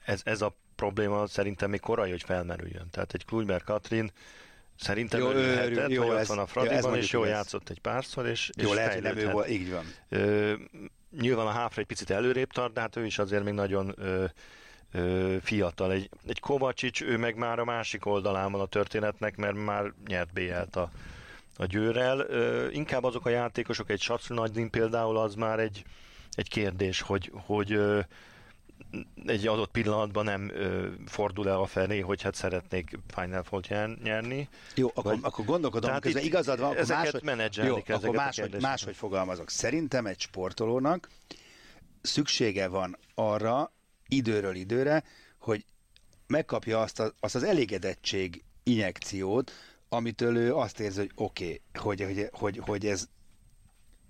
ez, 0.04 0.20
ez 0.24 0.40
a 0.42 0.54
probléma 0.76 1.26
szerintem 1.26 1.70
még 1.70 1.80
korai, 1.80 2.10
hogy 2.10 2.22
felmerüljön. 2.22 2.88
Tehát 2.90 3.14
egy 3.14 3.24
Kluiber 3.24 3.62
Katrin 3.62 4.10
Szerintem 4.82 5.20
jó, 5.20 5.30
ő 5.30 5.54
lehetett, 5.54 5.90
jó, 5.90 6.06
hogy 6.06 6.16
ez, 6.16 6.20
ott 6.20 6.36
van 6.36 6.44
a 6.44 6.46
Fradiban, 6.46 6.96
és 6.96 7.12
jól 7.12 7.26
játszott 7.26 7.68
egy 7.68 7.80
párszor, 7.80 8.26
és 8.26 8.50
Jó, 8.56 8.68
és 8.68 8.74
lehet, 8.74 8.92
hogy 8.92 9.02
nem 9.02 9.16
ő 9.16 9.30
volt, 9.30 9.48
így 9.48 9.70
van. 9.70 9.84
Ö, 10.08 10.52
nyilván 11.20 11.46
a 11.46 11.50
Háfra 11.50 11.80
egy 11.80 11.86
picit 11.86 12.10
előrébb 12.10 12.52
tart, 12.52 12.72
de 12.72 12.80
hát 12.80 12.96
ő 12.96 13.06
is 13.06 13.18
azért 13.18 13.44
még 13.44 13.54
nagyon 13.54 13.94
ö, 13.98 14.24
ö, 14.92 15.36
fiatal. 15.42 15.92
Egy, 15.92 16.08
egy 16.26 16.40
Kovacsics, 16.40 17.02
ő 17.02 17.16
meg 17.16 17.36
már 17.36 17.58
a 17.58 17.64
másik 17.64 18.06
oldalán 18.06 18.52
van 18.52 18.60
a 18.60 18.66
történetnek, 18.66 19.36
mert 19.36 19.64
már 19.64 19.92
nyert 20.06 20.32
BL-t 20.32 20.76
a, 20.76 20.90
a 21.56 21.64
győrrel. 21.64 22.18
Ö, 22.18 22.68
inkább 22.70 23.04
azok 23.04 23.26
a 23.26 23.30
játékosok, 23.30 23.90
egy 23.90 24.00
Satszl 24.00 24.34
Nagydin 24.34 24.70
például, 24.70 25.16
az 25.18 25.34
már 25.34 25.58
egy, 25.58 25.84
egy 26.34 26.48
kérdés, 26.48 27.00
hogy, 27.00 27.30
hogy 27.34 27.78
egy 29.26 29.46
adott 29.46 29.70
pillanatban 29.70 30.24
nem 30.24 30.50
ö, 30.50 30.88
fordul 31.06 31.48
el 31.48 31.60
a 31.60 31.66
felé, 31.66 32.00
hogy 32.00 32.22
hát 32.22 32.34
szeretnék 32.34 32.98
Final 33.06 33.42
Four 33.42 33.62
nyerni. 34.02 34.48
Jó, 34.74 34.88
akkor, 34.88 35.04
vagy, 35.12 35.18
akkor 35.22 35.44
gondolkodom, 35.44 35.86
Tehát 35.86 36.02
közben 36.02 36.22
igazad 36.22 36.58
van, 36.60 36.76
akkor 36.76 36.86
máshogy, 36.88 37.22
jó, 37.64 37.76
akkor 37.86 38.14
máshogy, 38.14 38.60
máshogy 38.60 38.96
fogalmazok. 38.96 39.50
Szerintem 39.50 40.06
egy 40.06 40.20
sportolónak 40.20 41.08
szüksége 42.02 42.68
van 42.68 42.98
arra 43.14 43.72
időről 44.08 44.54
időre, 44.54 45.04
hogy 45.38 45.64
megkapja 46.26 46.80
azt, 46.80 47.00
a, 47.00 47.12
azt 47.20 47.34
az 47.34 47.42
elégedettség 47.42 48.44
injekciót, 48.62 49.52
amitől 49.88 50.36
ő 50.36 50.54
azt 50.54 50.80
érzi, 50.80 50.98
hogy 50.98 51.10
oké, 51.14 51.60
okay, 51.74 51.94
hogy, 51.94 52.14
hogy, 52.14 52.28
hogy, 52.32 52.60
hogy 52.66 52.86
ez 52.86 53.08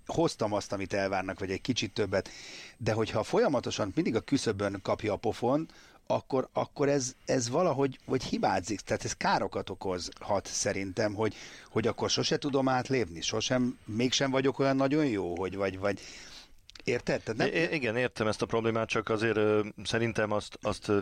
hoztam 0.05 0.53
azt, 0.53 0.71
amit 0.71 0.93
elvárnak, 0.93 1.39
vagy 1.39 1.51
egy 1.51 1.61
kicsit 1.61 1.93
többet, 1.93 2.29
de 2.77 2.93
hogyha 2.93 3.23
folyamatosan 3.23 3.91
mindig 3.95 4.15
a 4.15 4.19
küszöbön 4.19 4.79
kapja 4.81 5.13
a 5.13 5.17
pofon, 5.17 5.67
akkor, 6.07 6.49
akkor 6.53 6.89
ez, 6.89 7.15
ez 7.25 7.49
valahogy 7.49 7.99
vagy 8.05 8.23
hibázik, 8.23 8.79
tehát 8.79 9.05
ez 9.05 9.13
károkat 9.13 9.69
okozhat 9.69 10.45
szerintem, 10.45 11.13
hogy, 11.13 11.35
hogy 11.69 11.87
akkor 11.87 12.09
sose 12.09 12.37
tudom 12.37 12.67
átlépni, 12.67 13.21
sosem, 13.21 13.77
mégsem 13.85 14.31
vagyok 14.31 14.59
olyan 14.59 14.75
nagyon 14.75 15.05
jó, 15.05 15.35
hogy 15.37 15.55
vagy, 15.55 15.79
vagy 15.79 15.99
Érted? 16.83 17.21
Tehát 17.23 17.39
nem... 17.39 17.63
I- 17.63 17.75
igen, 17.75 17.95
értem 17.95 18.27
ezt 18.27 18.41
a 18.41 18.45
problémát, 18.45 18.87
csak 18.87 19.09
azért 19.09 19.37
ö, 19.37 19.65
szerintem 19.83 20.31
azt, 20.31 20.57
azt 20.61 20.87
ö, 20.87 20.99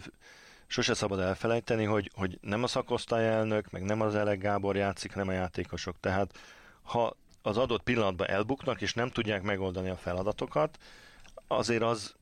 sose 0.68 0.94
szabad 0.94 1.20
elfelejteni, 1.20 1.84
hogy, 1.84 2.12
hogy 2.14 2.38
nem 2.42 2.64
a 2.64 2.68
szakosztály 2.68 3.28
elnök, 3.28 3.72
meg 3.72 3.84
nem 3.84 4.02
az 4.02 4.16
Elek 4.16 4.40
Gábor 4.40 4.76
játszik, 4.76 5.14
hanem 5.14 5.28
a 5.28 5.32
játékosok. 5.32 5.96
Tehát 6.00 6.38
ha 6.82 7.18
az 7.42 7.58
adott 7.58 7.84
pillanatban 7.84 8.28
elbuknak, 8.28 8.82
és 8.82 8.94
nem 8.94 9.10
tudják 9.10 9.42
megoldani 9.42 9.90
a 9.90 9.98
feladatokat, 9.98 10.78
azért 11.48 11.82
az 11.82 12.16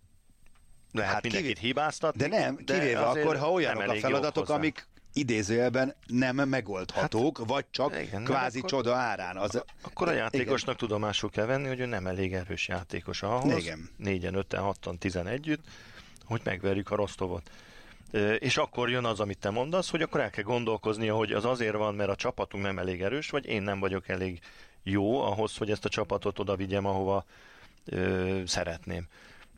lehet 0.91 1.11
hát 1.11 1.23
mindenkit 1.23 1.53
kivé... 1.53 1.67
hibáztatni. 1.67 2.27
De 2.27 2.27
nem, 2.27 2.55
kivéve 2.55 2.99
de 2.99 2.99
akkor, 2.99 3.37
ha 3.37 3.51
olyanok 3.51 3.87
a 3.87 3.95
feladatok, 3.95 4.49
amik 4.49 4.87
idézőjelben 5.13 5.95
nem 6.07 6.35
megoldhatók, 6.35 7.37
hát, 7.37 7.47
vagy 7.47 7.65
csak 7.71 8.01
igen, 8.01 8.23
kvázi 8.23 8.57
akkor, 8.57 8.69
csoda 8.69 8.95
árán. 8.95 9.37
Az, 9.37 9.63
akkor 9.81 10.07
a 10.07 10.11
játékosnak 10.11 10.75
igen. 10.75 10.87
tudomásul 10.87 11.29
kell 11.29 11.45
venni, 11.45 11.67
hogy 11.67 11.79
ő 11.79 11.85
nem 11.85 12.07
elég 12.07 12.33
erős 12.33 12.67
játékos 12.67 13.23
ahhoz, 13.23 13.57
igen. 13.57 13.89
4-en, 14.03 14.45
5-en, 14.49 14.73
6-an, 14.83 14.97
10 14.97 15.15
együtt, 15.15 15.63
hogy 16.25 16.41
megverjük 16.43 16.91
a 16.91 16.95
Rostovot. 16.95 17.51
És 18.39 18.57
akkor 18.57 18.89
jön 18.89 19.05
az, 19.05 19.19
amit 19.19 19.37
te 19.37 19.49
mondasz, 19.49 19.89
hogy 19.89 20.01
akkor 20.01 20.19
el 20.19 20.29
kell 20.29 20.43
gondolkoznia, 20.43 21.15
hogy 21.15 21.31
az 21.31 21.45
azért 21.45 21.75
van, 21.75 21.95
mert 21.95 22.09
a 22.09 22.15
csapatunk 22.15 22.63
nem 22.63 22.79
elég 22.79 23.01
erős, 23.01 23.29
vagy 23.29 23.45
én 23.45 23.61
nem 23.61 23.79
vagyok 23.79 24.07
elég 24.07 24.39
jó 24.83 25.21
ahhoz, 25.21 25.57
hogy 25.57 25.71
ezt 25.71 25.85
a 25.85 25.89
csapatot 25.89 26.39
oda 26.39 26.55
vigyem, 26.55 26.85
ahova 26.85 27.25
ö, 27.85 28.41
szeretném. 28.45 29.07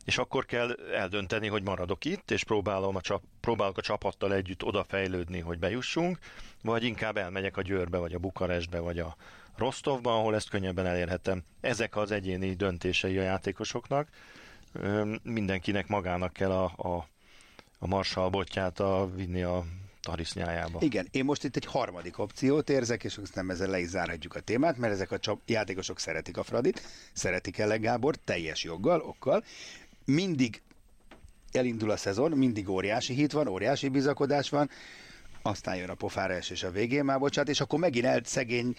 És 0.04 0.18
akkor 0.18 0.44
kell 0.44 0.76
eldönteni, 0.94 1.48
hogy 1.48 1.62
maradok 1.62 2.04
itt, 2.04 2.30
és 2.30 2.44
próbálom 2.44 2.96
a 2.96 3.00
csap, 3.00 3.22
próbálok 3.40 3.78
a 3.78 3.82
csapattal 3.82 4.34
együtt 4.34 4.64
odafejlődni, 4.64 5.40
hogy 5.40 5.58
bejussunk, 5.58 6.18
vagy 6.62 6.84
inkább 6.84 7.16
elmegyek 7.16 7.56
a 7.56 7.62
Győrbe, 7.62 7.98
vagy 7.98 8.14
a 8.14 8.18
Bukarestbe, 8.18 8.78
vagy 8.78 8.98
a 8.98 9.16
Rostovba, 9.56 10.18
ahol 10.18 10.34
ezt 10.34 10.48
könnyebben 10.48 10.86
elérhetem. 10.86 11.44
Ezek 11.60 11.96
az 11.96 12.10
egyéni 12.10 12.54
döntései 12.54 13.18
a 13.18 13.22
játékosoknak. 13.22 14.08
Mindenkinek 15.22 15.88
magának 15.88 16.32
kell 16.32 16.50
a, 16.50 16.64
a, 16.76 17.06
a 17.78 17.86
marsalbotját 17.86 18.80
a, 18.80 19.10
vinni 19.14 19.42
a 19.42 19.64
tarisznyájába. 20.02 20.78
Igen, 20.80 21.08
én 21.10 21.24
most 21.24 21.44
itt 21.44 21.56
egy 21.56 21.64
harmadik 21.64 22.18
opciót 22.18 22.70
érzek, 22.70 23.04
és 23.04 23.18
nem 23.34 23.50
ezzel 23.50 23.68
le 23.68 23.78
is 23.78 23.88
zárhatjuk 23.88 24.34
a 24.34 24.40
témát, 24.40 24.76
mert 24.76 24.92
ezek 24.92 25.10
a 25.10 25.18
csap- 25.18 25.50
játékosok 25.50 25.98
szeretik 25.98 26.36
a 26.36 26.42
Fradit, 26.42 26.82
szeretik 27.12 27.58
Elek 27.58 27.80
Gábor, 27.80 28.16
teljes 28.16 28.64
joggal, 28.64 29.00
okkal. 29.00 29.44
Mindig 30.04 30.62
elindul 31.52 31.90
a 31.90 31.96
szezon, 31.96 32.30
mindig 32.30 32.68
óriási 32.68 33.14
hit 33.14 33.32
van, 33.32 33.48
óriási 33.48 33.88
bizakodás 33.88 34.48
van, 34.48 34.70
aztán 35.42 35.76
jön 35.76 35.88
a 35.88 35.94
pofára 35.94 36.36
és 36.36 36.62
a 36.62 36.70
végén 36.70 37.04
már 37.04 37.18
bocsánat, 37.18 37.50
és 37.50 37.60
akkor 37.60 37.78
megint 37.78 38.04
el 38.04 38.20
szegény 38.24 38.74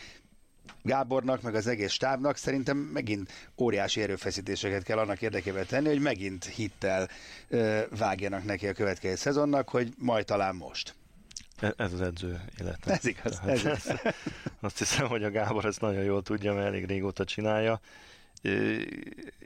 Gábornak, 0.82 1.42
meg 1.42 1.56
az 1.56 1.68
egész 1.68 1.92
stábnak 1.92 2.38
szerintem 2.38 2.78
megint 2.78 3.32
óriási 3.58 4.02
erőfeszítéseket 4.02 4.84
kell 4.84 4.98
annak 4.98 5.22
érdekében 5.22 5.66
tenni, 5.66 5.88
hogy 5.88 6.02
megint 6.02 6.46
hittel 6.46 7.10
ö, 7.48 7.82
vágjanak 7.98 8.44
neki 8.44 8.68
a 8.68 8.74
következő 8.74 9.16
szezonnak, 9.16 9.70
hogy 9.70 9.94
majd 9.98 10.26
talán 10.26 10.56
most. 10.56 10.96
E, 11.60 11.74
ez 11.78 11.94
az 11.94 12.02
edző 12.02 12.42
élete. 12.60 12.92
Ez 12.92 13.06
igaz. 13.06 13.42
Ez 13.46 13.60
igaz. 13.60 13.92
Azt 14.62 14.78
hiszem, 14.78 15.08
hogy 15.08 15.24
a 15.24 15.32
Gábor 15.32 15.66
ezt 15.66 15.82
nagyon 15.82 16.04
jól 16.04 16.22
tudja, 16.22 16.54
mert 16.54 16.66
elég 16.66 16.86
régóta 16.86 17.26
csinálja. 17.26 17.80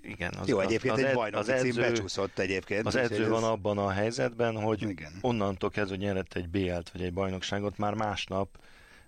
igen, 0.01 0.33
az, 0.39 0.47
Jó, 0.47 0.59
egyébként 0.59 0.93
az, 0.93 1.03
egy 1.03 1.13
bajnoki 1.13 1.41
az 1.41 1.49
edző, 1.49 1.81
becsúszott 1.81 2.39
egyébként. 2.39 2.85
Az 2.85 2.95
edző 2.95 3.23
ez... 3.23 3.29
van 3.29 3.43
abban 3.43 3.77
a 3.77 3.89
helyzetben, 3.89 4.61
hogy 4.61 4.81
igen. 4.81 5.11
onnantól 5.21 5.69
kezdve, 5.69 5.95
hogy 5.95 6.05
nyerett 6.05 6.33
egy 6.33 6.49
BL-t 6.49 6.89
vagy 6.89 7.01
egy 7.01 7.13
bajnokságot, 7.13 7.77
már 7.77 7.93
másnap 7.93 8.57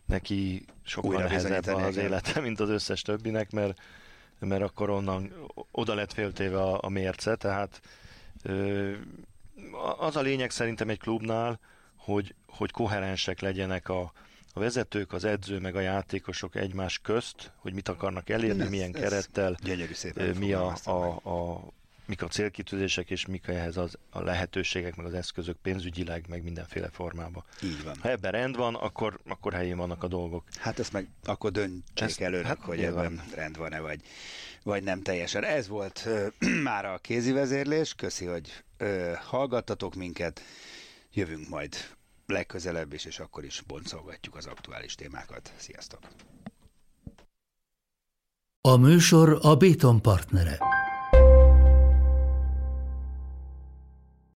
neki 0.05 0.65
sokkal 0.83 1.09
Újra 1.09 1.23
nehezebb 1.23 1.67
az 1.67 1.97
élete, 1.97 2.39
mint 2.39 2.59
az 2.59 2.69
összes 2.69 3.01
többinek, 3.01 3.51
mert, 3.51 3.79
mert 4.39 4.61
akkor 4.61 4.89
onnan 4.89 5.33
oda 5.71 5.93
lett 5.93 6.13
féltéve 6.13 6.61
a, 6.61 6.79
a 6.81 6.89
mérce, 6.89 7.35
tehát 7.35 7.81
ö, 8.43 8.91
az 9.99 10.15
a 10.15 10.21
lényeg 10.21 10.51
szerintem 10.51 10.89
egy 10.89 10.99
klubnál, 10.99 11.59
hogy, 11.99 12.35
hogy 12.47 12.71
koherensek 12.71 13.39
legyenek 13.39 13.89
a, 13.89 14.11
a 14.53 14.59
vezetők, 14.59 15.13
az 15.13 15.23
edző, 15.23 15.59
meg 15.59 15.75
a 15.75 15.79
játékosok 15.79 16.55
egymás 16.55 16.99
közt, 16.99 17.51
hogy 17.55 17.73
mit 17.73 17.89
akarnak 17.89 18.29
elérni, 18.29 18.61
ez, 18.61 18.69
milyen 18.69 18.95
ez 18.95 19.01
kerettel, 19.01 19.57
mi 20.37 20.53
a, 20.53 20.75
a, 20.83 21.29
a, 21.29 21.63
mik 22.09 22.21
a 22.21 22.27
célkitűzések, 22.27 23.09
és 23.09 23.25
mik 23.25 23.47
ehhez 23.47 23.77
az, 23.77 23.97
a 24.09 24.21
lehetőségek, 24.21 24.95
meg 24.95 25.05
az 25.05 25.13
eszközök 25.13 25.57
pénzügyileg, 25.61 26.25
meg 26.29 26.43
mindenféle 26.43 26.89
formában. 26.91 27.43
Így 27.63 27.83
van. 27.83 27.95
Ha 28.01 28.09
ebben 28.09 28.31
rend 28.31 28.55
van, 28.55 28.75
akkor, 28.75 29.19
akkor 29.27 29.53
helyén 29.53 29.77
vannak 29.77 30.03
a 30.03 30.07
dolgok. 30.07 30.43
Hát 30.59 30.79
ezt 30.79 30.93
meg 30.93 31.07
akkor 31.23 31.51
döntsék 31.51 31.83
ezt, 31.93 32.21
előnek, 32.21 32.45
hát, 32.45 32.59
hogy 32.61 32.83
ebben 32.83 33.23
rend 33.35 33.57
van-e, 33.57 33.79
vagy, 33.79 34.01
vagy 34.63 34.83
nem 34.83 35.01
teljesen. 35.01 35.43
Ez 35.43 35.67
volt 35.67 36.07
már 36.63 36.85
a 36.85 36.97
kézi 36.97 37.31
vezérlés. 37.31 37.93
Köszi, 37.93 38.25
hogy 38.25 38.63
ö, 38.77 39.11
hallgattatok 39.23 39.95
minket. 39.95 40.41
Jövünk 41.13 41.49
majd 41.49 41.75
legközelebb 42.25 42.93
is, 42.93 43.05
és 43.05 43.19
akkor 43.19 43.43
is 43.43 43.61
boncolgatjuk 43.61 44.35
az 44.35 44.45
aktuális 44.45 44.95
témákat. 44.95 45.53
Sziasztok! 45.57 45.99
A 48.61 48.75
műsor 48.75 49.39
a 49.41 49.55
Béton 49.55 50.01
partnere. 50.01 50.57